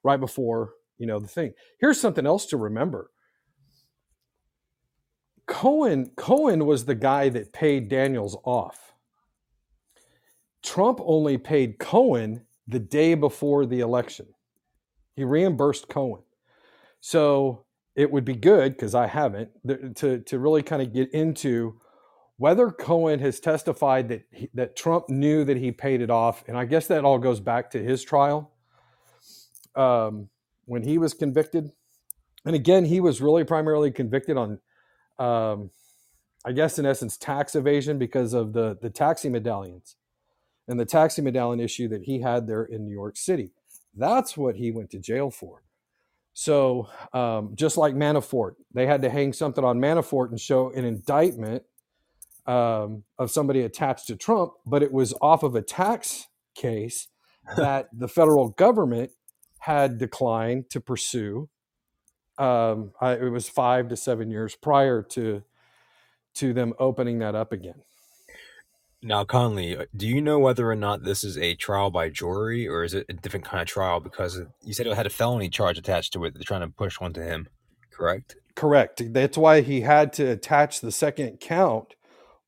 right 0.04 0.20
before 0.20 0.74
you 0.98 1.06
know 1.06 1.18
the 1.18 1.26
thing. 1.26 1.52
Here's 1.80 2.00
something 2.00 2.26
else 2.26 2.46
to 2.46 2.56
remember. 2.56 3.10
Cohen 5.48 6.12
Cohen 6.16 6.66
was 6.66 6.84
the 6.84 6.94
guy 6.94 7.30
that 7.30 7.52
paid 7.52 7.88
Daniels 7.88 8.36
off. 8.44 8.94
Trump 10.62 11.00
only 11.02 11.38
paid 11.38 11.78
Cohen 11.78 12.44
the 12.68 12.78
day 12.78 13.14
before 13.14 13.66
the 13.66 13.80
election. 13.80 14.26
He 15.16 15.24
reimbursed 15.24 15.88
Cohen. 15.88 16.22
So 17.00 17.64
it 17.96 18.12
would 18.12 18.24
be 18.24 18.34
good 18.34 18.72
because 18.72 18.94
I 18.94 19.08
haven't 19.08 19.50
to 19.96 20.20
to 20.20 20.38
really 20.38 20.62
kind 20.62 20.82
of 20.82 20.92
get 20.92 21.10
into 21.12 21.80
whether 22.36 22.70
Cohen 22.70 23.18
has 23.18 23.40
testified 23.40 24.08
that 24.10 24.22
he, 24.30 24.48
that 24.54 24.76
Trump 24.76 25.08
knew 25.08 25.44
that 25.44 25.56
he 25.56 25.72
paid 25.72 26.00
it 26.00 26.10
off, 26.10 26.44
and 26.46 26.56
I 26.56 26.66
guess 26.66 26.86
that 26.86 27.04
all 27.04 27.18
goes 27.18 27.40
back 27.40 27.70
to 27.72 27.82
his 27.82 28.04
trial 28.04 28.52
um, 29.74 30.28
when 30.66 30.82
he 30.82 30.98
was 30.98 31.14
convicted. 31.14 31.72
And 32.44 32.54
again, 32.54 32.84
he 32.84 33.00
was 33.00 33.20
really 33.20 33.44
primarily 33.44 33.90
convicted 33.90 34.36
on, 34.36 34.60
um, 35.18 35.70
I 36.44 36.52
guess, 36.52 36.78
in 36.78 36.86
essence, 36.86 37.16
tax 37.16 37.54
evasion 37.54 37.98
because 37.98 38.32
of 38.32 38.52
the 38.52 38.78
the 38.80 38.90
taxi 38.90 39.28
medallions 39.28 39.96
and 40.68 40.78
the 40.78 40.84
taxi 40.84 41.22
medallion 41.22 41.60
issue 41.60 41.88
that 41.88 42.02
he 42.04 42.20
had 42.20 42.46
there 42.46 42.64
in 42.64 42.84
New 42.84 42.92
York 42.92 43.16
City. 43.16 43.52
That's 43.96 44.36
what 44.36 44.56
he 44.56 44.70
went 44.70 44.90
to 44.90 44.98
jail 44.98 45.30
for. 45.30 45.62
So, 46.34 46.88
um, 47.12 47.52
just 47.56 47.76
like 47.76 47.94
Manafort, 47.94 48.52
they 48.72 48.86
had 48.86 49.02
to 49.02 49.10
hang 49.10 49.32
something 49.32 49.64
on 49.64 49.80
Manafort 49.80 50.30
and 50.30 50.40
show 50.40 50.70
an 50.70 50.84
indictment 50.84 51.64
um, 52.46 53.02
of 53.18 53.30
somebody 53.30 53.62
attached 53.62 54.06
to 54.06 54.16
Trump, 54.16 54.52
but 54.64 54.82
it 54.82 54.92
was 54.92 55.14
off 55.20 55.42
of 55.42 55.56
a 55.56 55.62
tax 55.62 56.28
case 56.54 57.08
that 57.56 57.88
the 57.92 58.08
federal 58.08 58.50
government 58.50 59.10
had 59.60 59.98
declined 59.98 60.70
to 60.70 60.80
pursue. 60.80 61.48
Um, 62.38 62.92
I, 63.00 63.14
it 63.14 63.30
was 63.30 63.48
five 63.48 63.88
to 63.88 63.96
seven 63.96 64.30
years 64.30 64.54
prior 64.54 65.02
to 65.02 65.42
to 66.34 66.52
them 66.52 66.72
opening 66.78 67.18
that 67.18 67.34
up 67.34 67.52
again. 67.52 67.82
Now, 69.02 69.24
Conley, 69.24 69.76
uh, 69.76 69.84
do 69.96 70.08
you 70.08 70.20
know 70.20 70.38
whether 70.38 70.68
or 70.68 70.74
not 70.74 71.04
this 71.04 71.22
is 71.22 71.38
a 71.38 71.54
trial 71.54 71.90
by 71.90 72.08
jury 72.08 72.66
or 72.66 72.82
is 72.82 72.94
it 72.94 73.06
a 73.08 73.12
different 73.12 73.46
kind 73.46 73.62
of 73.62 73.68
trial? 73.68 74.00
Because 74.00 74.40
you 74.64 74.72
said 74.72 74.86
it 74.86 74.96
had 74.96 75.06
a 75.06 75.10
felony 75.10 75.48
charge 75.48 75.78
attached 75.78 76.12
to 76.14 76.24
it. 76.24 76.34
They're 76.34 76.42
trying 76.42 76.62
to 76.62 76.68
push 76.68 77.00
one 77.00 77.12
to 77.12 77.22
him, 77.22 77.48
correct? 77.90 78.36
Correct. 78.56 79.12
That's 79.12 79.38
why 79.38 79.60
he 79.60 79.82
had 79.82 80.12
to 80.14 80.24
attach 80.24 80.80
the 80.80 80.90
second 80.90 81.38
count 81.38 81.94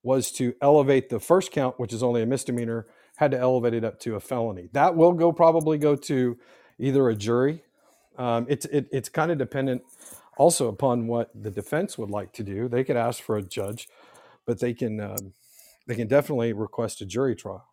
was 0.03 0.33
to 0.33 0.55
elevate 0.61 1.09
the 1.09 1.21
first 1.21 1.53
count, 1.53 1.79
which 1.79 1.93
is 1.93 2.03
only 2.03 2.23
a 2.23 2.27
misdemeanor, 2.27 2.87
had 3.17 3.31
to 3.31 3.39
elevate 3.39 3.75
it 3.75 3.85
up 3.85 4.01
to 4.01 4.17
a 4.17 4.21
felony. 4.21 4.71
That 4.73 4.97
will 4.97 5.13
go 5.13 5.31
probably 5.31 5.79
go 5.79 5.95
to 5.95 6.37
either 6.79 7.09
a 7.09 7.15
jury. 7.15 7.63
Um, 8.21 8.47
it's 8.51 8.67
it, 8.67 8.89
it's 8.93 9.11
kind 9.11 9.33
of 9.33 9.39
dependent 9.39 9.83
also 10.39 10.69
upon 10.69 11.09
what 11.09 11.31
the 11.35 11.51
defense 11.51 11.99
would 11.99 12.11
like 12.11 12.33
to 12.35 12.45
do. 12.45 12.69
They 12.69 12.85
could 12.85 12.97
ask 12.99 13.23
for 13.23 13.39
a 13.39 13.43
judge, 13.43 13.89
but 14.47 14.61
they 14.61 14.75
can 14.75 15.01
um, 15.01 15.35
they 15.89 15.97
can 15.97 16.09
definitely 16.09 16.53
request 16.53 17.03
a 17.03 17.07
jury 17.07 17.37
trial. 17.37 17.67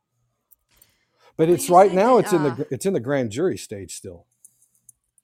But 1.37 1.49
Well, 1.49 1.59
it's 1.59 1.69
you 1.69 1.71
right 1.71 1.91
said 1.91 1.93
now. 1.93 2.17
that, 2.19 2.19
It's 2.19 2.33
in 2.33 2.43
the 2.43 2.51
uh, 2.51 2.53
gr- 2.53 2.63
it's 2.71 2.85
in 2.85 2.93
the 2.93 3.01
grand 3.01 3.31
jury 3.31 3.57
stage 3.57 3.95
still. 3.95 4.27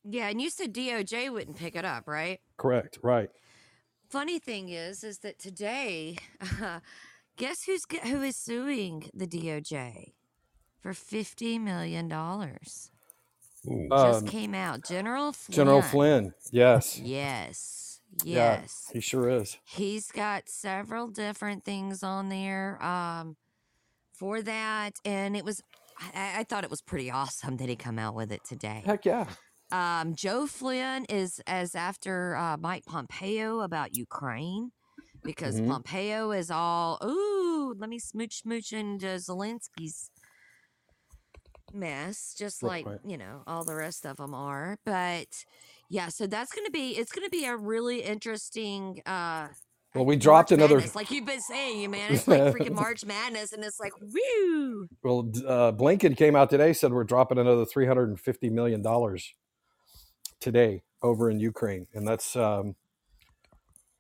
Yeah, 0.03 0.30
and 0.30 0.41
you 0.41 0.49
said 0.49 0.74
DOJ 0.74 1.32
wouldn't 1.32 1.57
pick 1.57 1.76
it 1.76 1.86
up, 1.86 2.07
right? 2.07 2.39
Correct. 2.57 2.99
Right. 3.03 3.30
Funny 4.09 4.39
thing 4.39 4.69
is, 4.69 5.03
is 5.03 5.19
that 5.19 5.39
today, 5.39 6.17
guess 7.38 7.63
who's 7.65 7.86
g- 7.86 7.99
who 8.03 8.24
is 8.24 8.38
suing 8.38 9.09
the 9.13 9.28
DOJ 9.28 10.13
for 10.82 10.93
fifty 10.95 11.59
million 11.59 12.09
dollars? 12.09 12.93
Ooh. 13.68 13.88
Just 13.89 14.24
Um, 14.24 14.28
came 14.28 14.53
out, 14.53 14.84
General 14.86 15.32
Flynn. 15.34 15.55
General 15.55 15.82
Flynn. 15.82 16.34
Yes. 16.51 16.99
Yes, 16.99 18.01
Yeah. 18.24 18.61
yes. 18.61 18.89
He 18.93 18.99
sure 18.99 19.30
is. 19.30 19.57
He's 19.64 20.11
got 20.11 20.49
several 20.49 21.07
different 21.07 21.64
things 21.64 22.03
on 22.03 22.30
there 22.30 22.82
um, 22.84 23.38
for 24.14 24.41
that, 24.41 24.93
and 25.05 25.36
it 25.38 25.45
was. 25.45 25.61
I, 26.14 26.39
I 26.39 26.43
thought 26.43 26.64
it 26.64 26.70
was 26.72 26.82
pretty 26.82 27.11
awesome 27.11 27.57
that 27.57 27.70
he 27.70 27.76
come 27.76 27.99
out 27.99 28.16
with 28.16 28.32
it 28.32 28.41
today. 28.43 28.82
Heck 28.86 29.05
yeah. 29.05 29.28
Um, 29.72 30.16
Joe 30.16 30.45
Flynn 30.47 31.05
is 31.05 31.39
as 31.47 31.74
after 31.76 32.36
uh, 32.36 32.57
Mike 32.57 32.86
Pompeo 32.86 33.61
about 33.61 33.95
Ukraine 33.95 34.72
because 35.24 35.59
Mhm. 35.59 35.68
Pompeo 35.70 36.32
is 36.32 36.51
all, 36.51 36.99
ooh, 37.03 37.74
let 37.78 37.89
me 37.89 37.97
smooch 37.97 38.41
smooch 38.41 38.74
into 38.74 39.05
Zelensky's 39.05 40.09
mess, 41.74 42.36
just 42.38 42.63
Right, 42.63 42.86
like, 42.86 42.86
right. 42.86 42.99
you 43.05 43.17
know, 43.17 43.43
all 43.47 43.63
the 43.65 43.76
rest 43.76 44.05
of 44.05 44.17
them 44.17 44.34
are. 44.34 44.78
But 44.86 45.45
yeah, 45.89 46.09
so 46.09 46.28
that's 46.28 46.53
going 46.53 46.65
to 46.65 46.71
be, 46.71 46.91
it's 46.91 47.11
going 47.11 47.26
to 47.26 47.32
be 47.32 47.45
a 47.45 47.57
really 47.57 48.01
interesting, 48.03 49.01
uh, 49.05 49.49
Well, 49.95 50.05
we 50.05 50.15
March 50.15 50.24
dropped 50.24 50.51
another. 50.51 50.78
Madness, 50.78 50.95
like 50.95 51.11
you've 51.11 51.26
been 51.26 51.41
saying, 51.41 51.82
you 51.82 51.89
man. 51.89 52.13
It's 52.13 52.28
like 52.28 52.43
freaking 52.49 52.74
March 52.76 53.05
Madness, 53.05 53.53
and 53.53 53.63
it's 53.63 53.80
like, 53.80 53.93
woo! 54.01 54.88
Well, 55.03 55.32
uh, 55.47 55.71
Blinken 55.74 56.17
came 56.17 56.36
out 56.36 56.49
today 56.49 56.74
said 56.74 56.93
we're 56.93 57.03
dropping 57.03 57.38
another 57.39 57.65
three 57.65 57.88
hundred 57.88 58.09
and 58.09 58.19
fifty 58.19 58.49
million 58.49 58.82
dollars 58.82 59.34
today 60.39 60.84
over 61.01 61.30
in 61.30 61.39
Ukraine, 61.39 61.88
and 61.93 62.07
that's 62.07 62.36
um, 62.36 62.76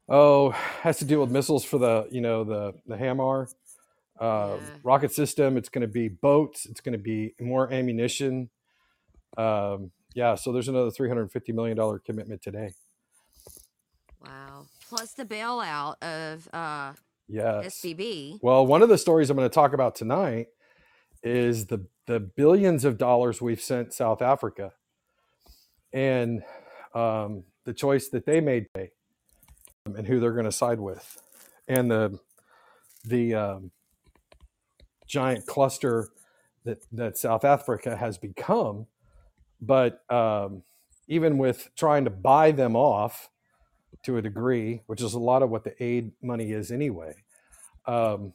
oh 0.09 0.51
has 0.51 0.97
to 0.99 1.05
do 1.05 1.19
with 1.19 1.31
missiles 1.31 1.63
for 1.65 1.77
the 1.77 2.07
you 2.11 2.21
know 2.21 2.43
the 2.43 2.73
the 2.87 2.95
HIMAR 2.95 3.53
uh, 4.19 4.57
Yeah. 4.59 4.69
rocket 4.83 5.11
system. 5.11 5.57
It's 5.57 5.69
going 5.69 5.81
to 5.81 5.87
be 5.87 6.07
boats. 6.07 6.65
It's 6.65 6.81
going 6.81 6.93
to 6.93 6.99
be 7.03 7.33
more 7.39 7.71
ammunition. 7.71 8.49
Um, 9.37 9.91
yeah, 10.13 10.35
so 10.35 10.51
there's 10.51 10.67
another 10.67 10.91
three 10.91 11.07
hundred 11.09 11.31
fifty 11.31 11.51
million 11.51 11.75
dollar 11.77 11.99
commitment 11.99 12.41
today. 12.41 12.73
Wow. 14.23 14.67
plus 14.87 15.13
the 15.13 15.25
bailout 15.25 15.95
of 16.01 16.47
uh, 16.53 16.93
Yes. 17.27 17.79
SVB. 17.81 18.39
Well, 18.41 18.65
one 18.65 18.81
of 18.83 18.89
the 18.89 18.97
stories 18.97 19.29
I'm 19.29 19.37
going 19.37 19.49
to 19.49 19.53
talk 19.53 19.73
about 19.73 19.95
tonight 19.95 20.47
is 21.23 21.65
the 21.67 21.85
the 22.05 22.19
billions 22.19 22.83
of 22.85 22.97
dollars 22.97 23.41
we've 23.41 23.61
sent 23.61 23.93
South 23.93 24.21
Africa, 24.21 24.73
and 25.93 26.43
um, 26.93 27.43
the 27.63 27.73
choice 27.73 28.09
that 28.09 28.25
they 28.25 28.41
made, 28.41 28.67
today, 28.75 28.91
um, 29.85 29.95
and 29.95 30.05
who 30.05 30.19
they're 30.19 30.33
going 30.33 30.43
to 30.45 30.51
side 30.51 30.79
with, 30.81 31.17
and 31.67 31.89
the 31.89 32.19
the 33.05 33.33
um, 33.33 33.71
giant 35.13 35.47
cluster 35.47 36.09
that 36.65 36.85
that 36.93 37.17
South 37.17 37.45
Africa 37.45 37.97
has 37.97 38.17
become. 38.19 38.87
But 39.61 40.01
um, 40.11 40.63
even 41.07 41.37
with 41.39 41.69
trying 41.77 42.05
to 42.05 42.11
buy 42.11 42.51
them 42.51 42.75
off 42.75 43.29
to 44.03 44.17
a 44.17 44.23
degree, 44.23 44.83
which 44.87 45.01
is 45.01 45.13
a 45.15 45.19
lot 45.19 45.43
of 45.43 45.49
what 45.51 45.65
the 45.65 45.81
aid 45.83 46.13
money 46.23 46.51
is 46.51 46.71
anyway 46.71 47.15
um, 47.87 48.33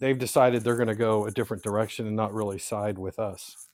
they've 0.00 0.18
decided 0.18 0.64
they're 0.64 0.76
going 0.76 0.88
to 0.88 0.96
go 0.96 1.26
a 1.26 1.32
different 1.32 1.62
direction 1.62 2.06
and 2.06 2.16
not 2.16 2.34
really 2.34 2.58
side 2.58 2.98
with 2.98 3.18
us. 3.18 3.68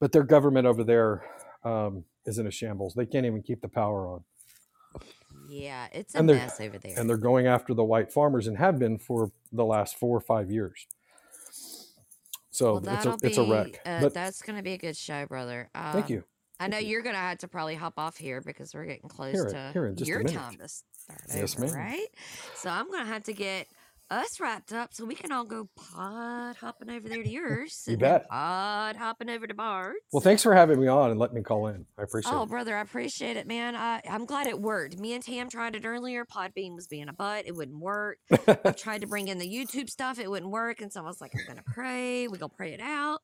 But 0.00 0.12
their 0.12 0.24
government 0.24 0.66
over 0.66 0.84
there 0.84 1.24
um, 1.64 2.04
is 2.26 2.38
in 2.38 2.46
a 2.46 2.50
shambles. 2.50 2.94
They 2.94 3.06
can't 3.06 3.26
even 3.26 3.42
keep 3.42 3.62
the 3.62 3.68
power 3.68 4.08
on, 4.08 4.24
Yeah, 5.50 5.88
it's 5.92 6.14
a 6.14 6.22
mess 6.22 6.60
over 6.60 6.78
there. 6.78 6.94
and 6.96 7.08
they're 7.10 7.16
going 7.16 7.46
after 7.46 7.74
the 7.74 7.84
white 7.84 8.12
farmers 8.12 8.46
and 8.46 8.56
have 8.56 8.78
been 8.78 8.98
for 8.98 9.32
the 9.52 9.64
last 9.64 9.96
four 9.98 10.16
or 10.16 10.20
five 10.20 10.50
years. 10.50 10.86
So 12.50 12.78
well, 12.78 12.94
it's 12.94 13.06
a 13.06 13.26
it's 13.26 13.38
a 13.38 13.44
wreck. 13.44 13.80
Uh, 13.84 14.00
but 14.00 14.14
that's 14.14 14.42
going 14.42 14.56
to 14.56 14.62
be 14.62 14.72
a 14.72 14.78
good 14.78 14.96
show, 14.96 15.26
brother. 15.26 15.68
Um, 15.74 15.92
thank 15.92 16.10
you. 16.10 16.24
I 16.58 16.68
know 16.68 16.78
you're 16.78 17.02
going 17.02 17.14
to 17.14 17.20
have 17.20 17.38
to 17.38 17.48
probably 17.48 17.74
hop 17.74 17.94
off 17.96 18.18
here 18.18 18.42
because 18.42 18.74
we're 18.74 18.84
getting 18.84 19.08
close 19.08 19.32
Here 19.32 19.46
to 19.46 19.70
here 19.72 19.86
in 19.86 19.96
just 19.96 20.08
a 20.08 20.12
your 20.12 20.22
time 20.24 20.58
to 20.58 20.68
start 20.68 21.22
Yes, 21.34 21.56
over, 21.56 21.66
ma'am. 21.66 21.74
right? 21.74 22.06
So 22.54 22.68
I'm 22.68 22.86
going 22.88 23.00
to 23.00 23.06
have 23.10 23.24
to 23.24 23.32
get 23.32 23.66
us 24.10 24.40
wrapped 24.40 24.72
up 24.72 24.92
so 24.92 25.04
we 25.04 25.14
can 25.14 25.30
all 25.32 25.44
go 25.44 25.68
pod 25.76 26.56
hopping 26.56 26.90
over 26.90 27.08
there 27.08 27.22
to 27.22 27.28
yours. 27.28 27.84
You 27.86 27.96
bet. 27.96 28.28
Pod 28.28 28.96
hopping 28.96 29.30
over 29.30 29.46
to 29.46 29.54
Bard's. 29.54 29.98
Well, 30.12 30.20
thanks 30.20 30.42
for 30.42 30.54
having 30.54 30.80
me 30.80 30.88
on 30.88 31.10
and 31.10 31.20
letting 31.20 31.36
me 31.36 31.42
call 31.42 31.68
in. 31.68 31.86
I 31.98 32.02
appreciate 32.02 32.32
Oh, 32.34 32.42
it. 32.42 32.48
brother, 32.48 32.76
I 32.76 32.80
appreciate 32.80 33.36
it, 33.36 33.46
man. 33.46 33.76
I, 33.76 34.00
I'm 34.10 34.26
glad 34.26 34.46
it 34.46 34.60
worked. 34.60 34.98
Me 34.98 35.12
and 35.14 35.22
Tam 35.24 35.48
tried 35.48 35.76
it 35.76 35.84
earlier. 35.84 36.24
Podbean 36.24 36.74
was 36.74 36.86
being 36.88 37.08
a 37.08 37.12
butt. 37.12 37.46
It 37.46 37.54
wouldn't 37.54 37.78
work. 37.78 38.18
I 38.48 38.72
tried 38.76 39.02
to 39.02 39.06
bring 39.06 39.28
in 39.28 39.38
the 39.38 39.48
YouTube 39.48 39.88
stuff. 39.88 40.18
It 40.18 40.30
wouldn't 40.30 40.50
work. 40.50 40.80
And 40.80 40.92
so 40.92 41.00
I 41.00 41.04
was 41.04 41.20
like, 41.20 41.32
I'm 41.34 41.44
going 41.46 41.58
to 41.64 41.72
pray. 41.72 42.26
We're 42.28 42.36
going 42.38 42.50
to 42.50 42.56
pray 42.56 42.72
it 42.72 42.80
out. 42.80 43.20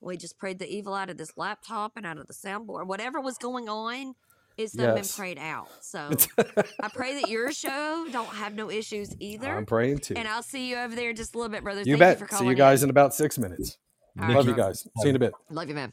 We 0.00 0.18
just 0.18 0.38
prayed 0.38 0.58
the 0.58 0.68
evil 0.68 0.92
out 0.94 1.08
of 1.08 1.16
this 1.16 1.32
laptop 1.38 1.92
and 1.96 2.04
out 2.04 2.18
of 2.18 2.26
the 2.26 2.34
soundboard. 2.34 2.86
Whatever 2.86 3.20
was 3.20 3.38
going 3.38 3.68
on, 3.68 4.14
it's 4.56 4.72
done 4.72 4.96
Yes. 4.96 5.14
been 5.16 5.20
prayed 5.22 5.38
out. 5.38 5.68
So 5.80 6.10
I 6.80 6.88
pray 6.88 7.20
that 7.20 7.28
your 7.30 7.52
show 7.52 8.06
don't 8.12 8.28
have 8.28 8.54
no 8.54 8.70
issues 8.70 9.14
either. 9.20 9.54
I'm 9.56 9.66
praying 9.66 9.98
too. 9.98 10.14
and 10.16 10.26
I'll 10.26 10.42
see 10.42 10.68
you 10.70 10.76
over 10.76 10.94
there 10.94 11.10
in 11.10 11.16
just 11.16 11.34
a 11.34 11.38
little 11.38 11.50
bit, 11.52 11.62
brother. 11.62 11.80
You 11.80 11.96
Thank 11.96 11.98
bet. 11.98 12.20
you 12.20 12.26
for 12.26 12.36
See 12.36 12.46
you 12.46 12.54
guys 12.54 12.82
in. 12.82 12.86
in 12.86 12.90
about 12.90 13.14
six 13.14 13.38
minutes. 13.38 13.78
All 14.18 14.26
right, 14.26 14.34
Love 14.36 14.46
you 14.48 14.54
guys. 14.54 14.80
See 14.80 14.90
you 15.04 15.10
in 15.10 15.16
a 15.16 15.18
bit. 15.18 15.32
Love 15.50 15.68
you, 15.68 15.74
man. 15.74 15.92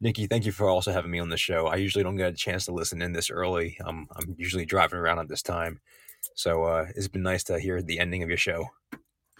Nikki, 0.00 0.26
thank 0.26 0.44
you 0.44 0.50
for 0.50 0.68
also 0.68 0.90
having 0.90 1.12
me 1.12 1.20
on 1.20 1.28
the 1.28 1.36
show. 1.36 1.66
I 1.68 1.76
usually 1.76 2.02
don't 2.02 2.16
get 2.16 2.32
a 2.32 2.36
chance 2.36 2.64
to 2.64 2.72
listen 2.72 3.00
in 3.00 3.12
this 3.12 3.30
early. 3.30 3.78
Um, 3.84 4.08
I'm 4.16 4.34
usually 4.36 4.64
driving 4.64 4.98
around 4.98 5.20
at 5.20 5.28
this 5.28 5.42
time. 5.42 5.80
So 6.34 6.64
uh, 6.64 6.86
it's 6.96 7.06
been 7.08 7.22
nice 7.22 7.44
to 7.44 7.60
hear 7.60 7.80
the 7.82 8.00
ending 8.00 8.22
of 8.24 8.28
your 8.28 8.38
show. 8.38 8.66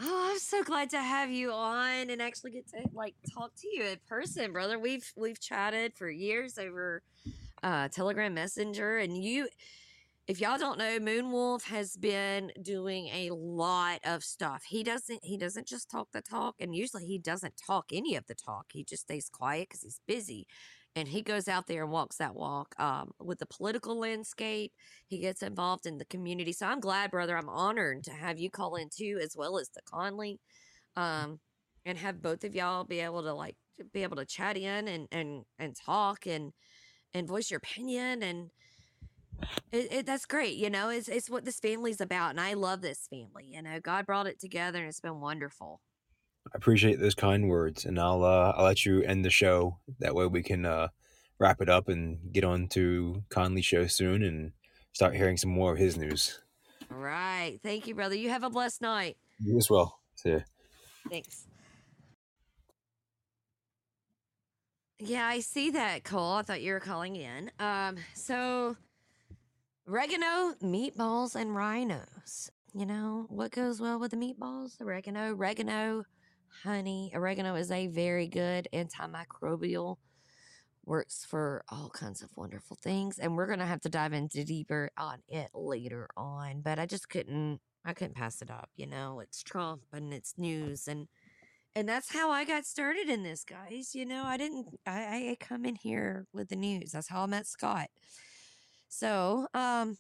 Oh, 0.00 0.30
I'm 0.32 0.38
so 0.38 0.62
glad 0.62 0.90
to 0.90 1.00
have 1.00 1.30
you 1.30 1.50
on 1.52 2.10
and 2.10 2.22
actually 2.22 2.52
get 2.52 2.68
to 2.68 2.78
like 2.92 3.14
talk 3.34 3.52
to 3.56 3.68
you 3.72 3.82
in 3.84 3.98
person, 4.08 4.52
brother. 4.52 4.78
We've 4.78 5.12
we've 5.16 5.40
chatted 5.40 5.94
for 5.94 6.08
years 6.08 6.58
over 6.58 7.02
uh 7.62 7.88
Telegram 7.88 8.34
Messenger 8.34 8.98
and 8.98 9.22
you 9.22 9.48
if 10.28 10.40
y'all 10.40 10.56
don't 10.56 10.78
know, 10.78 10.98
Moonwolf 11.00 11.64
has 11.64 11.96
been 11.96 12.52
doing 12.62 13.08
a 13.08 13.30
lot 13.30 13.98
of 14.04 14.22
stuff. 14.22 14.62
He 14.64 14.84
doesn't 14.84 15.20
he 15.24 15.36
doesn't 15.36 15.66
just 15.66 15.90
talk 15.90 16.08
the 16.12 16.22
talk 16.22 16.54
and 16.60 16.74
usually 16.74 17.04
he 17.04 17.18
doesn't 17.18 17.54
talk 17.66 17.86
any 17.92 18.14
of 18.14 18.26
the 18.26 18.34
talk. 18.34 18.66
He 18.72 18.84
just 18.84 19.02
stays 19.02 19.28
quiet 19.28 19.70
cuz 19.70 19.82
he's 19.82 20.00
busy. 20.06 20.46
And 20.94 21.08
he 21.08 21.22
goes 21.22 21.48
out 21.48 21.66
there 21.66 21.82
and 21.84 21.92
walks 21.92 22.16
that 22.16 22.34
walk 22.34 22.74
um, 22.78 23.12
with 23.18 23.38
the 23.38 23.46
political 23.46 23.98
landscape 23.98 24.72
he 25.06 25.18
gets 25.18 25.42
involved 25.42 25.86
in 25.86 25.96
the 25.96 26.04
community. 26.04 26.52
So 26.52 26.66
I'm 26.66 26.80
glad, 26.80 27.10
brother. 27.10 27.36
I'm 27.36 27.48
honored 27.48 28.04
to 28.04 28.12
have 28.12 28.38
you 28.38 28.50
call 28.50 28.76
in 28.76 28.90
too, 28.90 29.18
as 29.22 29.34
well 29.34 29.58
as 29.58 29.70
the 29.70 29.80
Conley, 29.86 30.38
um, 30.96 31.40
and 31.86 31.96
have 31.98 32.20
both 32.22 32.44
of 32.44 32.54
y'all 32.54 32.84
be 32.84 33.00
able 33.00 33.22
to 33.22 33.32
like 33.32 33.56
be 33.92 34.02
able 34.02 34.16
to 34.16 34.26
chat 34.26 34.56
in 34.56 34.86
and 34.86 35.08
and 35.10 35.44
and 35.58 35.74
talk 35.74 36.26
and 36.26 36.52
and 37.14 37.26
voice 37.26 37.50
your 37.50 37.58
opinion 37.58 38.22
and. 38.22 38.50
It, 39.72 39.92
it, 39.92 40.06
that's 40.06 40.24
great, 40.24 40.54
you 40.54 40.70
know. 40.70 40.88
It's 40.88 41.08
it's 41.08 41.28
what 41.28 41.44
this 41.44 41.58
family's 41.58 42.00
about, 42.00 42.30
and 42.30 42.40
I 42.40 42.54
love 42.54 42.80
this 42.80 43.08
family. 43.08 43.48
You 43.50 43.60
know, 43.60 43.80
God 43.80 44.06
brought 44.06 44.28
it 44.28 44.38
together, 44.38 44.78
and 44.78 44.88
it's 44.88 45.00
been 45.00 45.20
wonderful. 45.20 45.80
I 46.46 46.50
appreciate 46.54 47.00
those 47.00 47.16
kind 47.16 47.48
words, 47.48 47.84
and 47.84 47.98
I'll 47.98 48.22
uh, 48.22 48.52
I'll 48.56 48.64
let 48.64 48.86
you 48.86 49.02
end 49.02 49.24
the 49.24 49.30
show. 49.30 49.78
That 49.98 50.14
way 50.14 50.26
we 50.26 50.44
can 50.44 50.64
uh, 50.64 50.88
wrap 51.40 51.60
it 51.60 51.68
up 51.68 51.88
and 51.88 52.32
get 52.32 52.44
on 52.44 52.68
to 52.68 53.24
Conley's 53.30 53.64
show 53.64 53.88
soon 53.88 54.22
and 54.22 54.52
start 54.92 55.16
hearing 55.16 55.36
some 55.36 55.50
more 55.50 55.72
of 55.72 55.78
his 55.78 55.96
news. 55.96 56.38
All 56.92 56.98
right, 56.98 57.58
thank 57.64 57.88
you, 57.88 57.96
brother. 57.96 58.14
You 58.14 58.28
have 58.28 58.44
a 58.44 58.50
blessed 58.50 58.80
night. 58.80 59.16
You 59.40 59.58
as 59.58 59.68
well. 59.68 59.98
See 60.14 60.30
ya. 60.30 60.38
Thanks. 61.10 61.48
Yeah, 65.04 65.26
I 65.26 65.40
see 65.40 65.70
that, 65.70 66.04
Cole. 66.04 66.34
I 66.34 66.42
thought 66.42 66.62
you 66.62 66.72
were 66.72 66.78
calling 66.78 67.16
in. 67.16 67.50
Um, 67.58 67.96
so 68.14 68.76
oregano, 69.88 70.54
meatballs, 70.62 71.34
and 71.34 71.56
rhinos. 71.56 72.52
You 72.72 72.86
know 72.86 73.26
what 73.28 73.50
goes 73.50 73.80
well 73.80 73.98
with 73.98 74.12
the 74.12 74.16
meatballs? 74.16 74.80
Oregano, 74.80 75.34
oregano, 75.34 76.04
honey. 76.62 77.10
Oregano 77.16 77.56
is 77.56 77.72
a 77.72 77.88
very 77.88 78.28
good 78.28 78.68
antimicrobial. 78.72 79.96
Works 80.84 81.26
for 81.28 81.64
all 81.68 81.90
kinds 81.90 82.22
of 82.22 82.30
wonderful 82.36 82.78
things, 82.80 83.18
and 83.18 83.36
we're 83.36 83.48
gonna 83.48 83.66
have 83.66 83.80
to 83.80 83.88
dive 83.88 84.12
into 84.12 84.44
deeper 84.44 84.92
on 84.96 85.18
it 85.26 85.50
later 85.52 86.08
on. 86.16 86.60
But 86.60 86.78
I 86.78 86.86
just 86.86 87.08
couldn't, 87.08 87.58
I 87.84 87.92
couldn't 87.92 88.14
pass 88.14 88.40
it 88.40 88.52
up. 88.52 88.70
You 88.76 88.86
know, 88.86 89.18
it's 89.18 89.42
Trump 89.42 89.82
and 89.92 90.14
it's 90.14 90.34
news, 90.38 90.86
and 90.86 91.08
and 91.74 91.88
that's 91.88 92.12
how 92.12 92.30
I 92.30 92.44
got 92.44 92.66
started 92.66 93.08
in 93.08 93.22
this, 93.22 93.44
guys. 93.44 93.94
You 93.94 94.04
know, 94.06 94.24
I 94.24 94.36
didn't. 94.36 94.66
I, 94.86 95.30
I 95.30 95.36
come 95.40 95.64
in 95.64 95.76
here 95.76 96.26
with 96.32 96.48
the 96.48 96.56
news. 96.56 96.92
That's 96.92 97.08
how 97.08 97.22
I 97.22 97.26
met 97.26 97.46
Scott. 97.46 97.88
So, 98.88 99.46
um, 99.54 99.96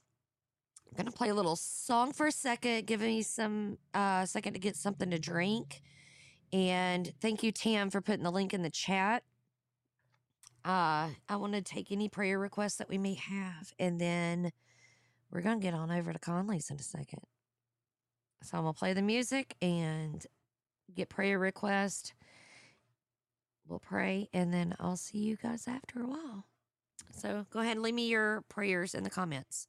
I'm 0.92 0.96
gonna 0.96 1.10
play 1.10 1.30
a 1.30 1.34
little 1.34 1.56
song 1.56 2.12
for 2.12 2.26
a 2.26 2.32
second, 2.32 2.86
give 2.86 3.00
me 3.00 3.22
some 3.22 3.78
uh 3.94 4.26
second 4.26 4.52
to 4.52 4.58
get 4.58 4.76
something 4.76 5.10
to 5.10 5.18
drink. 5.18 5.80
And 6.52 7.10
thank 7.22 7.42
you, 7.42 7.50
Tam, 7.50 7.88
for 7.88 8.02
putting 8.02 8.24
the 8.24 8.30
link 8.30 8.52
in 8.52 8.62
the 8.62 8.70
chat. 8.70 9.22
Uh, 10.64 11.08
I 11.28 11.36
want 11.36 11.54
to 11.54 11.62
take 11.62 11.90
any 11.90 12.08
prayer 12.10 12.38
requests 12.38 12.76
that 12.76 12.90
we 12.90 12.98
may 12.98 13.14
have, 13.14 13.72
and 13.78 13.98
then 13.98 14.52
we're 15.30 15.40
gonna 15.40 15.60
get 15.60 15.72
on 15.72 15.90
over 15.90 16.12
to 16.12 16.18
Conley's 16.18 16.70
in 16.70 16.76
a 16.76 16.82
second. 16.82 17.22
So 18.42 18.58
I'm 18.58 18.64
gonna 18.64 18.74
play 18.74 18.92
the 18.92 19.02
music 19.02 19.56
and 19.62 20.24
get 20.92 21.08
prayer 21.08 21.38
request. 21.38 22.14
We'll 23.66 23.78
pray, 23.78 24.28
and 24.32 24.52
then 24.52 24.74
I'll 24.78 24.96
see 24.96 25.18
you 25.18 25.36
guys 25.36 25.66
after 25.68 26.00
a 26.00 26.06
while. 26.06 26.44
So 27.12 27.46
go 27.50 27.60
ahead 27.60 27.76
and 27.76 27.82
leave 27.82 27.94
me 27.94 28.08
your 28.08 28.42
prayers 28.48 28.94
in 28.94 29.04
the 29.04 29.10
comments. 29.10 29.68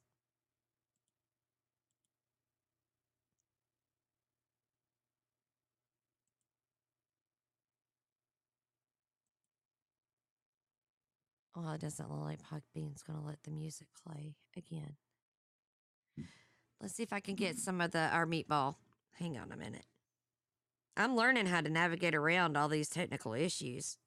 Oh, 11.56 11.72
it 11.72 11.80
doesn't 11.80 12.10
look 12.10 12.20
like 12.20 12.40
Podbean's 12.42 13.02
going 13.02 13.18
to 13.18 13.24
let 13.24 13.42
the 13.44 13.52
music 13.52 13.86
play 14.04 14.34
again. 14.56 14.96
Hmm. 16.16 16.24
Let's 16.80 16.94
see 16.94 17.04
if 17.04 17.12
I 17.12 17.20
can 17.20 17.36
get 17.36 17.58
some 17.58 17.80
of 17.80 17.92
the 17.92 18.08
our 18.08 18.26
meatball. 18.26 18.74
Hang 19.12 19.38
on 19.38 19.52
a 19.52 19.56
minute. 19.56 19.84
I'm 20.96 21.16
learning 21.16 21.46
how 21.46 21.60
to 21.60 21.70
navigate 21.70 22.14
around 22.14 22.56
all 22.56 22.68
these 22.68 22.88
technical 22.88 23.34
issues. 23.34 23.98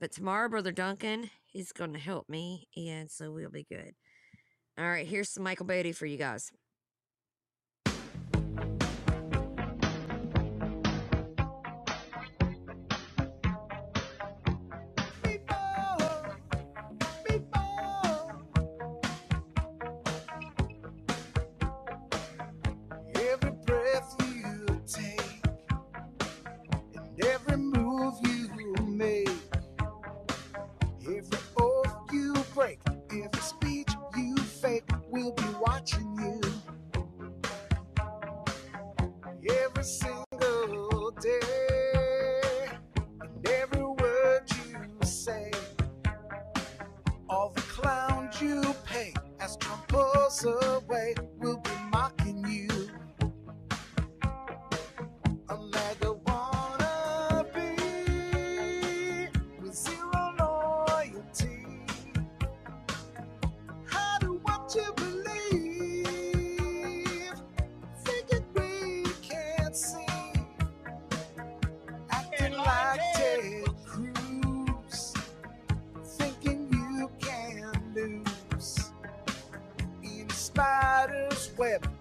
But 0.00 0.12
tomorrow, 0.12 0.48
Brother 0.48 0.72
Duncan 0.72 1.30
is 1.54 1.72
going 1.72 1.92
to 1.92 1.98
help 1.98 2.28
me, 2.28 2.68
and 2.76 3.10
so 3.10 3.32
we'll 3.32 3.50
be 3.50 3.66
good. 3.68 3.94
All 4.78 4.84
right, 4.84 5.06
here's 5.06 5.30
some 5.30 5.42
Michael 5.42 5.66
Beatty 5.66 5.92
for 5.92 6.06
you 6.06 6.16
guys. 6.16 6.50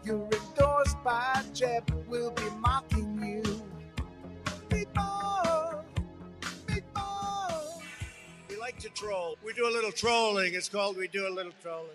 You're 0.06 0.28
endorsed 0.32 1.02
by 1.04 1.42
Jeb. 1.54 1.90
we'll 2.08 2.32
be 2.32 2.50
mocking 2.60 3.22
you. 3.24 3.44
We 8.50 8.58
like 8.60 8.80
to 8.80 8.90
troll. 8.90 9.38
We 9.44 9.54
do 9.54 9.68
a 9.68 9.72
little 9.72 9.92
trolling. 9.92 10.54
It's 10.54 10.70
called 10.70 10.98
We 10.98 11.08
Do 11.08 11.28
a 11.28 11.30
Little 11.30 11.52
Trolling. 11.62 11.90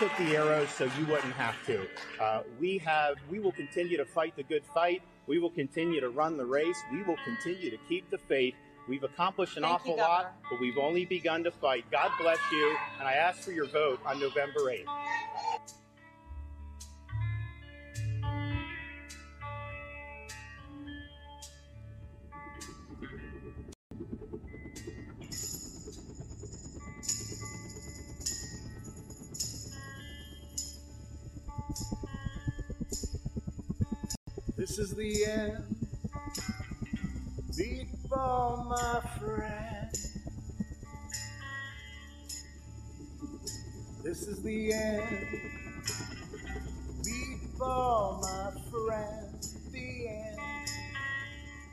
Took 0.00 0.16
the 0.16 0.34
arrows 0.34 0.70
so 0.70 0.84
you 0.98 1.04
wouldn't 1.04 1.34
have 1.34 1.54
to. 1.66 1.86
Uh, 2.18 2.40
we 2.58 2.78
have, 2.78 3.16
we 3.28 3.38
will 3.38 3.52
continue 3.52 3.98
to 3.98 4.04
fight 4.06 4.34
the 4.34 4.42
good 4.42 4.64
fight. 4.64 5.02
We 5.26 5.38
will 5.38 5.50
continue 5.50 6.00
to 6.00 6.08
run 6.08 6.38
the 6.38 6.46
race. 6.46 6.78
We 6.90 7.02
will 7.02 7.18
continue 7.22 7.70
to 7.70 7.76
keep 7.86 8.08
the 8.08 8.16
faith. 8.16 8.54
We've 8.88 9.04
accomplished 9.04 9.58
an 9.58 9.62
Thank 9.62 9.84
you, 9.84 9.92
awful 9.92 10.02
lot, 10.02 10.36
but 10.48 10.58
we've 10.58 10.78
only 10.78 11.04
begun 11.04 11.44
to 11.44 11.50
fight. 11.50 11.84
God 11.90 12.10
bless 12.18 12.38
you, 12.50 12.76
and 12.98 13.06
I 13.06 13.12
ask 13.12 13.42
for 13.42 13.52
your 13.52 13.66
vote 13.66 14.00
on 14.06 14.18
November 14.18 14.60
8th. 14.60 14.86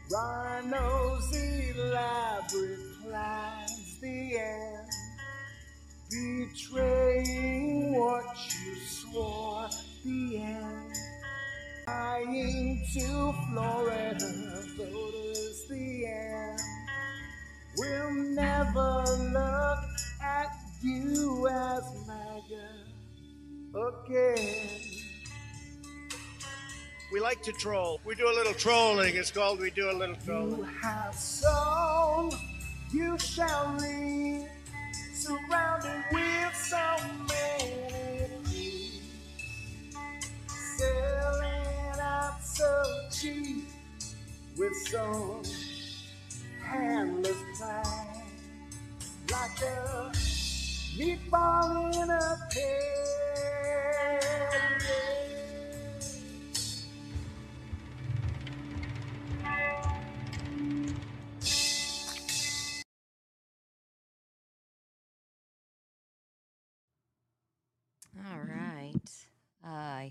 Rhinos 0.09 1.35
elaborate 1.35 2.79
plans. 3.03 3.99
The 3.99 4.37
end. 4.37 4.89
Betraying 6.09 7.93
what 7.93 8.25
you 8.53 8.75
swore. 8.75 9.67
The 10.05 10.37
end. 10.37 10.95
Flying 11.83 12.85
to 12.93 13.33
Florida 13.51 14.63
voters, 14.77 15.67
the 15.69 16.05
end. 16.05 16.59
We'll 17.77 18.13
never 18.33 19.03
look 19.33 19.83
at 20.21 20.51
you 20.81 21.47
as 21.49 21.83
MAGA 22.07 22.67
again. 24.05 24.86
We 27.11 27.21
like 27.21 27.41
to 27.43 27.53
troll. 27.53 28.01
We 28.05 28.15
do 28.15 28.27
a 28.27 28.35
little 28.35 28.53
trolling. 28.53 29.15
It's 29.15 29.31
called 29.31 29.59
We 29.59 29.71
Do 29.71 29.89
a 29.89 29.93
Little 29.93 30.15
You 30.15 30.21
Trolling. 30.25 30.63
have 30.81 31.15
sown, 31.15 32.31
you 32.91 33.17
shall 33.17 33.77
reap, 33.79 34.47
surrounded 35.13 36.03
with 36.11 36.55
so 36.55 36.97
many. 37.29 38.91
Selling 40.77 41.99
out 42.01 42.43
so 42.43 42.83
cheap 43.09 43.63
with 44.57 44.73
some 44.89 45.43
handless 46.61 47.37
plan, 47.57 47.85
like 49.31 49.61
a 49.61 50.11
meatball 50.97 52.03
in 52.03 52.09
a. 52.09 53.26
Uh, 69.77 70.09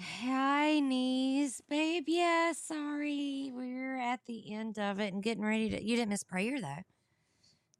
hi, 0.00 0.78
knees, 0.78 1.60
babe. 1.68 2.04
Yeah, 2.06 2.52
sorry. 2.52 3.50
We're 3.52 3.98
at 3.98 4.20
the 4.26 4.52
end 4.54 4.78
of 4.78 5.00
it 5.00 5.12
and 5.12 5.22
getting 5.22 5.44
ready 5.44 5.70
to. 5.70 5.82
You 5.82 5.96
didn't 5.96 6.10
miss 6.10 6.22
prayer, 6.22 6.60
though. 6.60 6.84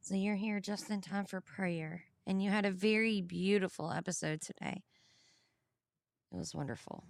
So 0.01 0.15
you're 0.15 0.35
here 0.35 0.59
just 0.59 0.89
in 0.89 0.99
time 0.99 1.25
for 1.25 1.39
prayer. 1.39 2.03
And 2.25 2.43
you 2.43 2.49
had 2.49 2.65
a 2.65 2.71
very 2.71 3.21
beautiful 3.21 3.89
episode 3.89 4.41
today. 4.41 4.83
It 6.33 6.37
was 6.37 6.53
wonderful. 6.53 7.05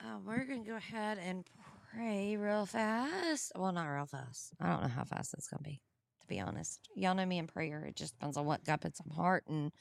Uh, 0.00 0.18
we're 0.26 0.46
going 0.46 0.64
to 0.64 0.70
go 0.70 0.76
ahead 0.76 1.18
and 1.18 1.44
pray 1.94 2.36
real 2.36 2.66
fast. 2.66 3.52
Well, 3.54 3.70
not 3.70 3.86
real 3.86 4.06
fast. 4.06 4.50
I 4.60 4.68
don't 4.68 4.82
know 4.82 4.88
how 4.88 5.04
fast 5.04 5.34
it's 5.34 5.46
going 5.46 5.62
to 5.62 5.70
be, 5.70 5.80
be 6.28 6.40
honest. 6.40 6.80
Y'all 6.94 7.14
know 7.14 7.26
me 7.26 7.38
in 7.38 7.46
prayer. 7.46 7.84
It 7.86 7.96
just 7.96 8.14
depends 8.14 8.36
on 8.36 8.44
what 8.44 8.64
God 8.64 8.80
puts 8.80 9.00
on 9.00 9.14
heart 9.14 9.44
and 9.48 9.72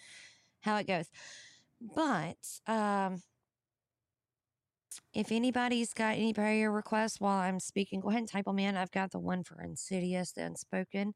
how 0.61 0.77
it 0.77 0.87
goes. 0.87 1.09
But 1.95 2.37
um, 2.65 3.21
if 5.13 5.31
anybody's 5.31 5.93
got 5.93 6.15
any 6.15 6.33
prayer 6.33 6.71
requests 6.71 7.19
while 7.19 7.39
I'm 7.39 7.59
speaking, 7.59 7.99
go 7.99 8.09
ahead 8.09 8.21
and 8.21 8.29
type 8.29 8.45
them 8.45 8.59
in. 8.59 8.75
I've 8.75 8.91
got 8.91 9.11
the 9.11 9.19
one 9.19 9.43
for 9.43 9.61
Insidious, 9.61 10.31
the 10.31 10.45
Unspoken. 10.45 11.13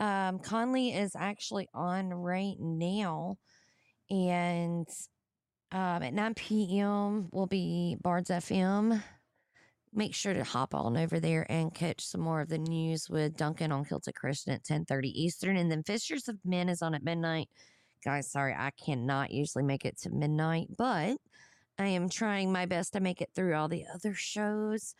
Um, 0.00 0.38
Conley 0.38 0.92
is 0.92 1.14
actually 1.16 1.68
on 1.74 2.12
right 2.12 2.56
now. 2.58 3.36
And 4.10 4.88
um, 5.72 6.02
at 6.02 6.14
9 6.14 6.34
p.m. 6.34 7.28
will 7.32 7.46
be 7.46 7.96
Bards 8.00 8.30
FM. 8.30 9.02
Make 9.94 10.14
sure 10.14 10.34
to 10.34 10.42
hop 10.42 10.74
on 10.74 10.96
over 10.96 11.20
there 11.20 11.46
and 11.48 11.72
catch 11.72 12.04
some 12.04 12.20
more 12.20 12.40
of 12.40 12.48
the 12.48 12.58
news 12.58 13.08
with 13.08 13.36
Duncan 13.36 13.70
on 13.70 13.84
Celtic 13.84 14.16
Christian 14.16 14.52
at 14.52 14.64
10:30 14.64 15.08
Eastern, 15.08 15.56
and 15.56 15.70
then 15.70 15.84
Fishers 15.84 16.28
of 16.28 16.38
Men 16.44 16.68
is 16.68 16.82
on 16.82 16.94
at 16.94 17.04
midnight. 17.04 17.48
Guys, 18.04 18.30
sorry 18.30 18.54
I 18.54 18.72
cannot 18.72 19.30
usually 19.30 19.64
make 19.64 19.84
it 19.84 19.96
to 20.00 20.10
midnight, 20.10 20.68
but 20.76 21.18
I 21.78 21.86
am 21.88 22.08
trying 22.08 22.52
my 22.52 22.66
best 22.66 22.92
to 22.94 23.00
make 23.00 23.20
it 23.22 23.30
through 23.34 23.54
all 23.54 23.68
the 23.68 23.84
other 23.94 24.14
shows. 24.14 24.94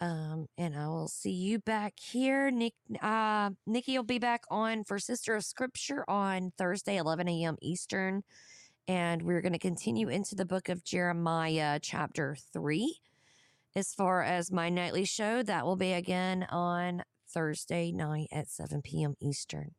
Um, 0.00 0.48
and 0.58 0.76
I 0.76 0.88
will 0.88 1.08
see 1.08 1.30
you 1.30 1.60
back 1.60 1.94
here. 2.00 2.50
Nick, 2.50 2.74
uh, 3.00 3.50
Nikki 3.66 3.96
will 3.96 4.04
be 4.04 4.18
back 4.18 4.42
on 4.50 4.84
for 4.84 4.98
Sister 4.98 5.36
of 5.36 5.44
Scripture 5.44 6.04
on 6.08 6.52
Thursday, 6.58 6.96
11 6.96 7.28
a.m. 7.28 7.56
Eastern 7.62 8.24
and 8.88 9.22
we're 9.22 9.40
going 9.40 9.52
to 9.52 9.58
continue 9.58 10.08
into 10.08 10.34
the 10.34 10.44
book 10.44 10.68
of 10.68 10.84
Jeremiah, 10.84 11.78
chapter 11.80 12.36
3. 12.52 13.00
As 13.76 13.92
far 13.92 14.22
as 14.22 14.52
my 14.52 14.68
nightly 14.68 15.04
show, 15.04 15.42
that 15.42 15.66
will 15.66 15.74
be 15.74 15.92
again 15.92 16.46
on 16.48 17.02
Thursday 17.28 17.90
night 17.90 18.28
at 18.30 18.48
7 18.48 18.82
p.m. 18.82 19.14
Eastern. 19.20 19.72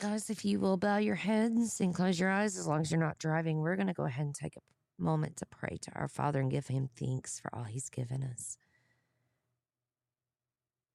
Guys, 0.00 0.30
if 0.30 0.44
you 0.44 0.60
will 0.60 0.76
bow 0.76 0.98
your 0.98 1.16
heads 1.16 1.80
and 1.80 1.92
close 1.92 2.20
your 2.20 2.30
eyes 2.30 2.56
as 2.56 2.68
long 2.68 2.82
as 2.82 2.92
you're 2.92 3.00
not 3.00 3.18
driving, 3.18 3.58
we're 3.58 3.74
going 3.74 3.88
to 3.88 3.92
go 3.92 4.04
ahead 4.04 4.24
and 4.24 4.34
take 4.36 4.56
a 4.56 5.02
moment 5.02 5.36
to 5.38 5.46
pray 5.46 5.76
to 5.82 5.90
our 5.96 6.06
Father 6.06 6.38
and 6.38 6.50
give 6.50 6.68
him 6.68 6.90
thanks 6.96 7.40
for 7.40 7.52
all 7.52 7.64
he's 7.64 7.90
given 7.90 8.22
us. 8.22 8.56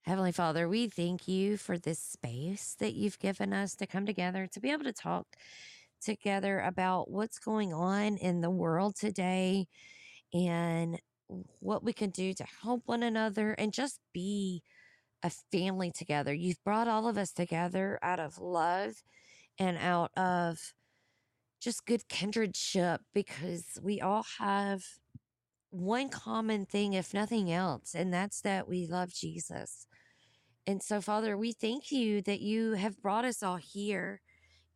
Heavenly 0.03 0.31
Father, 0.31 0.69
we 0.69 0.87
thank 0.87 1.27
you 1.27 1.57
for 1.57 1.77
this 1.77 1.99
space 1.99 2.77
that 2.79 2.93
you've 2.93 3.19
given 3.19 3.51
us 3.51 3.75
to 3.75 3.85
come 3.85 4.05
together, 4.05 4.47
to 4.47 4.59
be 4.61 4.71
able 4.71 4.85
to 4.85 4.93
talk 4.93 5.27
together 6.01 6.61
about 6.61 7.11
what's 7.11 7.37
going 7.37 7.73
on 7.73 8.15
in 8.15 8.39
the 8.39 8.49
world 8.49 8.95
today 8.95 9.67
and 10.33 10.99
what 11.59 11.83
we 11.83 11.93
can 11.93 12.09
do 12.09 12.33
to 12.33 12.45
help 12.63 12.83
one 12.85 13.03
another 13.03 13.53
and 13.53 13.73
just 13.73 13.99
be 14.13 14.63
a 15.23 15.29
family 15.51 15.91
together. 15.91 16.33
You've 16.33 16.63
brought 16.63 16.87
all 16.87 17.07
of 17.07 17.17
us 17.17 17.31
together 17.31 17.99
out 18.01 18.19
of 18.19 18.39
love 18.39 18.93
and 19.59 19.77
out 19.77 20.11
of 20.17 20.73
just 21.61 21.85
good 21.85 22.07
kindredship 22.07 22.99
because 23.13 23.77
we 23.81 23.99
all 23.99 24.25
have 24.39 24.81
one 25.71 26.09
common 26.09 26.65
thing, 26.65 26.93
if 26.93 27.13
nothing 27.13 27.51
else, 27.51 27.93
and 27.93 28.13
that's 28.13 28.41
that 28.41 28.67
we 28.67 28.87
love 28.87 29.13
Jesus. 29.13 29.85
And 30.65 30.81
so, 30.81 31.01
Father, 31.01 31.37
we 31.37 31.51
thank 31.51 31.91
you 31.91 32.21
that 32.23 32.39
you 32.39 32.73
have 32.73 33.01
brought 33.01 33.25
us 33.25 33.43
all 33.43 33.57
here 33.57 34.21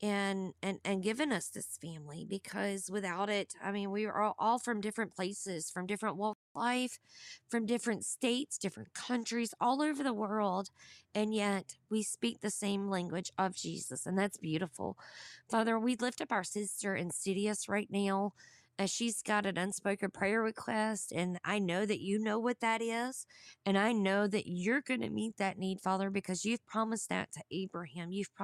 and 0.04 0.54
and 0.62 0.80
and 0.84 1.02
given 1.02 1.32
us 1.32 1.48
this 1.48 1.78
family 1.82 2.26
because 2.30 2.90
without 2.92 3.30
it 3.30 3.54
i 3.64 3.72
mean 3.72 3.90
we 3.90 4.06
are 4.06 4.34
all, 4.38 4.60
from 4.60 4.82
different 4.82 5.16
places 5.16 5.70
from 5.70 5.88
different 5.88 6.18
walks 6.18 6.42
of 6.54 6.62
life 6.62 7.00
from 7.50 7.66
different 7.66 8.04
states 8.04 8.58
different 8.58 8.94
countries 8.94 9.54
all 9.62 9.82
over 9.82 10.04
the 10.04 10.14
world 10.14 10.70
and 11.16 11.34
yet 11.34 11.78
we 11.90 12.04
speak 12.04 12.42
the 12.42 12.50
same 12.50 12.90
language 12.90 13.32
of 13.38 13.56
jesus 13.56 14.06
and 14.06 14.18
that's 14.20 14.38
beautiful. 14.38 14.98
Father 15.50 15.80
we 15.80 15.96
lift 15.96 16.20
up 16.20 16.34
our 16.34 16.44
sister 16.44 16.96
insidious 16.96 17.70
right 17.70 17.88
now 17.90 18.34
as 18.80 18.92
she's 18.92 19.22
got 19.22 19.46
an 19.46 19.58
unspoken 19.58 20.10
prayer 20.10 20.42
request 20.42 21.12
and 21.12 21.40
i 21.46 21.60
know 21.60 21.86
that 21.86 22.02
you 22.02 22.18
know 22.20 22.40
what 22.40 22.60
that 22.60 22.82
is 22.82 23.26
and 23.66 23.78
i 23.78 23.92
know 23.92 24.28
that 24.28 24.48
you're 24.48 24.82
going 24.82 25.02
to 25.02 25.10
meet 25.10 25.38
that 25.38 25.60
need 25.60 25.80
father 25.80 26.10
because 26.10 26.44
you've 26.44 26.66
promised 26.66 27.08
that 27.10 27.32
to 27.32 27.40
abraham. 27.52 28.12
You've 28.12 28.34
promised 28.34 28.42